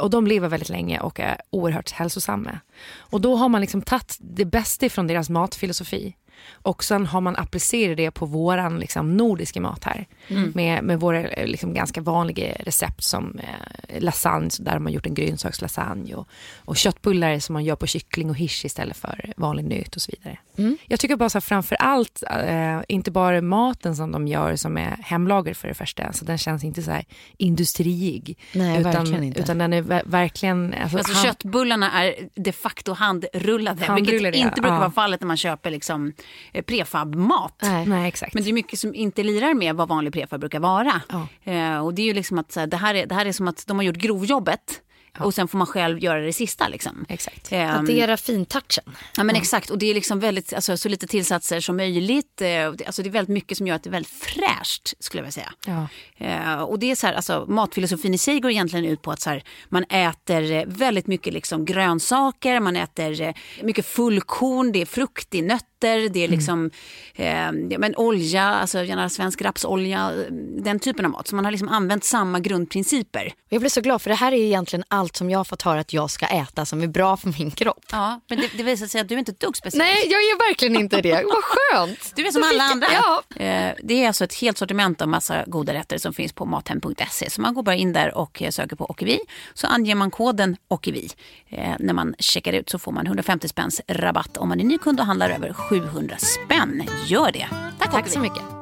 Och 0.00 0.10
de 0.10 0.26
lever 0.26 0.48
väldigt 0.48 0.68
länge 0.68 1.00
och 1.00 1.20
är 1.20 1.40
oerhört 1.50 1.90
hälsosamma. 1.90 2.60
Och 2.96 3.20
då 3.20 3.36
har 3.36 3.48
man 3.48 3.60
liksom 3.60 3.82
tagit 3.82 4.16
det 4.20 4.44
bästa 4.44 4.88
från 4.88 5.06
deras 5.06 5.30
matfilosofi 5.30 6.16
och 6.52 6.84
sen 6.84 7.06
har 7.06 7.20
man 7.20 7.36
applicerat 7.36 7.96
det 7.96 8.10
på 8.10 8.26
våran 8.26 8.78
liksom, 8.78 9.16
nordiska 9.16 9.60
mat 9.60 9.84
här. 9.84 10.06
Med, 10.54 10.84
med 10.84 11.00
våra 11.00 11.28
eh, 11.28 11.46
liksom, 11.46 11.74
ganska 11.74 12.00
vanliga 12.00 12.54
recept 12.58 13.04
som 13.04 13.38
eh, 13.38 14.00
lasagne, 14.02 14.50
där 14.60 14.72
har 14.72 14.78
man 14.78 14.92
gjort 14.92 15.06
en 15.06 15.14
grönsakslasagne. 15.14 16.14
Och, 16.14 16.28
och 16.64 16.76
köttbullar 16.76 17.38
som 17.38 17.52
man 17.52 17.64
gör 17.64 17.76
på 17.76 17.86
kyckling 17.86 18.30
och 18.30 18.36
hirs 18.36 18.64
istället 18.64 18.96
för 18.96 19.32
vanlig 19.36 19.64
nöt 19.64 19.96
och 19.96 20.02
så 20.02 20.12
vidare. 20.18 20.38
Jag 20.86 21.00
tycker 21.00 21.16
bara 21.16 21.28
så 21.30 21.36
här, 21.36 21.40
framför 21.40 21.76
allt, 21.76 22.22
eh, 22.30 22.80
inte 22.88 23.10
bara 23.10 23.40
maten 23.42 23.96
som 23.96 24.12
de 24.12 24.28
gör 24.28 24.56
som 24.56 24.78
är 24.78 24.96
hemlager 25.02 25.54
för 25.54 25.68
det 25.68 25.74
första, 25.74 26.12
så 26.12 26.24
den 26.24 26.38
känns 26.38 26.64
inte 26.64 26.82
så 26.82 26.90
här 26.90 27.04
industriig. 27.36 28.38
Nej, 28.54 28.80
utan, 28.80 28.92
verkligen 28.92 29.24
inte. 29.24 29.40
Utan 29.40 29.58
den 29.58 29.72
är 29.72 29.82
ver- 29.82 30.02
verkligen... 30.06 30.74
Alltså, 30.82 30.98
Alltså 30.98 31.14
han- 31.14 31.24
köttbullarna 31.24 31.92
är 32.04 32.14
de 32.34 32.52
facto 32.52 32.92
handrullade, 32.92 33.84
Handrullade, 33.84 34.30
vilket 34.30 34.34
inte 34.48 34.60
brukar 34.60 34.74
Ja. 34.74 34.80
vara 34.80 34.90
fallet 34.90 35.20
när 35.20 35.26
man 35.26 35.36
köper 35.36 35.70
liksom, 35.70 36.12
eh, 36.52 36.62
prefab-mat. 36.64 37.54
Nej. 37.62 37.86
Nej, 37.86 38.08
exakt. 38.08 38.34
Men 38.34 38.42
det 38.42 38.50
är 38.50 38.52
mycket 38.52 38.78
som 38.78 38.94
inte 38.94 39.22
lirar 39.22 39.54
med 39.54 39.74
vad 39.76 39.88
vanlig 39.88 40.12
prefab 40.12 40.40
brukar 40.40 40.60
vara. 40.60 41.00
Ja. 41.08 41.52
Eh, 41.52 41.78
och 41.78 41.94
det 41.94 42.02
är 42.02 42.06
ju 42.06 42.14
liksom 42.14 42.38
att 42.38 42.52
så 42.52 42.60
här, 42.60 42.66
det, 42.66 42.76
här 42.76 42.94
är, 42.94 43.06
det 43.06 43.14
här 43.14 43.26
är 43.26 43.32
som 43.32 43.48
att 43.48 43.64
de 43.66 43.76
har 43.76 43.84
gjort 43.84 43.96
grovjobbet 43.96 44.80
och 45.18 45.34
sen 45.34 45.48
får 45.48 45.58
man 45.58 45.66
själv 45.66 45.98
göra 45.98 46.20
det 46.20 46.32
sista. 46.32 46.68
Liksom. 46.68 47.06
Exakt. 47.08 47.52
Ehm, 47.52 47.70
addera 47.76 48.16
fintouchen. 48.16 48.84
Ja 49.16 49.24
men 49.24 49.36
exakt 49.36 49.70
och 49.70 49.78
det 49.78 49.86
är 49.90 49.94
liksom 49.94 50.20
väldigt, 50.20 50.52
alltså, 50.52 50.76
så 50.76 50.88
lite 50.88 51.06
tillsatser 51.06 51.60
som 51.60 51.76
möjligt. 51.76 52.40
Eh, 52.40 52.66
Alltså 52.86 53.02
det 53.02 53.08
är 53.08 53.12
väldigt 53.12 53.34
mycket 53.34 53.58
som 53.58 53.66
gör 53.66 53.76
att 53.76 53.82
det 53.82 53.88
är 53.88 53.92
väldigt 53.92 54.12
fräscht 54.12 54.94
skulle 55.00 55.18
jag 55.18 55.24
vilja 55.24 55.32
säga. 55.32 55.52
Ja. 55.66 55.88
Eh, 56.26 56.62
och 56.62 56.78
det 56.78 56.90
är 56.90 56.94
så 56.94 57.06
här, 57.06 57.14
alltså, 57.14 57.46
matfilosofin 57.48 58.14
i 58.14 58.18
sig 58.18 58.40
går 58.40 58.50
egentligen 58.50 58.84
ut 58.84 59.02
på 59.02 59.10
att 59.10 59.20
så 59.20 59.30
här, 59.30 59.42
man 59.68 59.84
äter 59.84 60.52
eh, 60.52 60.62
väldigt 60.66 61.06
mycket 61.06 61.32
liksom, 61.34 61.64
grönsaker, 61.64 62.60
man 62.60 62.76
äter 62.76 63.34
mycket 63.64 63.86
fullkorn, 63.86 64.72
det 64.72 64.82
är 64.82 64.86
frukt, 64.86 65.26
det 65.30 65.38
är 65.38 65.42
nötter, 65.42 65.69
det 65.80 66.24
är 66.24 66.28
liksom 66.28 66.70
eh, 67.14 67.28
ja, 67.70 67.78
men 67.78 67.96
olja, 67.96 68.42
alltså 68.44 68.82
gärna 68.84 69.08
svensk 69.08 69.42
rapsolja, 69.42 70.10
eh, 70.12 70.32
den 70.62 70.78
typen 70.80 71.04
av 71.04 71.10
mat. 71.10 71.28
Så 71.28 71.34
man 71.36 71.44
har 71.44 71.52
liksom 71.52 71.68
använt 71.68 72.04
samma 72.04 72.40
grundprinciper. 72.40 73.32
Jag 73.48 73.60
blir 73.60 73.70
så 73.70 73.80
glad 73.80 74.02
för 74.02 74.10
det 74.10 74.16
här 74.16 74.32
är 74.32 74.36
egentligen 74.36 74.84
allt 74.88 75.16
som 75.16 75.30
jag 75.30 75.38
har 75.38 75.44
fått 75.44 75.62
höra 75.62 75.80
att 75.80 75.92
jag 75.92 76.10
ska 76.10 76.26
äta 76.26 76.66
som 76.66 76.82
är 76.82 76.86
bra 76.86 77.16
för 77.16 77.34
min 77.38 77.50
kropp. 77.50 77.84
Ja, 77.92 78.20
men 78.28 78.38
det, 78.40 78.50
det 78.56 78.62
visar 78.62 78.86
sig 78.86 79.00
att 79.00 79.08
du 79.08 79.14
är 79.14 79.18
inte 79.18 79.32
ett 79.32 79.40
dugg 79.40 79.56
speciell. 79.56 79.78
Nej, 79.78 79.96
jag 80.10 80.20
är 80.20 80.48
verkligen 80.50 80.76
inte 80.76 81.00
det. 81.00 81.12
Vad 81.14 81.44
skönt. 81.44 82.12
Du 82.16 82.26
är 82.26 82.32
som 82.32 82.42
alla 82.42 82.64
andra. 82.64 82.86
Ja. 82.92 83.22
Eh, 83.44 83.74
Det 83.82 83.94
är 84.02 84.06
alltså 84.06 84.24
ett 84.24 84.34
helt 84.34 84.58
sortiment 84.58 85.02
av 85.02 85.08
massa 85.08 85.44
goda 85.46 85.74
rätter 85.74 85.98
som 85.98 86.12
finns 86.12 86.32
på 86.32 86.44
mathem.se. 86.46 87.30
Så 87.30 87.40
man 87.40 87.54
går 87.54 87.62
bara 87.62 87.74
in 87.76 87.92
där 87.92 88.14
och 88.18 88.42
eh, 88.42 88.50
söker 88.50 88.76
på 88.76 88.90
Okivi. 88.90 89.20
Så 89.54 89.66
anger 89.66 89.94
man 89.94 90.10
koden 90.10 90.56
Okivi. 90.68 91.08
Eh, 91.48 91.74
När 91.78 91.94
man 91.94 92.14
checkar 92.18 92.52
ut 92.52 92.70
så 92.70 92.78
får 92.78 92.92
man 92.92 93.06
150 93.06 93.48
spänns 93.48 93.80
rabatt 93.88 94.36
om 94.36 94.48
man 94.48 94.60
är 94.60 94.64
ny 94.64 94.78
kund 94.78 95.00
och 95.00 95.06
handlar 95.06 95.30
över 95.30 95.52
700 95.70 96.16
spänn. 96.18 96.82
Gör 97.06 97.32
det. 97.32 97.48
Tack, 97.78 97.90
Tack 97.90 98.08
så 98.08 98.20
mycket. 98.20 98.59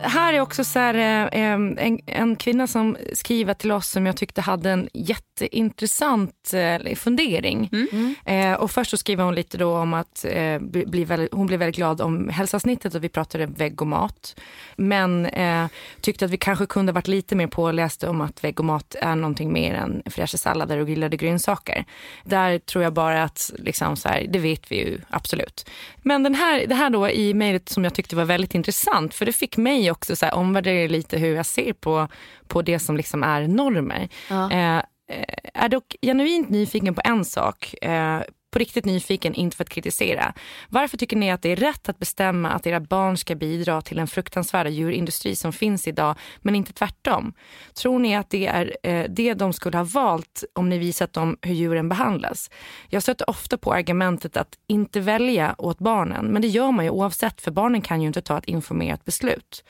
Här 0.00 0.32
är 0.32 0.40
också 0.40 0.64
så 0.64 0.78
här, 0.78 0.94
eh, 0.94 1.42
en, 1.42 2.00
en 2.06 2.36
kvinna 2.36 2.66
som 2.66 2.96
skriver 3.12 3.54
till 3.54 3.72
oss 3.72 3.88
som 3.88 4.06
jag 4.06 4.16
tyckte 4.16 4.40
hade 4.40 4.70
en 4.70 4.88
jätte 4.92 5.28
jätteintressant 5.40 6.54
eh, 6.54 6.94
fundering. 6.94 7.70
Mm. 7.72 8.14
Eh, 8.24 8.60
och 8.60 8.70
först 8.70 8.90
så 8.90 8.96
skriver 8.96 9.24
hon 9.24 9.34
lite 9.34 9.58
då 9.58 9.76
om 9.76 9.94
att 9.94 10.24
eh, 10.24 10.58
bli, 10.58 10.86
bli 10.86 11.04
väldigt, 11.04 11.32
hon 11.32 11.46
blev 11.46 11.58
väldigt 11.58 11.76
glad 11.76 12.00
om 12.00 12.28
hälsoavsnittet 12.28 12.94
och 12.94 13.04
vi 13.04 13.08
pratade 13.08 13.46
vägg 13.46 13.82
och 13.82 13.86
mat. 13.86 14.40
Men 14.76 15.26
eh, 15.26 15.66
tyckte 16.00 16.24
att 16.24 16.30
vi 16.30 16.36
kanske 16.36 16.66
kunde 16.66 16.92
varit 16.92 17.08
lite 17.08 17.36
mer 17.36 17.46
pålästa 17.46 18.10
om 18.10 18.20
att 18.20 18.44
vägg 18.44 18.60
och 18.60 18.66
mat 18.66 18.94
är 19.00 19.14
någonting 19.14 19.52
mer 19.52 19.74
än 19.74 20.02
fräscha 20.06 20.38
sallader 20.38 20.78
och 20.78 20.86
grillade 20.86 21.16
grönsaker. 21.16 21.84
Där 22.24 22.58
tror 22.58 22.84
jag 22.84 22.92
bara 22.92 23.22
att, 23.22 23.52
liksom 23.58 23.96
så 23.96 24.08
här, 24.08 24.26
det 24.28 24.38
vet 24.38 24.72
vi 24.72 24.76
ju 24.76 25.00
absolut. 25.10 25.70
Men 26.02 26.22
den 26.22 26.34
här, 26.34 26.66
det 26.66 26.74
här 26.74 26.90
då 26.90 27.08
i 27.08 27.34
mejlet 27.34 27.68
som 27.68 27.84
jag 27.84 27.94
tyckte 27.94 28.16
var 28.16 28.24
väldigt 28.24 28.54
intressant, 28.54 29.14
för 29.14 29.26
det 29.26 29.32
fick 29.32 29.56
mig 29.56 29.87
också 29.90 30.16
så 30.16 30.26
här, 30.26 30.34
omvärdera 30.34 30.88
lite 30.88 31.18
hur 31.18 31.36
jag 31.36 31.46
ser 31.46 31.72
på, 31.72 32.08
på 32.46 32.62
det 32.62 32.78
som 32.78 32.96
liksom 32.96 33.22
är 33.22 33.48
normer. 33.48 34.08
Ja. 34.30 34.50
Eh, 34.52 34.76
eh, 35.10 35.34
är 35.54 35.68
dock 35.68 35.96
genuint 36.02 36.48
nyfiken 36.48 36.94
på 36.94 37.00
en 37.04 37.24
sak. 37.24 37.74
Eh, 37.82 38.20
på 38.50 38.58
riktigt 38.58 38.84
nyfiken, 38.84 39.34
inte 39.34 39.56
för 39.56 39.64
att 39.64 39.70
kritisera. 39.70 40.34
Varför 40.68 40.96
tycker 40.96 41.16
ni 41.16 41.30
att 41.30 41.42
det 41.42 41.52
är 41.52 41.56
rätt 41.56 41.88
att 41.88 41.98
bestämma 41.98 42.50
att 42.50 42.66
era 42.66 42.80
barn 42.80 43.16
ska 43.16 43.34
bidra 43.34 43.82
till 43.82 43.96
den 43.96 44.06
fruktansvärda 44.06 44.70
djurindustri 44.70 45.36
som 45.36 45.52
finns 45.52 45.88
idag, 45.88 46.14
men 46.40 46.54
inte 46.54 46.72
tvärtom? 46.72 47.32
Tror 47.74 47.98
ni 47.98 48.16
att 48.16 48.30
det 48.30 48.46
är 48.46 48.76
eh, 48.82 49.04
det 49.08 49.34
de 49.34 49.52
skulle 49.52 49.76
ha 49.76 49.84
valt 49.84 50.44
om 50.52 50.68
ni 50.68 50.78
visat 50.78 51.12
dem 51.12 51.36
hur 51.42 51.54
djuren 51.54 51.88
behandlas? 51.88 52.50
Jag 52.88 53.02
stöter 53.02 53.30
ofta 53.30 53.58
på 53.58 53.72
argumentet 53.72 54.36
att 54.36 54.54
inte 54.66 55.00
välja 55.00 55.54
åt 55.58 55.78
barnen, 55.78 56.26
men 56.26 56.42
det 56.42 56.48
gör 56.48 56.72
man 56.72 56.84
ju 56.84 56.90
oavsett, 56.90 57.40
för 57.40 57.50
barnen 57.50 57.80
kan 57.80 58.00
ju 58.00 58.06
inte 58.06 58.22
ta 58.22 58.38
ett 58.38 58.44
informerat 58.44 59.04
beslut 59.04 59.64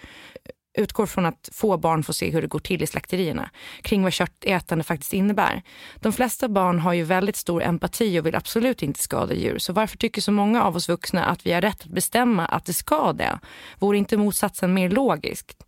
utgår 0.79 1.07
från 1.07 1.27
att 1.27 1.49
få 1.53 1.77
barn 1.77 2.03
får 2.03 2.13
se 2.13 2.31
hur 2.31 2.43
det 2.43 2.49
går 2.49 2.59
till 2.59 2.83
i 2.83 2.87
slakterierna 2.87 3.51
kring 3.83 4.03
vad 4.03 4.13
köttätande 4.13 4.85
faktiskt 4.85 5.13
innebär. 5.13 5.63
De 5.97 6.13
flesta 6.13 6.49
barn 6.49 6.79
har 6.79 6.93
ju 6.93 7.03
väldigt 7.03 7.37
stor 7.37 7.63
empati 7.63 8.21
och 8.21 8.27
vill 8.27 8.35
absolut 8.35 8.83
inte 8.83 9.03
skada 9.03 9.35
djur. 9.35 9.59
Så 9.59 9.73
varför 9.73 9.97
tycker 9.97 10.21
så 10.21 10.33
många 10.33 10.63
av 10.63 10.77
oss 10.77 10.89
vuxna 10.89 11.25
att 11.25 11.47
vi 11.47 11.53
har 11.53 11.61
rätt 11.61 11.81
att 11.81 11.91
bestämma 11.91 12.47
att 12.47 12.65
det 12.65 12.73
ska 12.73 13.13
det? 13.13 13.39
Vore 13.79 13.99
inte 13.99 14.17
motsatsen 14.17 14.75
mer 14.75 14.91
logiskt? 14.91 15.65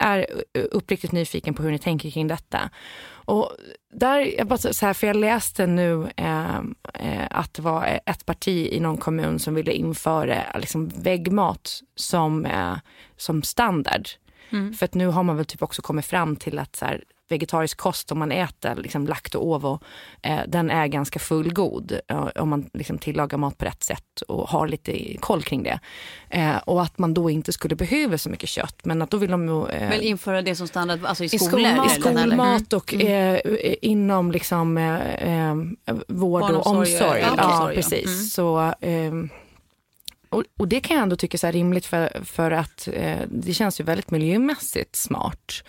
är 0.00 0.26
eh, 0.54 0.64
uppriktigt 0.70 1.12
nyfiken 1.12 1.54
på 1.54 1.62
hur 1.62 1.70
ni 1.70 1.78
tänker 1.78 2.10
kring 2.10 2.28
detta. 2.28 2.70
Och 3.08 3.56
där, 3.92 4.34
jag 4.38 4.46
bara 4.46 4.58
så 4.58 4.86
här, 4.86 4.94
för 4.94 5.06
jag 5.06 5.16
läste 5.16 5.66
nu 5.66 6.08
eh, 6.16 6.56
eh 6.94 7.26
att 7.30 7.54
det 7.54 7.62
var 7.62 8.00
ett 8.06 8.26
parti 8.26 8.68
i 8.72 8.80
någon 8.80 8.96
kommun 8.96 9.38
som 9.38 9.54
ville 9.54 9.72
införa 9.72 10.58
liksom, 10.58 10.88
väggmat 10.88 11.80
som, 11.94 12.46
eh, 12.46 12.76
som 13.16 13.42
standard. 13.42 14.08
För 14.78 14.84
att 14.84 14.94
nu 14.94 15.06
har 15.06 15.22
man 15.22 15.36
väl 15.36 15.44
typ 15.44 15.62
också 15.62 15.82
kommit 15.82 16.06
fram 16.06 16.36
till 16.36 16.58
att 16.58 16.76
så 16.76 16.84
här, 16.84 17.04
vegetarisk 17.30 17.78
kost 17.78 18.12
om 18.12 18.18
man 18.18 18.32
äter 18.32 18.74
liksom 18.74 19.06
lakt 19.06 19.34
och 19.34 19.46
ovo, 19.46 19.80
eh, 20.22 20.40
den 20.48 20.70
är 20.70 20.86
ganska 20.86 21.18
fullgod 21.18 22.00
eh, 22.08 22.28
om 22.36 22.48
man 22.48 22.70
liksom 22.72 22.98
tillagar 22.98 23.38
mat 23.38 23.58
på 23.58 23.64
rätt 23.64 23.82
sätt 23.82 24.20
och 24.28 24.48
har 24.48 24.68
lite 24.68 25.16
koll 25.20 25.42
kring 25.42 25.62
det. 25.62 25.80
Eh, 26.30 26.56
och 26.56 26.82
att 26.82 26.98
man 26.98 27.14
då 27.14 27.30
inte 27.30 27.52
skulle 27.52 27.76
behöva 27.76 28.18
så 28.18 28.30
mycket 28.30 28.48
kött. 28.48 28.84
Men 28.84 29.02
att 29.02 29.10
då 29.10 29.16
vill 29.16 29.30
de 29.30 29.48
eh, 29.48 29.88
Men 29.88 30.00
införa 30.00 30.42
det 30.42 30.54
som 30.54 30.68
standard 30.68 31.04
alltså 31.04 31.24
i 31.24 31.26
i 31.26 31.38
skolor? 31.38 31.48
skolmat, 31.50 32.06
eller? 32.06 32.26
skolmat 32.26 32.72
och 32.72 32.94
eh, 32.94 33.40
inom 33.82 34.32
liksom, 34.32 34.78
eh, 34.78 35.48
eh, 35.50 35.54
vård 36.08 36.42
och 36.42 36.66
omsorg. 36.66 37.20
ja, 37.20 37.30
omsorg, 37.30 37.38
ja. 37.38 37.70
precis. 37.74 38.06
Mm. 38.06 38.24
Så, 38.24 38.74
ehm, 38.80 39.30
och, 40.30 40.44
och 40.58 40.68
det 40.68 40.80
kan 40.80 40.96
jag 40.96 41.02
ändå 41.02 41.16
tycka 41.16 41.46
är 41.46 41.52
rimligt 41.52 41.86
för, 41.86 42.24
för 42.24 42.50
att 42.50 42.88
eh, 42.92 43.18
det 43.28 43.54
känns 43.54 43.80
ju 43.80 43.84
väldigt 43.84 44.10
miljömässigt 44.10 44.96
smart. 44.96 45.64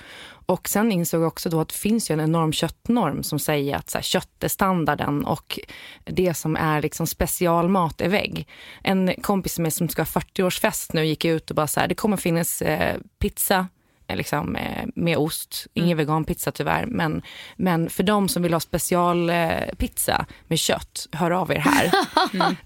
Och 0.46 0.70
sen 0.70 0.92
insåg 0.92 1.22
jag 1.22 1.28
också 1.28 1.50
då 1.50 1.62
att 1.62 1.68
det 1.68 1.76
finns 1.76 2.12
ju 2.12 2.14
en 2.14 2.20
enorm 2.20 2.54
köttnorm 2.54 3.24
som 3.24 3.40
säger 3.40 3.76
att 3.76 3.90
så 3.90 3.98
här, 3.98 4.04
kött 4.04 4.44
är 4.44 4.48
standarden 4.48 5.26
och 5.26 5.60
det 6.04 6.34
som 6.34 6.56
är 6.56 6.82
liksom 6.82 7.08
specialmat 7.08 8.02
är 8.02 8.10
vägg. 8.10 8.48
En 8.84 9.14
kompis 9.22 9.60
med 9.60 9.74
som 9.74 9.90
ska 9.90 10.02
ha 10.02 10.22
40-årsfest 10.22 10.90
nu 10.94 11.06
gick 11.06 11.26
ut 11.26 11.50
och 11.50 11.56
bara 11.56 11.68
så 11.68 11.80
här, 11.80 11.88
det 11.88 11.96
kommer 11.96 12.18
finnas 12.18 12.62
eh, 12.62 12.98
pizza 13.20 13.68
liksom, 14.16 14.56
eh, 14.56 14.86
med 14.96 15.18
ost. 15.18 15.68
Ingen 15.74 15.98
veganpizza 15.98 16.52
tyvärr. 16.52 16.86
Men, 16.86 17.22
men 17.56 17.90
för 17.90 18.04
de 18.04 18.30
som 18.30 18.44
vill 18.44 18.54
ha 18.54 18.60
specialpizza 18.60 19.66
eh, 19.68 19.76
pizza 19.76 20.26
med 20.48 20.60
kött, 20.60 21.08
hör 21.12 21.32
av 21.32 21.52
er 21.52 21.60
här. 21.60 21.92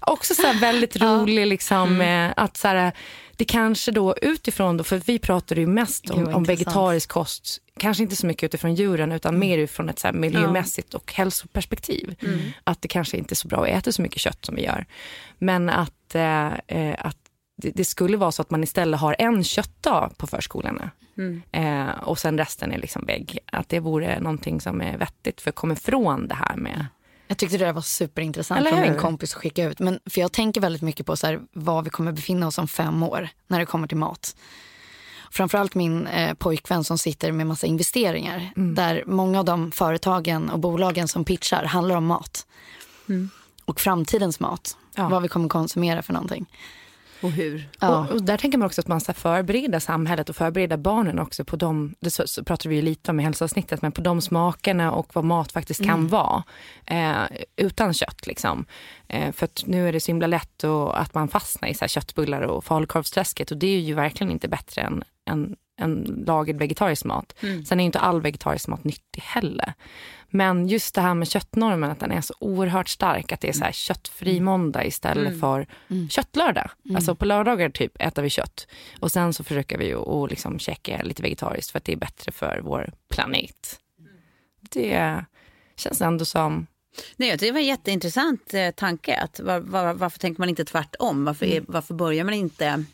Också 0.00 0.34
så 0.34 0.46
här 0.46 0.60
väldigt 0.60 0.96
rolig, 0.96 1.46
liksom, 1.46 2.00
eh, 2.00 2.32
att 2.36 2.56
så 2.56 2.68
här, 2.68 2.92
det 3.36 3.44
kanske 3.44 3.90
då 3.90 4.14
utifrån, 4.22 4.76
då, 4.76 4.84
för 4.84 5.02
vi 5.06 5.18
pratar 5.18 5.56
ju 5.56 5.66
mest 5.66 6.10
om, 6.10 6.34
om 6.34 6.44
vegetarisk 6.44 7.08
kost, 7.08 7.58
kanske 7.78 8.02
inte 8.02 8.16
så 8.16 8.26
mycket 8.26 8.42
utifrån 8.42 8.74
djuren 8.74 9.12
utan 9.12 9.38
mer 9.38 9.58
utifrån 9.58 9.88
ett 9.88 9.98
så 9.98 10.06
här 10.06 10.14
miljömässigt 10.14 10.94
och 10.94 11.12
hälsoperspektiv. 11.12 12.14
Att 12.64 12.82
det 12.82 12.88
kanske 12.88 13.16
inte 13.16 13.32
är 13.32 13.36
så 13.36 13.48
bra 13.48 13.62
att 13.62 13.68
äta 13.68 13.92
så 13.92 14.02
mycket 14.02 14.20
kött 14.20 14.44
som 14.44 14.54
vi 14.54 14.64
gör. 14.64 14.86
Men 15.38 15.70
att, 15.70 16.14
eh, 16.14 16.46
eh, 16.66 16.96
att 16.98 17.16
det, 17.56 17.70
det 17.70 17.84
skulle 17.84 18.16
vara 18.16 18.32
så 18.32 18.42
att 18.42 18.50
man 18.50 18.62
istället 18.62 19.00
har 19.00 19.16
en 19.18 19.44
köttdag 19.44 20.10
på 20.16 20.26
förskolorna. 20.26 20.90
Eh, 21.52 22.02
och 22.02 22.18
sen 22.18 22.38
resten 22.38 22.72
är 22.72 22.78
liksom 22.78 23.04
vägg. 23.06 23.38
Att 23.52 23.68
det 23.68 23.80
vore 23.80 24.20
någonting 24.20 24.60
som 24.60 24.80
är 24.80 24.98
vettigt 24.98 25.40
för 25.40 25.50
att 25.50 25.56
komma 25.56 25.72
ifrån 25.72 26.28
det 26.28 26.34
här 26.34 26.56
med 26.56 26.86
Jag 27.26 27.38
tyckte 27.38 27.58
det 27.58 27.64
där 27.64 27.72
var 27.72 27.82
superintressant 27.82 28.60
Eller 28.60 28.70
från 28.70 28.80
min 28.80 28.98
kompis 28.98 29.34
att 29.34 29.40
skicka 29.40 29.64
ut. 29.64 29.78
Men, 29.78 30.00
för 30.06 30.20
jag 30.20 30.32
tänker 30.32 30.60
väldigt 30.60 30.82
mycket 30.82 31.06
på 31.06 31.16
så 31.16 31.26
här, 31.26 31.40
var 31.52 31.82
vi 31.82 31.90
kommer 31.90 32.12
befinna 32.12 32.46
oss 32.46 32.58
om 32.58 32.68
fem 32.68 33.02
år 33.02 33.28
när 33.46 33.58
det 33.58 33.66
kommer 33.66 33.88
till 33.88 33.96
mat. 33.96 34.36
Framförallt 35.30 35.74
min 35.74 36.06
eh, 36.06 36.34
pojkvän 36.34 36.84
som 36.84 36.98
sitter 36.98 37.32
med 37.32 37.46
massa 37.46 37.66
investeringar. 37.66 38.52
Där 38.74 39.04
många 39.06 39.38
av 39.38 39.44
de 39.44 39.72
företagen 39.72 40.50
och 40.50 40.58
bolagen 40.58 41.08
som 41.08 41.24
pitchar 41.24 41.64
handlar 41.64 41.96
om 41.96 42.06
mat. 42.06 42.46
Och 43.64 43.80
framtidens 43.80 44.40
mat. 44.40 44.76
Ja. 44.94 45.08
Vad 45.08 45.22
vi 45.22 45.28
kommer 45.28 45.48
konsumera 45.48 46.02
för 46.02 46.12
någonting. 46.12 46.46
Och 47.20 47.30
hur? 47.30 47.68
Ja. 47.80 47.98
Och, 47.98 48.10
och 48.10 48.22
där 48.22 48.36
tänker 48.36 48.58
man 48.58 48.66
också 48.66 48.80
att 48.80 48.88
man 48.88 49.00
ska 49.00 49.12
förbereda 49.12 49.80
samhället 49.80 50.28
och 50.28 50.36
förbereda 50.36 50.76
barnen 50.76 51.18
också 51.18 51.44
på 51.44 51.56
de, 51.56 51.94
det 52.00 52.10
så, 52.10 52.26
så 52.26 52.44
pratar 52.44 52.70
vi 52.70 52.76
ju 52.76 52.82
lite 52.82 53.10
om 53.10 53.20
i 53.20 53.22
hälsoavsnittet, 53.22 53.82
men 53.82 53.92
på 53.92 54.00
de 54.00 54.20
smakerna 54.20 54.92
och 54.92 55.10
vad 55.14 55.24
mat 55.24 55.52
faktiskt 55.52 55.84
kan 55.84 56.08
vara 56.08 56.44
eh, 56.86 57.38
utan 57.56 57.94
kött. 57.94 58.26
Liksom. 58.26 58.66
Eh, 59.08 59.32
för 59.32 59.48
nu 59.64 59.88
är 59.88 59.92
det 59.92 60.00
så 60.00 60.06
himla 60.06 60.26
lätt 60.26 60.64
och, 60.64 61.00
att 61.00 61.14
man 61.14 61.28
fastnar 61.28 61.68
i 61.68 61.74
så 61.74 61.80
här 61.80 61.88
köttbullar 61.88 62.42
och 62.42 62.64
falukorvsträsket 62.64 63.50
och 63.50 63.56
det 63.56 63.66
är 63.66 63.80
ju 63.80 63.94
verkligen 63.94 64.30
inte 64.30 64.48
bättre 64.48 64.82
än, 64.82 65.04
än, 65.30 65.56
än 65.78 66.24
lagad 66.26 66.56
vegetarisk 66.56 67.04
mat. 67.04 67.34
Sen 67.66 67.80
är 67.80 67.84
inte 67.84 67.98
all 67.98 68.20
vegetarisk 68.20 68.68
mat 68.68 68.84
nyttig 68.84 69.22
heller. 69.22 69.72
Men 70.30 70.68
just 70.68 70.94
det 70.94 71.00
här 71.00 71.14
med 71.14 71.28
köttnormen, 71.28 71.90
att 71.90 72.00
den 72.00 72.12
är 72.12 72.20
så 72.20 72.34
oerhört 72.40 72.88
stark. 72.88 73.32
Att 73.32 73.40
det 73.40 73.48
är 73.48 73.52
så 73.52 73.64
här 73.64 73.72
köttfri 73.72 74.40
måndag 74.40 74.84
istället 74.84 75.40
för 75.40 75.66
köttlördag. 76.10 76.70
Alltså 76.94 77.14
på 77.14 77.24
lördagar 77.24 77.70
typ 77.70 78.02
äter 78.02 78.22
vi 78.22 78.30
kött. 78.30 78.66
Och 79.00 79.12
sen 79.12 79.32
så 79.32 79.44
försöker 79.44 79.78
vi 79.78 79.86
ju 79.86 79.96
att 79.96 80.30
liksom 80.30 80.58
käka 80.58 81.02
lite 81.02 81.22
vegetariskt 81.22 81.70
för 81.70 81.78
att 81.78 81.84
det 81.84 81.92
är 81.92 81.96
bättre 81.96 82.32
för 82.32 82.60
vår 82.64 82.92
planet. 83.08 83.80
Det 84.60 85.24
känns 85.76 86.00
ändå 86.00 86.24
som... 86.24 86.66
Nej, 87.16 87.36
det 87.36 87.52
var 87.52 87.58
en 87.58 87.66
jätteintressant 87.66 88.54
eh, 88.54 88.70
tanke. 88.70 89.16
Att 89.16 89.40
var, 89.40 89.60
var, 89.60 89.94
varför 89.94 90.18
tänker 90.18 90.40
man 90.40 90.48
inte 90.48 90.64
tvärtom? 90.64 91.24
Varför, 91.24 91.46
är, 91.46 91.64
varför 91.68 91.94
börjar 91.94 92.24
man 92.24 92.34
inte 92.34 92.84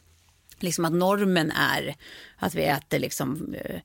liksom 0.62 0.84
att 0.84 0.92
normen 0.92 1.50
är 1.50 1.94
att 2.36 2.54
vi 2.54 2.64
äter 2.64 2.98
liksom, 2.98 3.54
eh, 3.64 3.76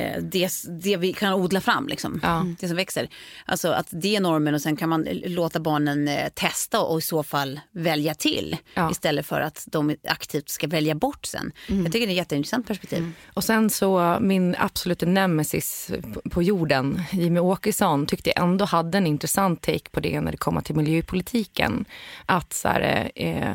eh, 0.00 0.22
det, 0.22 0.50
det 0.82 0.96
vi 0.96 1.12
kan 1.12 1.32
odla 1.34 1.60
fram, 1.60 1.88
liksom, 1.88 2.20
Ja. 2.22 2.46
det 2.60 2.68
som 2.68 2.76
växer. 2.76 3.08
Alltså 3.44 3.68
att 3.70 3.86
det 3.90 4.16
är 4.16 4.20
normen 4.20 4.54
och 4.54 4.60
sen 4.62 4.76
kan 4.76 4.88
man 4.88 5.06
låta 5.12 5.60
barnen 5.60 6.08
eh, 6.08 6.28
testa 6.34 6.80
och 6.80 6.98
i 6.98 7.02
så 7.02 7.22
fall 7.22 7.60
välja 7.72 8.14
till 8.14 8.56
Ja. 8.74 8.90
istället 8.90 9.26
för 9.26 9.40
att 9.40 9.64
de 9.66 9.96
aktivt 10.08 10.48
ska 10.48 10.66
välja 10.66 10.94
bort 10.94 11.26
sen. 11.26 11.52
Jag 11.68 11.84
tycker 11.92 12.00
det 12.00 12.04
är 12.06 12.10
ett 12.10 12.16
jätteintressant 12.16 12.66
perspektiv. 12.66 13.12
Och 13.34 13.44
sen 13.44 13.70
så 13.70 14.18
min 14.20 14.56
absoluta 14.58 15.06
nemesis 15.06 15.90
på- 16.14 16.30
på 16.30 16.42
jorden, 16.42 17.02
Jimmy 17.12 17.40
Åkesson, 17.40 18.06
tyckte 18.06 18.30
jag 18.36 18.42
ändå 18.44 18.64
hade 18.64 18.98
en 18.98 19.06
intressant 19.06 19.62
take 19.62 19.90
på 19.90 20.00
det 20.00 20.20
när 20.20 20.30
det 20.32 20.38
kommer 20.38 20.60
till 20.60 20.76
miljöpolitiken. 20.76 21.84
Att 22.26 22.52
så 22.52 22.68
här, 22.68 23.10
eh, 23.14 23.54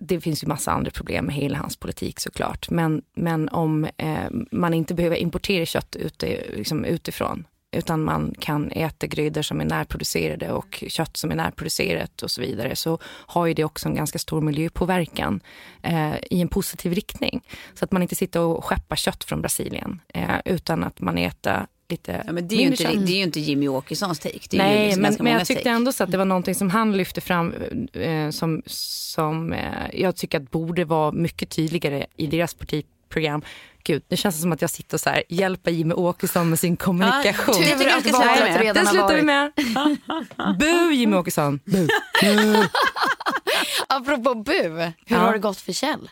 det 0.00 0.20
finns 0.20 0.42
ju 0.42 0.46
massa 0.46 0.72
andra 0.72 0.90
problem 0.90 1.24
med 1.24 1.34
hela 1.34 1.58
hans 1.58 1.76
politik 1.76 2.20
såklart. 2.20 2.70
Men, 2.70 3.02
men 3.14 3.48
om 3.48 3.84
eh, 3.96 4.30
man 4.52 4.74
inte 4.74 4.94
behöver 4.94 5.16
importera 5.16 5.66
kött 5.66 5.96
ute, 5.96 6.44
liksom 6.56 6.84
utifrån 6.84 7.44
utan 7.72 8.04
man 8.04 8.34
kan 8.38 8.70
äta 8.70 9.06
grödor 9.06 9.42
som 9.42 9.60
är 9.60 9.64
närproducerade 9.64 10.52
och 10.52 10.84
kött 10.88 11.16
som 11.16 11.30
är 11.30 11.34
närproducerat 11.34 12.22
och 12.22 12.30
så 12.30 12.40
vidare 12.40 12.76
så 12.76 12.98
har 13.04 13.46
ju 13.46 13.54
det 13.54 13.64
också 13.64 13.88
en 13.88 13.94
ganska 13.94 14.18
stor 14.18 14.40
miljöpåverkan 14.40 15.40
eh, 15.82 16.14
i 16.30 16.40
en 16.40 16.48
positiv 16.48 16.92
riktning. 16.92 17.44
Så 17.74 17.84
att 17.84 17.92
man 17.92 18.02
inte 18.02 18.16
sitter 18.16 18.40
och 18.40 18.64
skeppar 18.64 18.96
kött 18.96 19.24
från 19.24 19.40
Brasilien 19.40 20.00
eh, 20.14 20.36
utan 20.44 20.84
att 20.84 21.00
man 21.00 21.18
äter 21.18 21.66
lite 21.90 22.22
Ja, 22.26 22.32
men 22.32 22.48
det, 22.48 22.54
är 22.54 22.56
ju 22.56 22.64
mindre 22.64 22.92
inte, 22.92 23.04
det 23.06 23.12
är 23.12 23.16
ju 23.16 23.22
inte 23.22 23.40
Jimmy 23.40 23.68
Åkessons 23.68 24.18
take. 24.18 24.38
Det 24.50 24.56
är 24.56 24.58
Nej, 24.58 24.86
liksom 24.86 25.02
men, 25.02 25.16
men 25.20 25.32
jag 25.32 25.46
tyckte 25.46 25.62
take. 25.64 25.74
ändå 25.76 25.92
så 25.92 26.04
att 26.04 26.10
det 26.10 26.18
var 26.18 26.24
någonting 26.24 26.54
som 26.54 26.70
han 26.70 26.96
lyfte 26.96 27.20
fram 27.20 27.54
eh, 27.92 28.30
som, 28.30 28.62
som 28.66 29.52
eh, 29.52 29.62
jag 29.92 30.16
tycker 30.16 30.38
att 30.40 30.50
borde 30.50 30.84
vara 30.84 31.12
mycket 31.12 31.50
tydligare 31.50 32.06
i 32.16 32.26
deras 32.26 32.54
partiprogram. 32.54 33.42
Gud, 33.84 34.02
nu 34.08 34.16
känns 34.16 34.34
det 34.34 34.40
som 34.42 34.52
att 34.52 34.60
jag 34.60 34.70
sitter 34.70 34.96
och 34.96 35.00
så 35.00 35.10
här, 35.10 35.22
hjälper 35.28 35.70
Jimmy 35.70 35.94
Åkesson 35.94 36.50
med 36.50 36.58
sin 36.58 36.76
kommunikation. 36.76 37.54
Ja, 37.58 37.78
Tur 37.78 37.88
att 37.88 38.02
sluta 38.02 38.18
med. 38.18 38.76
har 38.76 38.84
slutar 38.84 39.14
vi 39.16 39.22
med. 39.22 39.52
Bu 40.58 40.92
Jimmy 40.92 41.16
Åkesson. 41.16 41.60
Bu. 41.64 41.88
Apropå 43.88 44.34
bu, 44.34 44.52
hur 44.52 44.92
Ja. 45.06 45.18
har 45.18 45.32
det 45.32 45.38
gått 45.38 45.60
för 45.60 45.72
Kjell? 45.72 46.10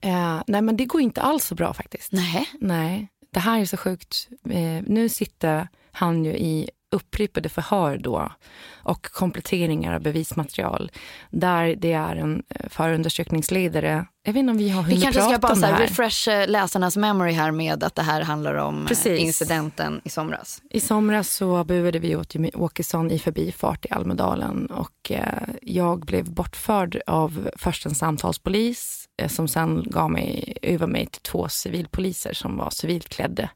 Eh, 0.00 0.42
nej 0.46 0.62
men 0.62 0.76
det 0.76 0.84
går 0.84 1.00
inte 1.00 1.20
alls 1.20 1.44
så 1.44 1.54
bra 1.54 1.74
faktiskt. 1.74 2.12
Nej. 2.12 2.48
Nej, 2.60 3.08
det 3.32 3.40
här 3.40 3.60
är 3.60 3.64
så 3.64 3.76
sjukt. 3.76 4.28
Eh, 4.50 4.82
nu 4.86 5.08
sitter 5.08 5.68
han 5.92 6.24
ju 6.24 6.30
i 6.30 6.70
upprepade 6.92 7.48
förhör 7.48 7.98
då 7.98 8.32
och 8.72 9.02
kompletteringar 9.06 9.94
av 9.94 10.00
bevismaterial 10.00 10.90
där 11.30 11.74
det 11.78 11.92
är 11.92 12.16
en 12.16 12.42
eh, 12.48 12.68
förundersökningsledare. 12.68 14.06
Jag 14.24 14.32
vet 14.32 14.40
inte 14.40 14.50
om 14.50 14.58
vi 14.58 14.68
har 14.70 14.82
Vi 14.82 14.88
hunnit 14.88 15.02
kanske 15.02 15.20
ska 15.20 15.30
prata 15.30 15.40
bara 15.40 15.52
om 15.52 15.56
så 15.56 15.60
det 15.60 15.66
här, 15.66 15.74
här. 15.74 15.86
refresh 15.86 16.48
läsarnas 16.50 16.96
memory 16.96 17.32
här 17.32 17.50
med 17.50 17.84
att 17.84 17.94
det 17.94 18.02
här 18.02 18.20
handlar 18.20 18.54
om 18.54 18.82
eh, 18.82 18.88
Precis. 18.88 19.20
incidenten 19.20 20.00
i 20.04 20.08
somras. 20.08 20.62
I 20.70 20.80
somras 20.80 21.34
så 21.34 21.64
buade 21.64 21.98
vi 21.98 22.16
åt 22.16 22.34
Jimmy 22.34 22.50
Åkesson 22.54 23.10
i 23.10 23.18
förbifart 23.18 23.84
i 23.84 23.88
Almedalen 23.90 24.66
och 24.66 25.10
eh, 25.10 25.24
jag 25.62 26.00
blev 26.00 26.30
bortförd 26.30 27.00
av 27.06 27.50
först 27.56 27.86
en 27.86 27.94
samtalspolis 27.94 29.01
som 29.26 29.48
sen 29.48 29.84
gav 29.86 30.10
mig, 30.10 30.56
över 30.62 30.86
mig 30.86 31.06
till 31.06 31.22
två 31.22 31.48
civilpoliser 31.48 32.32
som 32.32 32.56
var 32.56 32.70
civilt 32.70 33.08
klädda. 33.08 33.50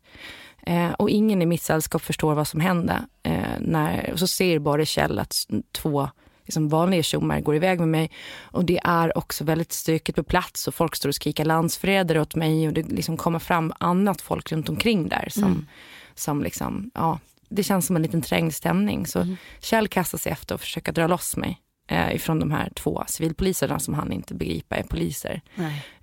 Eh, 0.66 0.90
och 0.90 1.10
ingen 1.10 1.42
i 1.42 1.46
mitt 1.46 1.62
sällskap 1.62 2.02
förstår 2.02 2.34
vad 2.34 2.48
som 2.48 2.60
hände. 2.60 3.06
Eh, 3.22 3.60
när, 3.60 4.12
och 4.12 4.18
så 4.18 4.26
ser 4.26 4.58
bara 4.58 4.84
Kjell 4.84 5.18
att 5.18 5.34
två 5.72 6.08
liksom 6.44 6.68
vanliga 6.68 7.02
tjommar 7.02 7.40
går 7.40 7.56
iväg 7.56 7.78
med 7.80 7.88
mig. 7.88 8.10
Och 8.40 8.64
det 8.64 8.80
är 8.84 9.18
också 9.18 9.44
väldigt 9.44 9.72
stökigt 9.72 10.16
på 10.16 10.22
plats 10.22 10.68
och 10.68 10.74
folk 10.74 10.96
står 10.96 11.08
och 11.08 11.14
skriker 11.14 11.44
landsförrädare 11.44 12.20
åt 12.20 12.34
mig 12.34 12.68
och 12.68 12.74
det 12.74 12.82
liksom 12.82 13.16
kommer 13.16 13.38
fram 13.38 13.72
annat 13.78 14.20
folk 14.20 14.52
runt 14.52 14.68
omkring 14.68 15.08
där 15.08 15.28
som, 15.30 15.66
som 16.14 16.42
liksom, 16.42 16.90
ja, 16.94 17.18
det 17.48 17.62
känns 17.62 17.86
som 17.86 17.96
en 17.96 18.02
liten 18.02 18.22
trängd 18.22 18.54
stämning. 18.54 19.06
Så 19.06 19.36
Kjell 19.60 19.88
kastar 19.88 20.18
sig 20.18 20.32
efter 20.32 20.54
och 20.54 20.60
försöker 20.60 20.92
dra 20.92 21.06
loss 21.06 21.36
mig 21.36 21.60
eh, 21.86 22.14
ifrån 22.14 22.40
de 22.40 22.50
här 22.50 22.70
två 22.74 23.04
civilpoliserna 23.06 23.78
som 23.78 23.94
han 23.94 24.12
inte 24.12 24.34
begriper 24.34 24.76
är 24.76 24.82
poliser. 24.82 25.40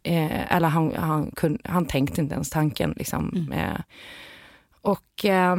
Eh, 0.04 0.56
eller 0.56 0.68
han, 0.68 0.96
han, 0.96 1.32
kun, 1.36 1.58
han 1.64 1.86
tänkte 1.86 2.22
inte 2.22 2.34
ens 2.34 2.50
tanken. 2.50 2.94
Liksom. 2.98 3.52
Eh, 3.54 3.80
och 4.82 5.26
eh, 5.26 5.56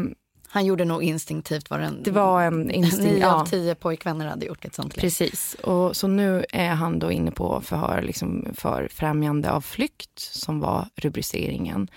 Han 0.49 0.67
gjorde 0.67 0.85
nog 0.85 1.03
instinktivt 1.03 1.71
vad 1.71 1.81
den 1.81 2.03
det 2.03 2.11
var 2.11 2.43
en 2.43 2.71
instinkt. 2.71 3.13
nio 3.13 3.21
ja. 3.21 3.35
av 3.35 3.47
tio 3.47 3.75
pojkvänner 3.75 4.27
hade 4.27 4.47
gjort 4.47 4.65
ett 4.65 4.75
sånt. 4.75 4.97
Precis. 4.97 5.55
Och 5.55 5.97
så 5.97 6.07
nu 6.09 6.45
är 6.53 6.71
han 6.75 6.99
då 6.99 7.13
inne 7.13 7.31
på 7.31 7.61
förhör 7.61 8.03
liksom 8.03 8.47
för 8.55 8.89
främjande 8.89 9.51
av 9.51 9.61
flykt, 9.61 10.19
som 10.19 10.61
var 10.61 10.89
rubriceringen. 10.97 11.89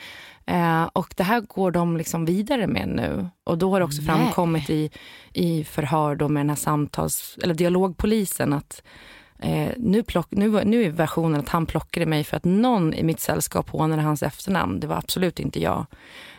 Eh, 0.48 0.84
och 0.84 1.14
det 1.18 1.24
här 1.24 1.42
går 1.42 1.72
de 1.72 1.98
liksom 1.98 2.26
vidare 2.26 2.68
med 2.68 2.88
nu. 2.88 3.30
Och 3.44 3.58
då 3.58 3.72
har 3.72 3.80
det 3.80 3.86
också 3.86 4.02
Nej. 4.02 4.06
framkommit 4.06 4.70
i, 4.70 4.90
i 5.34 5.64
förhör 5.64 6.16
då 6.16 6.30
med 6.30 6.40
den 6.40 6.50
här 6.50 6.56
samtals, 6.56 7.38
eller 7.44 7.54
dialogpolisen 7.54 8.54
att 8.54 8.84
eh, 9.40 9.70
nu, 9.78 10.04
plock, 10.04 10.28
nu, 10.30 10.64
nu 10.64 10.84
är 10.84 10.90
versionen 10.90 11.40
att 11.40 11.50
han 11.50 11.66
plockade 11.66 12.06
mig 12.06 12.24
för 12.24 12.38
att 12.38 12.46
någon 12.46 12.94
i 12.94 13.04
mitt 13.04 13.20
sällskap 13.20 13.70
hånade 13.70 14.02
hans 14.02 14.24
efternamn. 14.24 14.80
Det 14.80 14.88
var 14.88 14.98
absolut 14.98 15.40
inte 15.40 15.62
jag. 15.62 15.86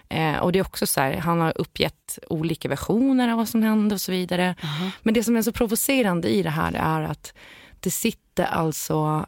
Eh, 0.09 0.37
och 0.37 0.53
det 0.53 0.59
är 0.59 0.67
också 0.67 0.87
så 0.87 1.01
här, 1.01 1.17
han 1.17 1.41
har 1.41 1.53
uppgett 1.57 2.19
olika 2.31 2.69
versioner 2.69 3.29
av 3.29 3.37
vad 3.37 3.49
som 3.49 3.63
hände 3.63 3.95
och 3.95 4.01
så 4.01 4.13
vidare. 4.13 4.55
Men 5.03 5.15
det 5.15 5.25
som 5.25 5.37
är 5.37 5.43
så 5.43 5.53
provocerande 5.53 6.29
i 6.29 6.43
det 6.43 6.51
här 6.51 6.73
är 6.73 7.03
att 7.03 7.35
det 7.81 7.91
sitter 7.91 8.45
alltså 8.45 9.27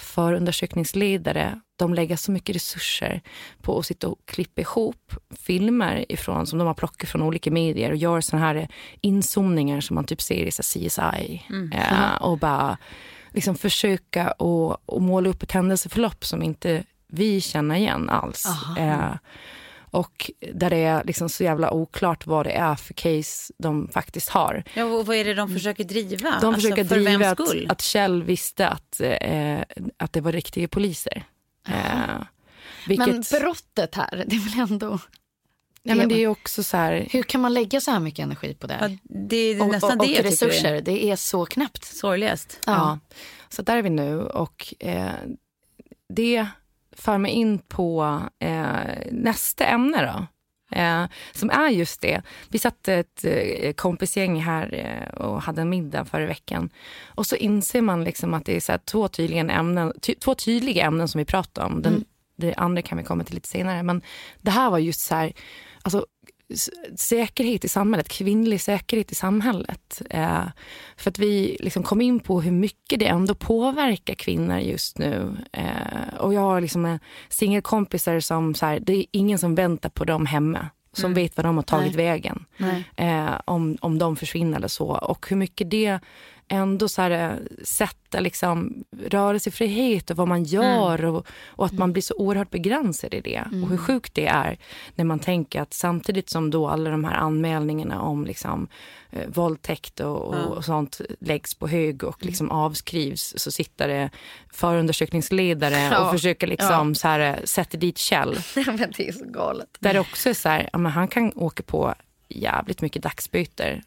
förundersökningsledare, 0.00 1.60
de 1.76 1.94
lägger 1.94 2.16
så 2.16 2.32
mycket 2.32 2.56
resurser 2.56 3.22
på 3.62 3.78
att 3.78 3.86
sitta 3.86 4.08
och 4.08 4.18
klippa 4.24 4.60
ihop 4.60 5.12
filmer 5.38 6.04
ifrån, 6.08 6.46
som 6.46 6.58
de 6.58 6.66
har 6.66 6.74
plockat 6.74 7.10
från 7.10 7.22
olika 7.22 7.50
medier 7.50 7.90
och 7.90 7.96
gör 7.96 8.20
såna 8.20 8.42
här 8.42 8.68
inzoomningar 9.00 9.80
som 9.80 9.94
man 9.94 10.04
typ 10.04 10.22
ser 10.22 10.46
i 10.46 10.50
så 10.50 10.62
CSI. 10.62 11.42
Eh, 11.72 12.14
och 12.22 12.38
bara 12.38 12.78
liksom 13.30 13.54
försöka 13.54 14.30
och, 14.30 14.88
och 14.88 15.02
måla 15.02 15.28
upp 15.28 15.42
ett 15.42 15.52
händelseförlopp 15.52 16.24
som 16.24 16.42
inte 16.42 16.84
vi 17.08 17.40
känner 17.40 17.76
igen 17.76 18.08
alls. 18.10 18.46
Eh, 18.78 19.14
och 19.90 20.30
där 20.52 20.70
det 20.70 20.76
är 20.76 21.04
liksom 21.04 21.28
så 21.28 21.44
jävla 21.44 21.70
oklart 21.70 22.26
vad 22.26 22.46
det 22.46 22.52
är 22.52 22.74
för 22.74 22.94
case 22.94 23.52
de 23.58 23.88
faktiskt 23.88 24.28
har. 24.28 24.64
Ja, 24.74 24.84
och 24.84 25.06
vad 25.06 25.16
är 25.16 25.24
det 25.24 25.34
de 25.34 25.52
försöker 25.52 25.84
driva? 25.84 26.30
De 26.40 26.46
Alltså, 26.46 26.52
försöker 26.52 26.84
för 26.84 26.94
driva 26.94 27.30
att, 27.30 27.40
att 27.68 27.82
Kjell 27.82 28.22
visste 28.22 28.68
att, 28.68 29.00
eh, 29.00 29.60
att 29.96 30.12
det 30.12 30.20
var 30.20 30.32
riktiga 30.32 30.68
poliser. 30.68 31.24
Eh, 31.68 32.22
vilket, 32.86 33.06
Men 33.06 33.40
brottet 33.40 33.94
här, 33.94 34.24
det 34.26 34.36
är 34.36 34.50
väl 34.50 34.70
ändå... 34.70 34.98
ja, 35.82 35.94
men 35.94 36.08
det 36.08 36.22
är 36.22 36.28
också 36.28 36.62
så 36.62 36.76
här, 36.76 37.08
Hur 37.10 37.22
kan 37.22 37.40
man 37.40 37.54
lägga 37.54 37.80
så 37.80 37.90
här 37.90 38.00
mycket 38.00 38.22
energi 38.22 38.54
på 38.54 38.66
det? 38.66 38.78
Ja, 38.80 38.96
det 39.02 39.36
är 39.36 39.62
och, 39.62 39.68
nästan 39.68 39.90
och, 39.90 39.96
det 39.98 40.02
och 40.02 40.08
jag 40.10 40.16
tycker 40.16 40.46
resurser, 40.46 40.80
det 40.80 41.04
är 41.04 41.16
så 41.16 41.46
knäppt. 41.46 41.84
sorgligast. 41.84 42.60
Ja. 42.66 42.98
Så 43.48 43.62
där 43.62 43.76
är 43.76 43.82
vi 43.82 43.90
nu 43.90 44.20
och 44.22 44.74
eh, 44.80 45.10
det 46.08 46.46
för 46.96 47.18
mig 47.18 47.32
in 47.32 47.58
på 47.58 48.20
eh, 48.38 48.80
nästa 49.10 49.66
ämne 49.66 50.12
då. 50.12 50.26
Eh, 50.70 51.04
som 51.32 51.50
är 51.50 51.68
just 51.68 52.00
det. 52.00 52.22
Vi 52.48 52.58
satt 52.58 52.88
ett 52.88 53.24
eh, 53.24 53.72
kompisgäng 53.72 54.40
här 54.40 54.74
eh, 54.74 55.14
och 55.20 55.42
hade 55.42 55.60
en 55.60 55.68
middag 55.68 56.04
förra 56.04 56.26
veckan. 56.26 56.70
Och 57.04 57.26
så 57.26 57.36
inser 57.36 57.82
man 57.82 58.04
liksom 58.04 58.34
att 58.34 58.44
det 58.44 58.56
är 58.56 58.60
så 58.60 58.78
två, 58.84 59.08
tydliga 59.08 59.42
ämnen, 59.42 59.92
ty, 60.02 60.14
två 60.14 60.34
tydliga 60.34 60.84
ämnen 60.84 61.08
som 61.08 61.18
vi 61.18 61.24
pratar 61.24 61.64
om. 61.66 61.82
Den, 61.82 62.04
Det 62.36 62.54
andra 62.54 62.82
kan 62.82 62.98
vi 62.98 63.04
komma 63.04 63.24
till 63.24 63.34
lite 63.34 63.48
senare. 63.48 63.82
Men 63.82 64.02
det 64.42 64.50
här 64.50 64.70
var 64.70 64.78
just 64.78 65.00
så 65.00 65.14
här, 65.14 65.32
alltså, 65.82 66.06
säkerhet 66.96 67.64
i 67.64 67.68
samhället, 67.68 68.08
kvinnlig 68.08 68.60
säkerhet 68.60 69.12
i 69.12 69.14
samhället. 69.14 70.02
Eh, 70.10 70.44
för 70.96 71.10
att 71.10 71.18
vi 71.18 71.56
liksom 71.60 71.82
kom 71.82 72.00
in 72.00 72.20
på 72.20 72.40
hur 72.40 72.52
mycket 72.52 72.98
det 72.98 73.06
ändå 73.06 73.34
påverkar 73.34 74.14
kvinnor 74.14 74.58
just 74.58 74.98
nu. 74.98 75.36
Eh, 75.52 76.18
och 76.18 76.34
jag 76.34 76.40
har 76.40 76.60
liksom 76.60 76.98
singelkompisar 77.28 78.20
som, 78.20 78.54
så 78.54 78.66
här, 78.66 78.80
det 78.80 78.92
är 78.92 79.04
ingen 79.10 79.38
som 79.38 79.54
väntar 79.54 79.88
på 79.88 80.04
dem 80.04 80.26
hemma. 80.26 80.68
Som 80.92 81.14
vet 81.14 81.36
vad 81.36 81.46
de 81.46 81.56
har 81.56 81.62
tagit 81.62 81.94
vägen. 81.94 82.44
Eh, 82.96 83.40
om, 83.44 83.78
om 83.80 83.98
de 83.98 84.16
försvinner 84.16 84.56
eller 84.56 84.68
så. 84.68 84.86
Och 84.86 85.26
hur 85.28 85.36
mycket 85.36 85.70
det 85.70 86.00
ändå 86.48 86.88
så 86.88 87.02
här, 87.02 87.10
eh, 87.10 87.36
sätter 87.64 88.20
liksom 88.20 88.84
rörelsefrihet 89.06 90.10
och 90.10 90.16
vad 90.16 90.28
man 90.28 90.44
gör 90.44 91.04
och, 91.04 91.26
och 91.46 91.66
att 91.66 91.72
man 91.72 91.92
blir 91.92 92.02
så 92.02 92.14
oerhört 92.14 92.50
begränsad 92.50 93.14
i 93.14 93.20
det. 93.20 93.44
Och 93.62 93.68
hur 93.68 93.76
sjukt 93.76 94.14
det 94.14 94.26
är 94.26 94.58
när 94.94 95.04
man 95.04 95.18
tänker 95.18 95.60
att 95.62 95.74
samtidigt 95.74 96.30
som 96.30 96.50
då 96.50 96.68
alla 96.68 96.90
de 96.90 97.04
här 97.04 97.14
anmälningarna 97.14 98.00
om 98.02 98.24
liksom, 98.24 98.68
eh, 99.10 99.28
våldtäkt 99.28 100.00
och, 100.00 100.34
och, 100.34 100.56
och 100.56 100.64
sånt 100.64 101.00
läggs 101.20 101.54
på 101.54 101.68
hög 101.68 102.04
och 102.04 102.24
liksom 102.24 102.50
avskrivs 102.50 103.34
så 103.36 103.50
sitter 103.50 103.88
det 103.88 104.10
förundersökningsledare 104.52 105.80
Ja. 105.80 106.04
och 106.04 106.12
försöker 106.12 106.46
liksom 106.46 106.94
så 106.94 107.08
här, 107.08 107.20
eh, 107.20 107.44
sätta 107.44 107.76
dit 107.78 107.98
Kjell. 107.98 108.38
det 108.96 109.08
är 109.08 109.12
så 109.12 109.24
galet. 109.24 109.68
Där 109.78 109.94
det 109.94 110.00
också 110.00 110.28
är 110.28 110.34
så 110.34 110.48
här, 110.48 110.68
ja, 110.72 110.78
men 110.78 110.92
han 110.92 111.08
kan 111.08 111.32
åka 111.34 111.62
på 111.62 111.94
jävligt 112.28 112.80
mycket 112.80 113.02
dagsböter. 113.02 113.82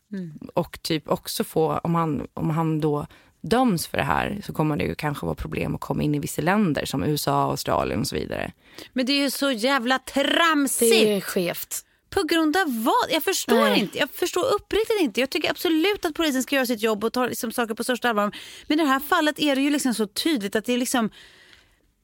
Och 0.53 0.81
typ 0.81 1.09
också 1.09 1.43
få, 1.43 1.77
om 1.77 1.95
han, 1.95 2.27
om 2.33 2.49
han 2.49 2.79
då 2.79 3.07
döms 3.41 3.87
för 3.87 3.97
det 3.97 4.03
här 4.03 4.41
så 4.43 4.53
kommer 4.53 4.77
det 4.77 4.83
ju 4.83 4.95
kanske 4.95 5.25
vara 5.25 5.35
problem 5.35 5.75
att 5.75 5.81
komma 5.81 6.03
in 6.03 6.15
i 6.15 6.19
vissa 6.19 6.41
länder 6.41 6.85
som 6.85 7.03
USA, 7.03 7.43
Australien 7.43 7.99
och 7.99 8.07
så 8.07 8.15
vidare. 8.15 8.51
Men 8.93 9.05
det 9.05 9.11
är 9.11 9.21
ju 9.21 9.29
så 9.29 9.51
jävla 9.51 9.99
tramsigt. 9.99 10.91
Det 10.91 11.13
är 11.13 11.21
skevt. 11.21 11.85
På 12.09 12.23
grund 12.23 12.57
av 12.57 12.83
vad? 12.83 13.05
Jag 13.09 13.23
förstår 13.23 13.67
inte. 13.67 13.97
Jag 13.97 14.09
förstår 14.09 14.45
uppriktigt 14.55 15.01
inte. 15.01 15.19
Jag 15.19 15.29
tycker 15.29 15.49
absolut 15.49 16.05
att 16.05 16.13
polisen 16.13 16.43
ska 16.43 16.55
göra 16.55 16.65
sitt 16.65 16.81
jobb 16.81 17.03
och 17.03 17.13
ta 17.13 17.25
liksom 17.25 17.51
saker 17.51 17.73
på 17.73 17.83
största 17.83 18.09
allvar. 18.09 18.35
Men 18.67 18.79
i 18.79 18.83
det 18.83 18.89
här 18.89 18.99
fallet 18.99 19.39
är 19.39 19.55
det 19.55 19.61
ju 19.61 19.69
liksom 19.69 19.93
så 19.93 20.07
tydligt 20.07 20.55
att 20.55 20.65
det 20.65 20.73
är 20.73 20.77
liksom... 20.77 21.09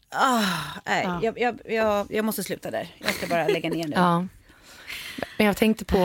Ah, 0.10 0.44
nej, 0.86 1.08
jag, 1.22 1.40
jag, 1.40 1.60
jag, 1.66 2.08
jag 2.10 2.26
måste 2.26 2.44
sluta 2.44 2.72
där. 2.72 2.96
Jag 2.98 3.14
ska 3.14 3.28
bara 3.28 3.48
lägga 3.48 3.70
ner 3.70 3.88
nu. 3.88 3.96
Ja. 3.96 4.28
Men 5.38 5.48
jag 5.48 5.58
tänkte 5.58 5.86
på, 5.86 5.98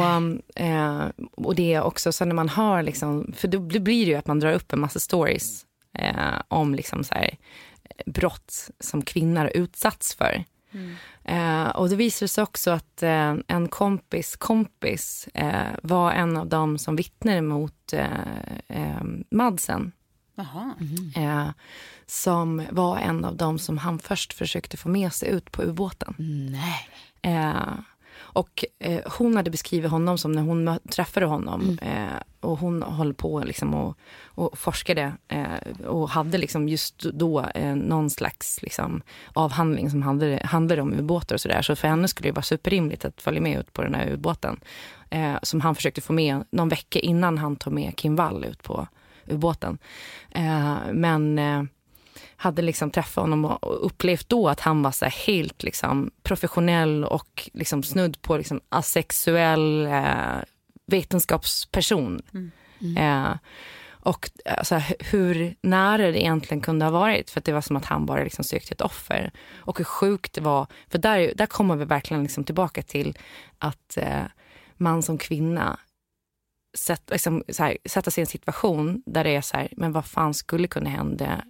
eh, 0.55 1.05
och 1.33 1.55
det 1.55 1.81
också, 1.81 2.13
så 2.13 2.25
när 2.25 2.35
man 2.35 2.49
har 2.49 2.83
liksom, 2.83 3.33
för 3.37 3.49
då 3.49 3.59
blir 3.61 3.83
det 4.05 4.11
ju 4.11 4.15
att 4.15 4.27
man 4.27 4.41
drar 4.41 4.53
upp 4.53 4.73
en 4.73 4.81
massa 4.81 4.99
stories 4.99 5.67
eh, 5.99 6.43
om 6.49 6.75
liksom 6.75 7.05
så 7.05 7.15
här, 7.15 7.37
brott 8.07 8.71
som 8.81 9.03
kvinnor 9.03 9.41
har 9.41 9.57
utsatts 9.57 10.15
för. 10.15 10.45
Eh, 11.25 11.69
och 11.69 11.89
det 11.89 11.97
visade 11.97 12.29
sig 12.29 12.43
också 12.43 12.71
att 12.71 13.03
eh, 13.03 13.35
en 13.47 13.69
kompis 13.69 14.37
kompis 14.37 15.29
eh, 15.35 15.75
var 15.83 16.13
en 16.13 16.37
av 16.37 16.47
dem 16.47 16.79
som 16.79 16.97
vittnade 16.97 17.43
mot 17.43 17.93
eh, 17.93 18.05
eh, 18.69 19.03
Madsen. 19.31 19.93
Eh, 21.17 21.49
som 22.07 22.63
var 22.71 22.99
en 22.99 23.25
av 23.25 23.37
dem 23.37 23.59
som 23.59 23.79
han 23.79 23.99
först 23.99 24.33
försökte 24.33 24.77
få 24.77 24.89
med 24.89 25.13
sig 25.13 25.29
ut 25.29 25.53
på 25.53 25.63
ubåten. 25.63 26.15
Nej. 27.23 27.63
Och 28.33 28.65
eh, 28.79 29.01
hon 29.19 29.37
hade 29.37 29.51
beskrivit 29.51 29.91
honom 29.91 30.19
som 30.19 30.33
när 30.33 30.43
hon 30.43 30.79
träffade 30.91 31.27
honom. 31.27 31.79
Eh, 31.83 32.23
och 32.41 32.59
hon 32.59 32.83
höll 32.83 33.15
på 33.15 33.43
liksom 33.45 33.75
och, 33.75 33.99
och 34.25 34.59
forskade 34.59 35.13
eh, 35.29 35.87
och 35.87 36.11
hade 36.11 36.39
liksom 36.39 36.69
just 36.69 36.99
då 36.99 37.45
eh, 37.55 37.77
någon 37.77 38.11
slags 38.11 38.63
liksom, 38.63 39.03
avhandling 39.33 39.91
som 39.91 40.03
handlade, 40.03 40.41
handlade 40.45 40.83
om 40.83 40.93
ubåtar 40.93 41.35
och 41.35 41.41
sådär. 41.41 41.63
Så 41.63 41.77
för 41.77 41.89
henne 41.89 42.09
skulle 42.09 42.29
det 42.29 42.33
vara 42.33 42.43
superrimligt 42.43 43.05
att 43.05 43.23
följa 43.23 43.41
med 43.41 43.61
ut 43.61 43.73
på 43.73 43.83
den 43.83 43.95
här 43.95 44.11
ubåten. 44.11 44.61
Eh, 45.11 45.37
som 45.43 45.61
han 45.61 45.75
försökte 45.75 46.01
få 46.01 46.13
med 46.13 46.45
någon 46.51 46.69
vecka 46.69 46.99
innan 46.99 47.39
han 47.39 47.57
tog 47.57 47.73
med 47.73 47.97
Kim 47.97 48.17
Wall 48.17 48.45
ut 48.45 48.63
på 48.63 48.87
ubåten. 49.27 49.79
Eh, 50.31 50.77
men 50.93 51.39
eh, 51.39 51.63
hade 52.41 52.63
liksom 52.63 52.91
träffat 52.91 53.23
honom 53.23 53.45
och 53.45 53.87
upplevt 53.87 54.29
då 54.29 54.49
att 54.49 54.61
han 54.61 54.83
var 54.83 54.91
så 54.91 55.05
helt 55.05 55.63
liksom 55.63 56.11
professionell 56.23 57.05
och 57.05 57.51
liksom 57.53 57.83
snudd 57.83 58.23
på 58.23 58.37
liksom 58.37 58.61
asexuell 58.69 59.87
eh, 59.87 60.43
vetenskapsperson. 60.87 62.23
Mm. 62.35 62.51
Mm. 62.81 62.97
Eh, 62.97 63.37
och 63.89 64.31
alltså, 64.45 64.83
hur 64.99 65.55
nära 65.63 66.11
det 66.11 66.21
egentligen 66.23 66.61
kunde 66.61 66.85
ha 66.85 66.93
varit. 66.93 67.31
För 67.31 67.41
det 67.41 67.53
var 67.53 67.61
som 67.61 67.77
att 67.77 67.85
han 67.85 68.07
bara 68.07 68.25
liksom 68.25 68.45
sökte 68.45 68.75
ett 68.75 68.81
offer. 68.81 69.31
Och 69.57 69.79
hur 69.79 69.85
sjukt 69.85 70.33
det 70.33 70.41
var. 70.41 70.67
För 70.89 70.99
där, 70.99 71.33
där 71.37 71.47
kommer 71.47 71.77
vi 71.77 71.85
verkligen 71.85 72.23
liksom 72.23 72.45
tillbaka 72.45 72.83
till 72.83 73.19
att 73.59 73.97
eh, 73.97 74.25
man 74.77 75.03
som 75.03 75.19
kvinna 75.19 75.79
sätt, 76.79 77.03
liksom, 77.11 77.45
här, 77.59 77.77
sätta 77.85 78.11
sig 78.11 78.23
i 78.23 78.25
en 78.25 78.27
situation 78.27 79.03
där 79.07 79.25
det 79.25 79.37
är 79.37 79.41
så 79.41 79.57
här, 79.57 79.69
men 79.77 79.93
vad 79.93 80.05
fan 80.05 80.35
skulle 80.35 80.69
kunna 80.69 80.91
hända 80.91 81.45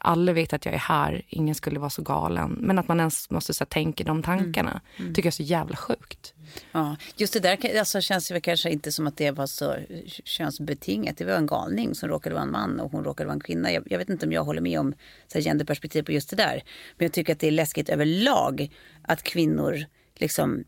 alla 0.00 0.32
vet 0.32 0.52
att 0.52 0.64
jag 0.64 0.74
är 0.74 0.78
här, 0.78 1.22
ingen 1.28 1.54
skulle 1.54 1.80
vara 1.80 1.90
så 1.90 2.02
galen. 2.02 2.56
Men 2.60 2.78
att 2.78 2.88
man 2.88 3.00
ens 3.00 3.30
måste 3.30 3.54
så, 3.54 3.64
tänka 3.64 4.04
de 4.04 4.22
tankarna 4.22 4.70
mm. 4.70 4.82
Mm. 4.96 5.14
tycker 5.14 5.26
jag 5.26 5.30
är 5.30 5.36
så 5.36 5.42
jävla 5.42 5.76
sjukt. 5.76 6.34
Ja, 6.72 6.96
just 7.16 7.32
det 7.32 7.40
där 7.40 7.78
alltså, 7.78 8.00
känns 8.00 8.28
det 8.28 8.40
kanske 8.40 8.70
inte 8.70 8.92
som 8.92 9.06
att 9.06 9.16
det 9.16 9.30
var 9.30 9.46
så 9.46 9.76
könsbetingat. 10.24 11.16
Det 11.16 11.24
var 11.24 11.32
en 11.32 11.46
galning 11.46 11.94
som 11.94 12.08
råkade 12.08 12.34
vara 12.34 12.44
en 12.44 12.50
man 12.50 12.80
och 12.80 12.92
hon 12.92 13.04
råkade 13.04 13.26
vara 13.26 13.34
en 13.34 13.40
kvinna. 13.40 13.72
Jag, 13.72 13.82
jag 13.86 13.98
vet 13.98 14.08
inte 14.08 14.26
om 14.26 14.32
jag 14.32 14.44
håller 14.44 14.60
med 14.60 14.80
om 14.80 14.94
så 15.26 15.38
här, 15.38 15.44
genderperspektiv 15.44 16.02
på 16.02 16.12
just 16.12 16.30
det 16.30 16.36
där. 16.36 16.62
Men 16.96 17.04
jag 17.04 17.12
tycker 17.12 17.32
att 17.32 17.40
det 17.40 17.46
är 17.46 17.50
läskigt 17.50 17.88
överlag 17.88 18.70
att 19.02 19.22
kvinnor 19.22 19.84
liksom... 20.14 20.64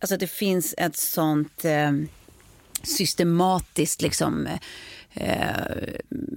Alltså 0.00 0.16
det 0.16 0.26
finns 0.26 0.74
ett 0.78 0.96
sånt 0.96 1.64
eh, 1.64 1.92
systematiskt 2.82 4.02
liksom 4.02 4.48
eh, 5.14 5.48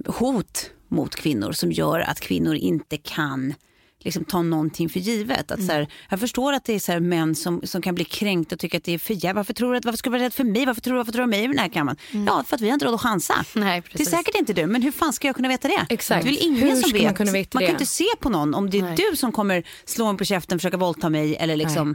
hot 0.06 0.70
mot 0.88 1.16
kvinnor 1.16 1.52
som 1.52 1.72
gör 1.72 2.00
att 2.00 2.20
kvinnor 2.20 2.54
inte 2.54 2.96
kan 2.96 3.54
liksom 4.00 4.24
ta 4.24 4.42
någonting 4.42 4.88
för 4.88 5.00
givet. 5.00 5.50
Att, 5.50 5.58
mm. 5.58 5.66
så 5.66 5.72
här, 5.72 5.88
jag 6.10 6.20
förstår 6.20 6.52
att 6.52 6.64
det 6.64 6.74
är 6.74 6.78
så 6.78 6.92
här, 6.92 7.00
män 7.00 7.34
som, 7.34 7.60
som 7.64 7.82
kan 7.82 7.94
bli 7.94 8.04
kränkta 8.04 8.54
och 8.54 8.58
tycka 8.60 8.76
att 8.76 8.84
det 8.84 8.94
är 8.94 8.98
för 8.98 9.14
jävligt. 9.14 9.36
Varför, 9.36 9.54
tror 9.54 9.72
du 9.72 9.78
att, 9.78 9.84
varför 9.84 9.96
ska 9.96 10.10
du 10.10 10.16
vara 10.16 10.22
rädd 10.22 10.34
för 10.34 10.44
mig? 10.44 10.66
Varför 10.66 10.80
tror 10.80 10.94
du, 10.94 10.98
varför 10.98 11.12
tror 11.12 11.22
du 11.22 11.30
mig 11.30 11.44
i 11.44 11.46
den 11.46 11.58
här 11.58 11.68
kammaren? 11.68 11.98
Mm. 12.12 12.26
Ja, 12.26 12.44
för 12.48 12.56
att 12.56 12.62
vi 12.62 12.66
har 12.66 12.74
inte 12.74 12.86
råd 12.86 12.94
att 12.94 13.00
chansa. 13.00 13.44
Nej, 13.54 13.82
det 13.92 14.02
är 14.02 14.04
säkert 14.04 14.34
inte 14.34 14.52
du, 14.52 14.66
men 14.66 14.82
hur 14.82 14.92
fan 14.92 15.12
ska 15.12 15.26
jag 15.26 15.36
kunna 15.36 15.48
veta 15.48 15.68
det? 15.68 15.86
Exakt. 15.88 16.24
Det 16.24 16.30
är 16.30 16.32
väl 16.32 16.46
ingen 16.46 16.68
hur 16.68 16.82
som 16.82 16.92
vet. 16.92 17.02
Man, 17.02 17.14
kunna 17.14 17.32
veta 17.32 17.58
man 17.58 17.66
kan 17.66 17.74
inte 17.74 17.86
se 17.86 18.06
på 18.20 18.28
någon 18.28 18.54
om 18.54 18.70
det 18.70 18.78
är 18.78 18.82
Nej. 18.82 18.96
du 19.10 19.16
som 19.16 19.32
kommer 19.32 19.64
slå 19.84 20.06
mig 20.12 20.18
på 20.18 20.24
käften, 20.24 20.58
försöka 20.58 20.76
våldta 20.76 21.10
mig 21.10 21.36
eller 21.36 21.56
liksom 21.56 21.94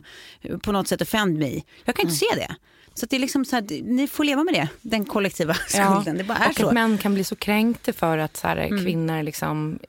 på 0.61 0.71
något 0.71 0.87
sätt 0.87 1.01
offend 1.01 1.39
mig. 1.39 1.65
Jag 1.85 1.95
kan 1.95 2.09
inte 2.09 2.25
mm. 2.25 2.35
se 2.35 2.47
det. 2.47 2.55
Så 2.95 3.05
det 3.05 3.15
är 3.15 3.19
liksom 3.19 3.45
så 3.45 3.55
här, 3.55 3.83
ni 3.83 4.07
får 4.07 4.23
leva 4.23 4.43
med 4.43 4.53
det, 4.53 4.67
den 4.81 5.05
kollektiva 5.05 5.53
skulden. 5.67 6.03
Ja, 6.05 6.13
det 6.13 6.23
bara 6.23 6.37
är 6.37 6.49
och 6.49 6.55
så. 6.55 6.67
att 6.67 6.73
män 6.73 6.97
kan 6.97 7.13
bli 7.13 7.23
så 7.23 7.35
kränkta 7.35 7.93
för 7.93 8.17
att 8.17 8.37
så 8.37 8.47
här, 8.47 8.57
mm. 8.57 8.83
kvinnor 8.83 9.23
liksom, 9.23 9.79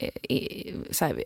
så 0.90 1.04
här, 1.04 1.24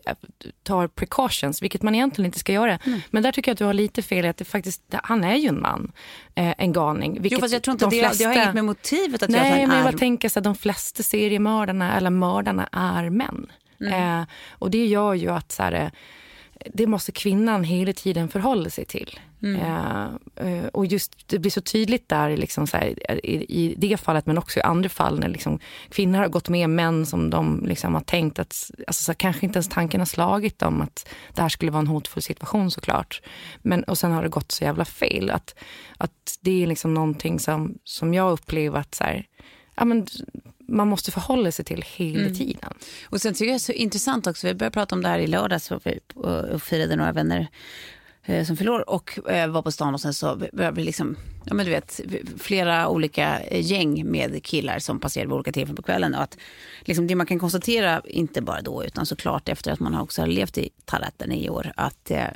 tar 0.63 0.87
precautions, 0.87 1.61
vilket 1.61 1.81
man 1.81 1.95
egentligen 1.95 2.25
inte 2.25 2.39
ska 2.39 2.53
göra. 2.53 2.79
Mm. 2.85 3.01
Men 3.09 3.23
där 3.23 3.31
tycker 3.31 3.51
jag 3.51 3.53
att 3.53 3.59
du 3.59 3.65
har 3.65 3.73
lite 3.73 4.01
fel 4.01 4.25
att 4.25 4.37
det 4.37 4.45
faktiskt, 4.45 4.81
han 4.91 5.23
är 5.23 5.35
ju 5.35 5.47
en 5.47 5.61
man, 5.61 5.91
eh, 6.35 6.53
en 6.57 6.73
galning. 6.73 7.19
Jo, 7.23 7.39
fast 7.39 7.53
jag 7.53 7.63
tror 7.63 7.71
inte 7.71 7.85
de 7.85 7.95
det, 7.95 7.99
flesta, 7.99 8.23
det 8.23 8.35
har 8.35 8.43
inget 8.43 8.53
med 8.53 8.65
motivet 8.65 9.23
att 9.23 9.29
nej, 9.29 9.39
göra. 9.39 9.57
Nej, 9.57 9.67
men 9.67 9.77
jag 9.77 9.93
är... 9.93 9.97
tänker 9.97 10.37
att 10.37 10.43
de 10.43 10.55
flesta 10.55 11.03
seriemördarna 11.03 11.97
eller 11.97 12.09
mördarna 12.09 12.69
är 12.71 13.09
män. 13.09 13.51
Mm. 13.81 14.19
Eh, 14.21 14.27
och 14.49 14.71
det 14.71 14.85
gör 14.85 15.13
ju 15.13 15.29
att 15.29 15.51
så 15.51 15.63
här, 15.63 15.91
det 16.73 16.87
måste 16.87 17.11
kvinnan 17.11 17.63
hela 17.63 17.93
tiden 17.93 18.29
förhålla 18.29 18.69
sig 18.69 18.85
till. 18.85 19.19
Mm. 19.43 20.17
Uh, 20.41 20.65
och 20.65 20.85
just 20.85 21.27
det 21.27 21.39
blir 21.39 21.51
så 21.51 21.61
tydligt 21.61 22.09
där 22.09 22.37
liksom 22.37 22.67
så 22.67 22.77
här, 22.77 23.15
i, 23.25 23.63
i, 23.63 23.75
det 23.77 23.97
fallet 23.97 24.25
men 24.25 24.37
också 24.37 24.59
i 24.59 24.61
andra 24.61 24.89
fall 24.89 25.19
när 25.19 25.27
liksom, 25.27 25.59
kvinnor 25.89 26.19
har 26.19 26.27
gått 26.27 26.49
med 26.49 26.69
män 26.69 27.05
som 27.05 27.29
de 27.29 27.65
liksom 27.65 27.93
har 27.93 28.01
tänkt 28.01 28.39
att, 28.39 28.71
alltså 28.87 29.03
så 29.03 29.11
här, 29.11 29.17
kanske 29.17 29.45
inte 29.45 29.57
ens 29.57 29.69
tanken 29.69 30.01
har 30.01 30.05
slagit 30.05 30.59
dem 30.59 30.81
att 30.81 31.09
det 31.33 31.41
här 31.41 31.49
skulle 31.49 31.71
vara 31.71 31.81
en 31.81 31.87
hotfull 31.87 32.23
situation 32.23 32.71
såklart. 32.71 33.21
Men, 33.61 33.83
och 33.83 33.97
sen 33.97 34.11
har 34.11 34.23
det 34.23 34.29
gått 34.29 34.51
så 34.51 34.63
jävla 34.63 34.85
fel. 34.85 35.29
Att, 35.29 35.55
att 35.97 36.37
det 36.41 36.63
är 36.63 36.67
liksom 36.67 36.93
någonting 36.93 37.39
som, 37.39 37.77
som 37.83 38.13
jag 38.13 38.31
upplever 38.31 38.79
att 38.79 38.95
så 38.95 39.03
här, 39.03 39.25
ja, 39.75 39.85
men, 39.85 40.07
man 40.69 40.87
måste 40.87 41.11
förhålla 41.11 41.51
sig 41.51 41.65
till 41.65 41.83
hela 41.87 42.19
mm. 42.19 42.35
tiden. 42.35 42.73
Och 43.03 43.21
sen 43.21 43.33
tycker 43.33 43.45
jag 43.45 43.53
det 43.53 43.57
är 43.57 43.59
så 43.59 43.71
intressant 43.71 44.27
också, 44.27 44.47
vi 44.47 44.53
började 44.53 44.73
prata 44.73 44.95
om 44.95 45.01
det 45.01 45.09
här 45.09 45.19
i 45.19 45.27
lördags 45.27 45.71
och 45.71 46.61
firade 46.61 46.95
några 46.95 47.11
vänner 47.11 47.39
eh, 47.39 47.47
Eh, 48.29 48.45
som 48.45 48.57
förlor 48.57 48.89
och 48.89 49.29
eh, 49.29 49.49
var 49.49 49.61
på 49.61 49.71
stan 49.71 49.93
och 49.93 50.01
sen 50.01 50.13
så 50.13 50.35
började 50.35 50.75
vi 50.75 50.83
liksom, 50.83 51.15
ja 51.45 51.53
men 51.53 51.65
du 51.65 51.71
vet, 51.71 51.99
flera 52.37 52.87
olika 52.87 53.39
eh, 53.39 53.65
gäng 53.65 54.11
med 54.11 54.43
killar 54.43 54.79
som 54.79 54.99
passerade 54.99 55.27
vid 55.27 55.33
olika 55.33 55.51
tillfällen 55.51 55.75
på 55.75 55.81
kvällen. 55.81 56.15
Och 56.15 56.21
att 56.21 56.37
liksom 56.81 57.07
det 57.07 57.15
man 57.15 57.25
kan 57.25 57.39
konstatera, 57.39 58.01
inte 58.05 58.41
bara 58.41 58.61
då 58.61 58.83
utan 58.83 59.05
såklart 59.05 59.49
efter 59.49 59.71
att 59.71 59.79
man 59.79 59.95
också 59.95 60.21
har 60.21 60.27
levt 60.27 60.57
i 60.57 60.69
Tarätten 60.85 61.31
i 61.31 61.49
år, 61.49 61.71
att 61.75 62.11
eh, 62.11 62.27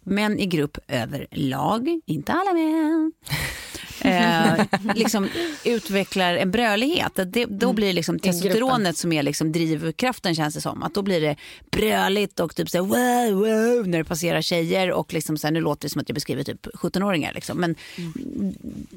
män 0.00 0.38
i 0.38 0.46
grupp 0.46 0.78
överlag, 0.88 2.00
inte 2.06 2.32
alla 2.32 2.52
män, 2.52 3.12
eh, 4.00 4.64
liksom 4.94 5.28
utvecklar 5.64 6.34
en 6.34 6.50
brölighet. 6.50 7.12
Det, 7.14 7.44
då 7.44 7.66
mm. 7.66 7.76
blir 7.76 7.92
liksom 7.92 8.18
testosteronet 8.18 8.96
som 8.96 9.12
är 9.12 9.22
liksom 9.22 9.52
drivkraften 9.52 10.34
känns 10.34 10.54
det 10.54 10.60
som. 10.60 10.82
Att 10.82 10.94
då 10.94 11.02
blir 11.02 11.20
det 11.20 11.36
bröligt 11.70 12.40
och 12.40 12.56
typ 12.56 12.70
så 12.70 12.78
här, 12.78 12.84
wow, 12.84 13.38
wow, 13.38 13.88
när 13.88 13.98
det 13.98 14.04
passerar 14.04 14.42
tjejer 14.42 14.90
och 14.90 15.12
liksom 15.12 15.36
så 15.36 15.46
här, 15.46 15.52
nu 15.52 15.60
låter 15.60 15.82
det 15.82 15.92
som 15.92 16.00
att 16.00 16.08
jag 16.08 16.14
beskriver 16.14 16.42
typ 16.42 16.66
17-åringar 16.66 17.32
liksom. 17.32 17.58
Men 17.58 17.74
mm. 17.96 18.54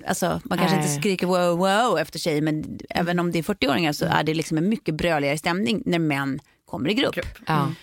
alltså, 0.07 0.41
man 0.43 0.57
kanske 0.57 0.77
äh. 0.77 0.83
inte 0.83 1.01
skriker 1.01 1.27
wow, 1.27 1.57
wow 1.57 1.99
efter 1.99 2.19
tjejer 2.19 2.41
men 2.41 2.55
mm. 2.55 2.77
även 2.89 3.19
om 3.19 3.31
det 3.31 3.39
är 3.39 3.43
40-åringar 3.43 3.93
så 3.93 4.05
är 4.05 4.23
det 4.23 4.33
liksom 4.33 4.57
en 4.57 4.69
mycket 4.69 4.95
bröligare 4.95 5.37
stämning 5.37 5.83
när 5.85 5.99
män 5.99 6.39
kommer 6.65 6.89
i 6.89 6.93
grupp. 6.93 7.15
grupp. 7.15 7.39
Ja. 7.45 7.73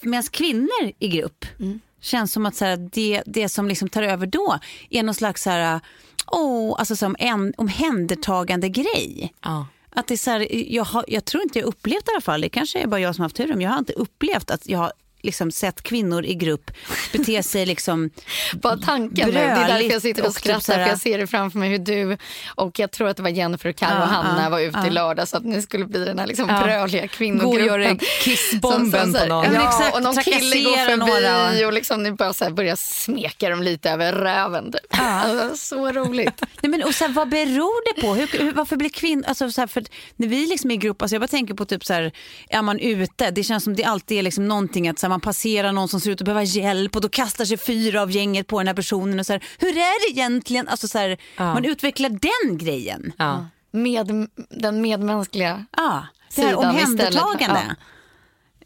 Medan 0.00 0.22
kvinnor 0.22 0.92
i 0.98 1.08
grupp 1.08 1.44
mm 1.60 1.80
känns 2.02 2.32
som 2.32 2.46
att 2.46 2.56
så 2.56 2.64
här, 2.64 2.76
det, 2.92 3.22
det 3.26 3.48
som 3.48 3.68
liksom 3.68 3.88
tar 3.88 4.02
över 4.02 4.26
då 4.26 4.58
är 4.90 5.02
någon 5.02 5.14
slags 5.14 5.42
så 5.42 5.50
här, 5.50 5.80
oh, 6.26 6.74
alltså 6.78 6.96
som 6.96 7.16
en 7.18 7.54
omhändertagande 7.56 8.68
grej. 8.68 9.34
Ja. 9.40 9.66
Att 9.94 10.06
det 10.06 10.14
är 10.14 10.18
så 10.18 10.30
här, 10.30 10.72
jag, 10.72 10.84
har, 10.84 11.04
jag 11.08 11.24
tror 11.24 11.42
inte 11.42 11.58
jag 11.58 11.66
upplevt 11.66 12.08
i 12.08 12.12
alla 12.12 12.20
fall, 12.20 12.40
det 12.40 12.48
kanske 12.48 12.78
är 12.78 12.86
bara 12.86 13.00
jag 13.00 13.14
som 13.14 13.22
har 13.22 13.24
haft 13.24 13.36
tur, 13.36 13.48
men 13.48 13.60
jag 13.60 13.70
har 13.70 13.78
inte 13.78 13.92
upplevt 13.92 14.50
att 14.50 14.68
jag 14.68 14.78
har 14.78 14.92
liksom 15.22 15.50
sett 15.50 15.82
kvinnor 15.82 16.24
i 16.24 16.34
grupp 16.34 16.70
bete 17.12 17.42
sig 17.42 17.66
liksom 17.66 18.10
Bara 18.54 18.76
tanken 18.76 19.28
nu, 19.28 19.34
det 19.34 19.40
är 19.40 19.68
därför 19.68 19.92
jag 19.92 20.02
sitter 20.02 20.22
och, 20.22 20.28
och 20.28 20.34
typ 20.34 20.42
skrattar 20.42 20.74
typ 20.74 20.82
för 20.84 20.90
jag 20.90 21.00
ser 21.00 21.18
det 21.18 21.26
framför 21.26 21.58
mig 21.58 21.70
hur 21.70 21.78
du 21.78 22.16
och 22.54 22.78
jag 22.78 22.90
tror 22.90 23.08
att 23.08 23.16
det 23.16 23.22
var 23.22 23.30
Jennifer, 23.30 23.72
Carro 23.72 23.94
ja, 23.94 24.02
och 24.02 24.08
Hanna 24.08 24.42
ja, 24.42 24.48
var 24.50 24.60
ute 24.60 24.78
ja. 24.78 24.86
i 24.86 24.90
lördag 24.90 25.28
så 25.28 25.36
att 25.36 25.44
ni 25.44 25.62
skulle 25.62 25.84
bli 25.84 26.04
den 26.04 26.18
här 26.18 26.26
liksom 26.26 26.48
ja. 26.48 26.62
bröliga 26.62 27.08
kvinnogruppen. 27.08 27.68
Gå 27.68 27.74
och 27.74 27.80
göra 27.80 27.96
kissbomben 28.24 29.12
på 29.12 29.26
någon. 29.26 29.54
Ja, 29.54 29.68
exakt, 29.68 29.96
och 29.96 30.02
någon 30.02 30.16
kille 30.16 30.62
går 30.62 30.76
förbi 30.76 30.96
några. 30.96 31.66
och 31.66 31.72
liksom 31.72 32.02
ni 32.02 32.12
bara 32.12 32.32
så 32.32 32.44
här 32.44 32.52
börjar 32.52 32.76
smeka 32.76 33.48
dem 33.48 33.62
lite 33.62 33.90
över 33.90 34.12
röven. 34.12 34.72
Typ. 34.72 34.80
Ja. 34.90 35.22
Alltså, 35.22 35.56
så 35.56 35.92
roligt. 35.92 36.42
Nej, 36.60 36.70
men, 36.70 36.82
och 36.82 36.94
så 36.94 37.04
här, 37.04 37.12
vad 37.12 37.28
beror 37.28 37.94
det 37.94 38.00
på? 38.00 38.14
Hur, 38.14 38.26
hur, 38.38 38.52
varför 38.52 38.76
blir 38.76 38.88
kvinnor, 38.88 39.24
alltså, 39.28 39.50
så 39.50 39.60
här, 39.60 39.68
för 39.68 39.84
när 40.16 40.28
vi 40.28 40.46
liksom 40.46 40.70
är 40.70 40.74
i 40.74 40.76
grupp, 40.76 41.02
alltså, 41.02 41.14
jag 41.14 41.20
bara 41.20 41.28
tänker 41.28 41.54
på 41.54 41.64
typ 41.64 41.84
så 41.84 41.92
här, 41.92 42.12
är 42.48 42.62
man 42.62 42.78
ute, 42.78 43.30
det 43.30 43.42
känns 43.42 43.64
som 43.64 43.76
det 43.76 43.84
alltid 43.84 44.18
är 44.18 44.22
liksom 44.22 44.48
någonting 44.48 44.88
att 44.88 44.98
så 44.98 45.06
här, 45.06 45.11
man 45.12 45.20
passerar 45.20 45.72
någon 45.72 45.88
som 45.88 46.00
ser 46.00 46.10
ut 46.10 46.20
att 46.20 46.24
behöva 46.24 46.42
hjälp 46.42 46.96
och 46.96 47.02
då 47.02 47.08
kastar 47.08 47.44
sig 47.44 47.56
fyra 47.56 48.02
av 48.02 48.10
gänget 48.10 48.46
på 48.46 48.58
den 48.58 48.66
här 48.66 48.74
personen. 48.74 49.20
Och 49.20 49.26
så 49.26 49.32
här, 49.32 49.44
hur 49.58 49.68
är 49.68 50.08
det 50.08 50.18
egentligen? 50.18 50.68
Alltså 50.68 50.88
så 50.88 50.98
här, 50.98 51.18
ja. 51.36 51.54
Man 51.54 51.64
utvecklar 51.64 52.08
den 52.08 52.58
grejen. 52.58 53.12
Ja. 53.18 53.46
Med, 53.70 54.28
den 54.50 54.80
medmänskliga 54.80 55.66
ja, 55.76 56.06
det 56.36 56.42
här 56.42 56.54
omhändertagande. 56.54 57.76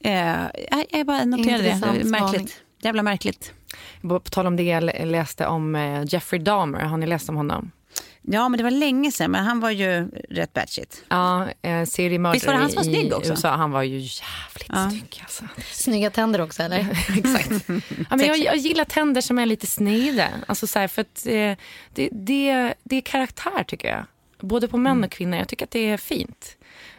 Ja. 0.01 0.49
Uh, 0.75 0.85
jag 0.91 1.07
bara 1.07 1.25
noterade 1.25 1.63
det. 1.63 2.05
Märkligt. 2.05 2.63
Jävla 2.83 3.03
märkligt. 3.03 3.53
På 4.03 4.21
tal 4.21 4.47
om 4.47 4.57
det 4.57 4.63
jag 4.63 5.07
läste 5.07 5.47
om 5.47 5.75
eh, 5.75 6.05
Jeffrey 6.09 6.43
Dahmer. 6.43 6.81
Har 6.81 6.97
ni 6.97 7.07
läst 7.07 7.29
om 7.29 7.37
honom? 7.37 7.71
Ja, 8.29 8.49
men 8.49 8.59
det 8.59 8.65
var 8.65 8.71
länge 8.71 9.13
sedan. 9.13 9.31
Men 9.31 9.45
han 9.45 9.61
var 9.61 9.71
ju 9.71 10.09
rätt 10.31 10.53
batshit. 10.53 11.05
Ja, 11.09 11.49
eh, 11.63 11.85
seriemördare 11.85 12.35
Visst 12.35 12.47
var 12.47 12.53
det 12.53 12.59
han 12.61 12.71
som 12.71 12.77
var 12.77 12.85
snygg 12.85 13.13
också? 13.13 13.33
USA. 13.33 13.49
Han 13.49 13.71
var 13.71 13.83
ju 13.83 13.97
jävligt 13.99 14.69
ja. 14.69 14.91
snygg. 14.91 15.21
Alltså. 15.23 15.45
Snygga 15.73 16.11
tänder 16.11 16.41
också, 16.41 16.63
eller? 16.63 16.79
Exakt. 17.17 17.69
ja, 18.11 18.17
men 18.17 18.27
jag, 18.27 18.39
jag 18.39 18.57
gillar 18.57 18.85
tänder 18.85 19.21
som 19.21 19.39
är 19.39 19.47
lite 19.47 19.67
sneda. 19.67 20.29
Alltså, 20.47 20.67
så 20.67 20.79
här, 20.79 20.89
för 20.89 21.03
att, 21.03 21.27
eh, 21.27 21.57
det, 21.95 22.09
det, 22.13 22.75
det 22.83 22.97
är 22.97 23.01
karaktär, 23.01 23.65
tycker 23.67 23.89
jag. 23.89 24.05
Både 24.41 24.69
på 24.69 24.77
män 24.77 25.05
och 25.05 25.11
kvinnor. 25.11 25.39
Jag 25.39 25.49
tycker 25.49 25.65
att 25.65 25.71
det 25.71 25.91
är 25.91 25.97
fint. 25.97 26.57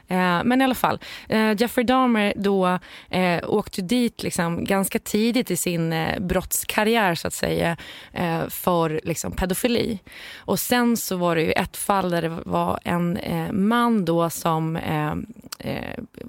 Eh, 0.07 0.43
men 0.43 0.61
i 0.61 0.63
alla 0.63 0.75
fall, 0.75 0.99
eh, 1.29 1.61
Jeffrey 1.61 1.85
Dahmer 1.85 2.33
då 2.35 2.79
eh, 3.09 3.49
åkte 3.49 3.81
dit 3.81 4.23
liksom 4.23 4.63
ganska 4.63 4.99
tidigt 4.99 5.51
i 5.51 5.57
sin 5.57 5.93
eh, 5.93 6.19
brottskarriär 6.19 7.15
så 7.15 7.27
att 7.27 7.33
säga 7.33 7.77
eh, 8.13 8.47
för 8.49 9.01
liksom, 9.03 9.31
pedofili. 9.31 9.99
Och 10.35 10.59
sen 10.59 10.97
så 10.97 11.15
var 11.15 11.35
det 11.35 11.41
ju 11.41 11.51
ett 11.51 11.77
fall 11.77 12.09
där 12.09 12.21
det 12.21 12.39
var 12.45 12.79
en 12.83 13.17
eh, 13.17 13.51
man 13.51 14.05
då 14.05 14.29
som 14.29 14.75
eh, 14.75 15.15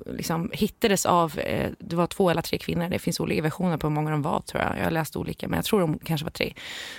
liksom 0.07 0.51
hittades 0.53 1.07
av, 1.07 1.41
det 1.79 1.97
var 1.97 2.07
två 2.07 2.31
eller 2.31 2.43
tre 2.43 2.59
kvinnor, 2.59 2.89
det 2.89 2.99
finns 2.99 3.20
olika 3.20 3.43
versioner 3.43 3.76
på 3.76 3.87
hur 3.87 3.95
många 3.95 4.11
de 4.11 4.22
var 4.22 4.41
tror 4.41 4.62
jag, 4.62 4.79
jag 4.79 4.85
har 4.85 4.91
läst 4.91 5.16
olika 5.16 5.49
men 5.49 5.57
jag 5.57 5.64
tror 5.64 5.81
de 5.81 5.99
kanske 5.99 6.24
var 6.24 6.31
tre, 6.31 6.53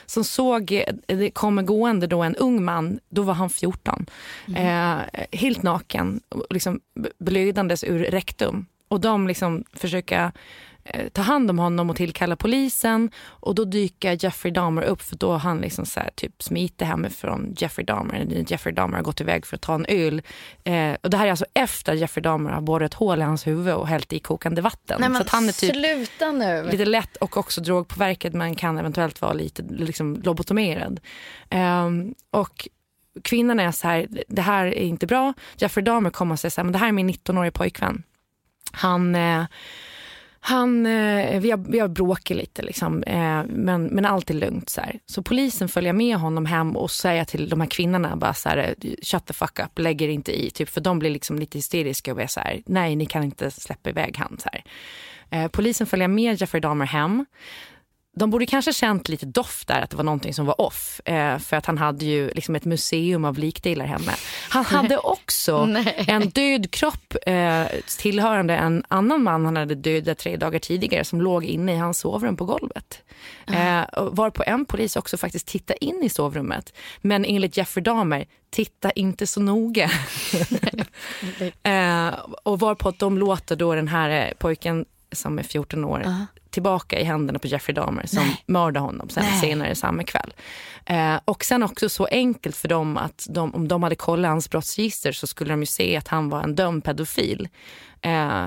som 0.06 0.24
såg, 0.24 0.84
det 1.06 1.32
kommer 1.32 1.62
gående 1.62 2.08
då 2.08 2.22
en 2.22 2.36
ung 2.36 2.64
man, 2.64 3.00
då 3.10 3.22
var 3.22 3.34
han 3.34 3.50
14, 3.50 4.06
mm. 4.48 4.66
eh, 4.66 5.26
helt 5.32 5.64
naken, 5.64 6.22
liksom 6.50 6.69
blödandes 7.20 7.84
ur 7.84 8.00
rektum. 8.00 8.66
Och 8.88 9.00
de 9.00 9.28
liksom 9.28 9.64
försöker 9.74 10.32
Eh, 10.84 11.10
ta 11.10 11.22
hand 11.22 11.50
om 11.50 11.60
honom 11.60 11.90
och 11.90 11.96
tillkalla 11.96 12.36
polisen. 12.36 13.12
Och 13.26 13.56
då 13.56 13.66
dyker 13.66 14.18
Jeffrey 14.24 14.54
Dahmer 14.54 14.82
upp 14.82 15.02
för 15.02 15.16
då 15.16 15.32
har 15.32 15.40
han 15.40 15.58
liksom 15.58 15.86
så 15.86 16.00
här, 16.00 16.10
typ 16.16 16.44
smiter 16.44 16.86
hemifrån 16.86 17.56
Jeffrey 17.58 17.86
Dahmer. 17.86 18.44
Jeffrey 18.48 18.76
Dahmer 18.76 18.96
har 18.96 19.04
gått 19.04 19.22
iväg 19.22 19.46
för 19.46 19.56
att 19.56 19.62
ta 19.62 19.76
en 19.76 19.86
öl. 19.90 20.22
Eh, 20.64 20.96
och 21.04 21.10
det 21.10 21.18
här 21.18 21.26
är 21.26 21.30
alltså 21.30 21.46
efter 21.54 21.94
Jeffrey 21.94 22.22
Dahmer 22.22 22.52
har 22.52 22.62
borrat 22.62 22.94
hål 22.94 23.20
i 23.20 23.22
hans 23.22 23.48
huvud 23.48 23.74
och 23.74 23.88
hällt 23.88 24.14
i 24.14 24.20
kokande 24.20 24.62
vatten. 24.62 25.02
Nej, 25.02 25.16
så 25.16 25.22
att 25.22 25.30
han 25.30 25.50
är 25.50 25.52
typ 25.52 25.76
sluta 25.76 26.32
nu. 26.32 26.68
lite 26.72 26.86
lätt 26.86 27.18
och 27.18 27.38
också 27.38 27.62
drogpåverkad 27.62 28.34
men 28.34 28.56
kan 28.56 28.78
eventuellt 28.78 29.22
vara 29.22 29.34
lite 29.34 29.64
liksom, 29.70 30.22
lobotomerad. 30.24 31.00
Eh, 31.50 31.90
och 32.32 32.68
kvinnan 33.24 33.60
är 33.60 33.72
så 33.72 33.88
här, 33.88 34.08
det 34.28 34.42
här 34.42 34.66
är 34.66 34.84
inte 34.84 35.08
bra. 35.08 35.34
Jeffrey 35.58 35.84
Dahmer 35.84 36.10
kommer 36.10 36.34
och 36.34 36.40
säger 36.40 36.52
så 36.52 36.62
här, 36.62 36.64
men 36.64 36.74
det 36.74 36.80
här 36.80 36.88
är 36.88 36.92
min 36.92 37.10
19-åriga 37.10 37.52
pojkvän. 37.52 38.04
Han 38.72 39.16
eh, 39.16 39.44
han, 40.42 40.86
eh, 40.86 41.40
vi, 41.40 41.52
har, 41.52 41.72
vi 41.72 41.80
har 41.80 41.88
bråkat 41.88 42.38
lite, 42.38 42.62
liksom, 42.62 43.04
eh, 43.04 43.44
men, 43.48 43.84
men 43.86 44.06
allt 44.06 44.30
är 44.30 44.34
lugnt. 44.34 44.70
Så, 44.70 44.82
här. 44.82 45.00
så 45.06 45.24
polisen 45.24 45.70
följer 45.70 45.94
med 45.94 46.18
honom 46.18 46.46
hem 46.46 46.76
och 46.76 46.92
säger 46.92 47.26
till 47.26 47.50
de 47.50 47.62
här 47.62 47.68
kvinnorna 47.68 48.16
bara 48.16 48.34
så 48.34 48.50
här, 48.50 48.76
shut 49.04 49.26
the 49.26 49.34
fuck 49.34 49.60
up, 49.60 49.80
lägger 49.80 50.08
inte 50.08 50.46
i. 50.46 50.50
Typ, 50.50 50.70
för 50.70 50.82
de 50.82 51.00
blir 51.00 51.10
liksom 51.10 51.40
lite 51.40 51.58
hysteriska 51.58 52.14
och 52.14 52.22
är 52.22 52.28
så 52.28 52.40
här, 52.40 52.62
nej 52.66 52.96
ni 52.96 53.06
kan 53.06 53.24
inte 53.24 53.52
släppa 53.52 53.90
iväg 53.90 54.18
han. 54.18 54.38
Så 54.40 54.50
här. 54.54 54.64
Eh, 55.30 55.48
polisen 55.48 55.88
följer 55.88 56.08
med 56.08 56.42
Jeffrey 56.42 56.62
Dahmer 56.62 56.86
hem 56.86 57.26
de 58.16 58.30
borde 58.30 58.46
kanske 58.46 58.74
känt 58.74 59.10
lite 59.10 59.26
doft 59.26 59.68
där, 59.68 59.82
att 59.82 59.90
det 59.90 59.98
var 59.98 60.04
någonting 60.04 60.34
som 60.34 60.46
var 60.46 60.62
off. 60.62 61.02
Eh, 61.06 61.38
för 61.38 61.58
att 61.58 61.66
han 61.66 61.78
hade 61.78 62.06
ju 62.06 62.32
liksom 62.36 62.56
ett 62.56 62.66
museum 62.66 63.26
av 63.26 63.38
likdelar 63.38 63.86
hemma. 63.86 64.12
Han 64.50 64.66
hade 64.66 64.98
också 64.98 65.76
en 65.96 66.30
död 66.30 66.72
kropp 66.72 67.16
eh, 67.26 67.66
tillhörande 68.00 68.56
en 68.56 68.84
annan 68.88 69.24
man 69.24 69.46
han 69.46 69.58
hade 69.58 69.76
dödat 69.76 70.18
tre 70.18 70.38
dagar 70.38 70.60
tidigare 70.60 71.04
som 71.04 71.22
låg 71.22 71.46
inne 71.46 71.74
i 71.74 71.78
hans 71.78 72.00
sovrum 72.00 72.36
på 72.36 72.46
golvet. 72.46 73.04
Eh, 73.48 73.84
var 73.96 74.30
på 74.30 74.44
en 74.46 74.66
polis 74.66 74.96
också 74.96 75.18
faktiskt 75.18 75.48
titta 75.48 75.74
in 75.74 76.04
i 76.04 76.10
sovrummet. 76.10 76.74
Men 77.02 77.26
enligt 77.26 77.58
Jeffrey 77.58 77.84
Dahmer, 77.84 78.26
titta 78.50 78.92
inte 78.92 79.28
så 79.28 79.42
noga. 79.42 79.92
eh, 81.64 82.10
och 82.44 82.60
varpå 82.60 82.90
att 82.90 83.00
de 83.00 83.18
låter 83.18 83.56
då 83.56 83.76
den 83.76 83.88
här 83.88 84.10
eh, 84.10 84.34
pojken 84.38 84.86
som 85.12 85.40
är 85.40 85.44
14 85.44 85.86
år 85.86 86.00
uh 86.00 86.08
-huh 86.08 86.26
tillbaka 86.50 87.00
i 87.00 87.04
händerna 87.04 87.40
på 87.40 87.48
Jeffrey 87.48 87.74
Dahmer 87.74 88.06
som 88.06 88.24
Nej. 88.24 88.44
mördade 88.46 88.80
honom 88.80 89.10
sen 89.10 89.24
Nej. 89.24 89.42
senare 89.42 89.76
samma 89.76 90.04
kväll. 90.04 90.34
Eh, 90.86 91.20
och 91.26 91.44
sen 91.44 91.64
också 91.64 91.90
så 91.90 92.06
enkelt 92.06 92.56
för 92.56 92.68
dem 92.68 92.98
att 92.98 93.28
de, 93.30 93.56
om 93.56 93.68
de 93.68 93.84
hade 93.84 93.96
kollat 93.96 94.30
hans 94.30 94.50
brottsregister 94.50 95.12
så 95.12 95.28
skulle 95.28 95.54
de 95.54 95.60
ju 95.60 95.66
se 95.66 95.96
att 95.96 96.08
han 96.08 96.30
var 96.30 96.44
en 96.44 96.56
dömd 96.56 96.84
pedofil. 96.84 97.48
Eh, 98.02 98.46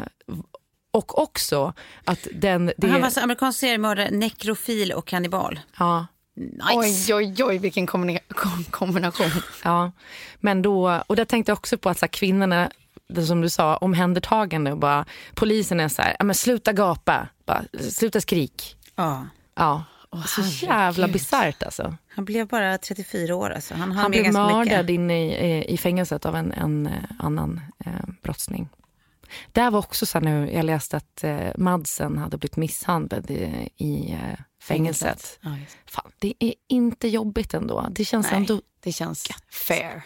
och 0.91 1.19
också 1.19 1.73
att 2.05 2.29
den... 2.35 2.73
Det... 2.77 2.89
Han 2.89 3.01
var 3.01 3.11
så 3.11 3.21
amerikansk 3.21 3.61
seriemördare, 3.61 4.11
nekrofil 4.11 4.93
och 4.93 5.07
kannibal. 5.07 5.61
Ja. 5.79 6.07
Nice. 6.37 7.15
Oj, 7.15 7.15
oj, 7.15 7.45
oj, 7.45 7.59
vilken 7.59 7.87
kombination. 8.71 9.31
ja, 9.65 9.93
men 10.41 10.63
då, 10.63 11.03
och 11.07 11.17
där 11.17 11.25
tänkte 11.25 11.51
jag 11.51 11.59
också 11.59 11.79
på 11.79 11.89
att 11.89 11.99
så 11.99 12.05
här, 12.05 12.11
kvinnorna 12.11 12.71
det 13.13 13.27
som 13.27 13.41
du 13.41 13.51
sa, 13.51 13.77
omhändertagande 13.77 14.73
och 14.73 14.79
bara 14.79 15.05
polisen 15.35 15.81
är 15.81 15.89
så 15.89 16.03
här, 16.03 16.17
men 16.25 16.35
sluta 16.35 16.73
gapa, 16.73 17.29
bara, 17.47 17.65
sluta 17.91 18.21
skrik. 18.21 18.77
Ja. 18.97 19.27
Ja. 19.55 19.85
Oh, 20.11 20.27
så 20.27 20.67
jävla 20.67 21.09
bisarrt 21.09 21.63
alltså. 21.63 21.97
Han 22.09 22.25
blev 22.25 22.47
bara 22.47 22.79
34 22.79 23.35
år 23.35 23.51
alltså. 23.51 23.75
Han, 23.75 23.93
han 23.93 24.11
blev 24.11 24.33
mördad 24.33 24.91
inne 24.91 25.27
i, 25.27 25.65
i 25.75 25.79
fängelset 25.79 26.27
av 26.27 26.37
en, 26.37 26.53
en 26.53 26.87
eh, 26.87 26.93
annan 27.19 27.61
eh, 27.85 27.93
brottsling. 28.23 28.69
Där 29.53 29.71
var 29.71 29.79
också 29.79 30.07
så 30.07 30.21
nu, 30.21 30.51
jag 30.53 30.65
läste 30.65 30.97
att 30.97 31.25
eh, 31.25 31.49
Madsen 31.57 32.19
hade 32.19 32.39
blivit 32.39 32.57
misshandlad 32.57 33.31
i, 33.31 33.71
i 33.77 34.13
eh, 34.13 34.39
fängelset. 34.63 35.39
Ja, 35.41 35.57
Fan, 35.87 36.13
det 36.19 36.35
är 36.39 36.55
inte 36.69 37.09
jobbigt 37.09 37.55
ändå. 37.55 37.87
Det 37.91 38.05
känns 38.05 38.31
Nej, 38.31 38.37
ändå... 38.37 38.61
Det 38.81 38.93
känns 38.93 39.29
fair. 39.51 40.03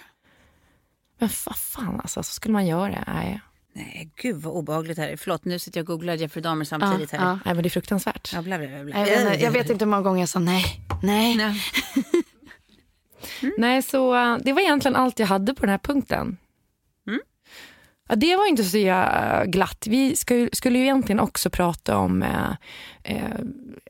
Men 1.18 1.28
vad 1.46 1.56
fan 1.56 2.00
alltså, 2.00 2.22
så 2.22 2.32
skulle 2.32 2.52
man 2.52 2.66
göra? 2.66 3.04
Nej. 3.06 3.40
Nej, 3.76 4.10
gud 4.16 4.36
vad 4.36 4.54
obehagligt 4.54 4.98
här 4.98 5.16
Förlåt, 5.16 5.44
nu 5.44 5.58
sitter 5.58 5.80
jag 5.80 5.84
och 5.84 5.86
googlar 5.86 6.14
Jeffrey 6.14 6.42
Dahmer 6.42 6.64
samtidigt. 6.64 7.12
Ja, 7.12 7.18
här. 7.18 7.26
Ja. 7.26 7.38
Nej, 7.44 7.54
men 7.54 7.62
det 7.62 7.68
är 7.68 7.70
fruktansvärt. 7.70 8.30
Ja, 8.34 8.42
bla, 8.42 8.58
bla, 8.58 8.84
bla. 8.84 9.08
Jag, 9.08 9.24
vet, 9.24 9.40
jag 9.40 9.50
vet 9.50 9.70
inte 9.70 9.84
hur 9.84 9.90
många 9.90 10.02
gånger 10.02 10.20
jag 10.20 10.28
sa 10.28 10.38
nej, 10.38 10.80
nej. 11.02 11.36
nej. 11.36 11.60
mm. 13.42 13.54
nej, 13.58 13.82
så 13.82 14.14
uh, 14.14 14.38
det 14.44 14.52
var 14.52 14.60
egentligen 14.60 14.96
allt 14.96 15.18
jag 15.18 15.26
hade 15.26 15.54
på 15.54 15.60
den 15.60 15.70
här 15.70 15.78
punkten. 15.78 16.36
Mm. 17.06 17.20
Ja, 18.08 18.16
det 18.16 18.36
var 18.36 18.46
inte 18.46 18.64
så 18.64 18.78
uh, 18.78 19.44
glatt. 19.44 19.86
Vi 19.86 20.16
skulle 20.52 20.78
ju 20.78 20.84
egentligen 20.84 21.20
också 21.20 21.50
prata 21.50 21.96
om 21.96 22.22
uh, 22.22 22.52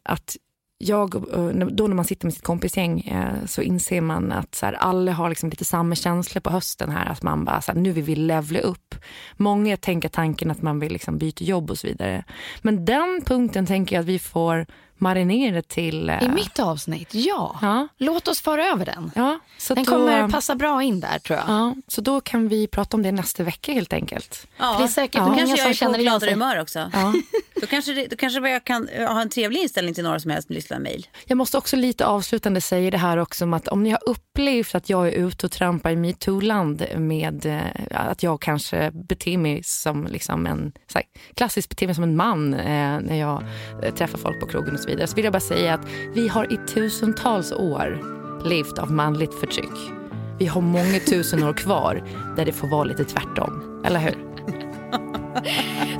att 0.03 0.37
jag, 0.79 1.14
eh, 1.14 1.66
då 1.66 1.87
när 1.87 1.95
man 1.95 2.05
sitter 2.05 2.27
med 2.27 2.35
sitt 2.35 2.43
kompisgäng 2.43 3.01
eh, 3.01 3.47
så 3.47 3.62
inser 3.62 4.01
man 4.01 4.33
att 4.33 4.55
så 4.55 4.66
här, 4.66 4.72
alla 4.72 5.12
har 5.12 5.29
liksom 5.29 5.51
lite 5.51 5.64
samma 5.64 5.95
känsla 5.95 6.41
på 6.41 6.51
hösten 6.51 6.91
här. 6.91 7.07
Att 7.07 7.22
man 7.22 7.45
bara, 7.45 7.61
så 7.61 7.72
här, 7.72 7.79
nu 7.79 7.93
vill 7.93 8.05
vi 8.05 8.16
levla 8.16 8.61
upp. 8.61 8.95
Många 9.37 9.77
tänker 9.77 10.09
tanken 10.09 10.51
att 10.51 10.62
man 10.62 10.81
vill 10.81 10.93
liksom 10.93 11.18
byta 11.18 11.45
jobb 11.45 11.70
och 11.70 11.79
så 11.79 11.87
vidare. 11.87 12.24
Men 12.62 12.85
den 12.85 13.22
punkten 13.27 13.66
tänker 13.66 13.97
jag 13.97 14.01
att 14.01 14.09
vi 14.09 14.18
får 14.18 14.66
marinera 14.99 15.62
till... 15.62 16.11
I 16.11 16.28
mitt 16.28 16.59
avsnitt, 16.59 17.14
ja. 17.14 17.59
ja. 17.62 17.88
Låt 17.99 18.28
oss 18.28 18.40
föra 18.40 18.66
över 18.66 18.86
den. 18.86 19.12
Ja, 19.14 19.38
så 19.59 19.74
den 19.74 19.84
då, 19.84 19.92
kommer 19.92 20.28
passa 20.28 20.55
bra 20.55 20.82
in 20.82 21.01
där 21.01 21.18
tror 21.18 21.38
jag. 21.38 21.49
Ja, 21.49 21.74
så 21.88 22.01
då 22.01 22.20
kan 22.20 22.49
vi 22.49 22.66
prata 22.66 22.97
om 22.97 23.03
det 23.03 23.12
nästa 23.12 23.42
vecka 23.42 23.72
helt 23.72 23.92
enkelt. 23.92 24.47
Ja, 24.57 24.76
det 24.78 24.84
är 24.84 24.88
säkert 24.88 25.14
ja. 25.14 25.26
många 25.26 25.47
kanske 25.47 25.74
som 25.74 25.92
på 25.92 25.99
gladare 25.99 26.30
humör 26.30 26.61
också. 26.61 26.90
Ja. 26.92 27.14
då, 27.61 27.66
kanske 27.66 27.92
det, 27.92 28.07
då 28.07 28.16
kanske 28.16 28.51
jag 28.51 28.64
kan 28.64 28.88
ha 28.88 29.20
en 29.20 29.30
trevlig 29.30 29.61
inställning 29.61 29.94
till 29.94 30.05
några 30.05 30.20
som 30.20 30.30
helst 30.30 30.51
lyssnar 30.51 30.78
mejl. 30.78 31.07
Jag 31.26 31.38
måste 31.38 31.59
också 31.59 31.76
lite 31.76 32.07
avslutande 32.07 32.61
säga 32.61 32.90
det 32.90 32.99
här 32.99 33.16
också 33.16 33.44
om 33.44 33.55
att 33.55 33.68
om 33.68 33.82
ni 33.82 33.90
har 33.90 34.01
upplevt 34.07 34.74
att 34.74 34.88
jag 34.88 35.09
är 35.09 35.12
ute 35.12 35.47
och 35.47 35.53
trampar 35.53 35.90
i 35.90 35.97
metoo-land 35.97 36.86
med 36.97 37.47
eh, 37.47 37.61
att 37.90 38.22
jag 38.22 38.40
kanske 38.40 38.90
beter 38.90 39.38
mig 39.38 39.62
som 39.64 40.07
liksom 40.07 40.47
en 40.47 40.72
här, 40.94 41.03
klassiskt 41.34 41.68
beter 41.68 41.86
mig 41.86 41.94
som 41.94 42.05
en 42.05 42.16
man 42.16 42.55
eh, 42.55 43.01
när 43.01 43.16
jag 43.16 43.44
eh, 43.82 43.94
träffar 43.94 44.18
folk 44.18 44.40
på 44.40 44.47
krogen 44.47 44.74
och 44.74 44.80
så 44.80 44.86
vidare. 44.87 45.07
Så 45.07 45.14
vill 45.16 45.24
jag 45.24 45.32
bara 45.32 45.41
säga 45.41 45.74
att 45.74 45.87
vi 46.14 46.28
har 46.28 46.53
i 46.53 46.57
tusentals 46.57 47.53
år 47.53 48.01
levt 48.45 48.78
av 48.78 48.91
manligt 48.93 49.34
förtryck. 49.34 49.93
Vi 50.39 50.47
har 50.47 50.61
många 50.61 50.99
tusen 51.11 51.43
år 51.43 51.53
kvar 51.53 52.03
där 52.37 52.45
det 52.45 52.53
får 52.53 52.68
vara 52.68 52.84
lite 52.84 53.05
tvärtom. 53.05 53.82
Eller 53.84 54.01
hur? 54.01 54.16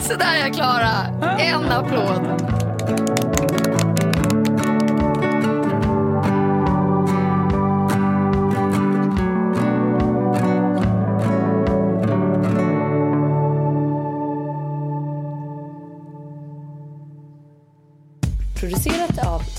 Så 0.01 0.15
där 0.15 0.35
är 0.35 0.41
jag 0.41 0.55
Klara. 0.55 0.91
En 1.39 1.65
applåd. 1.65 3.06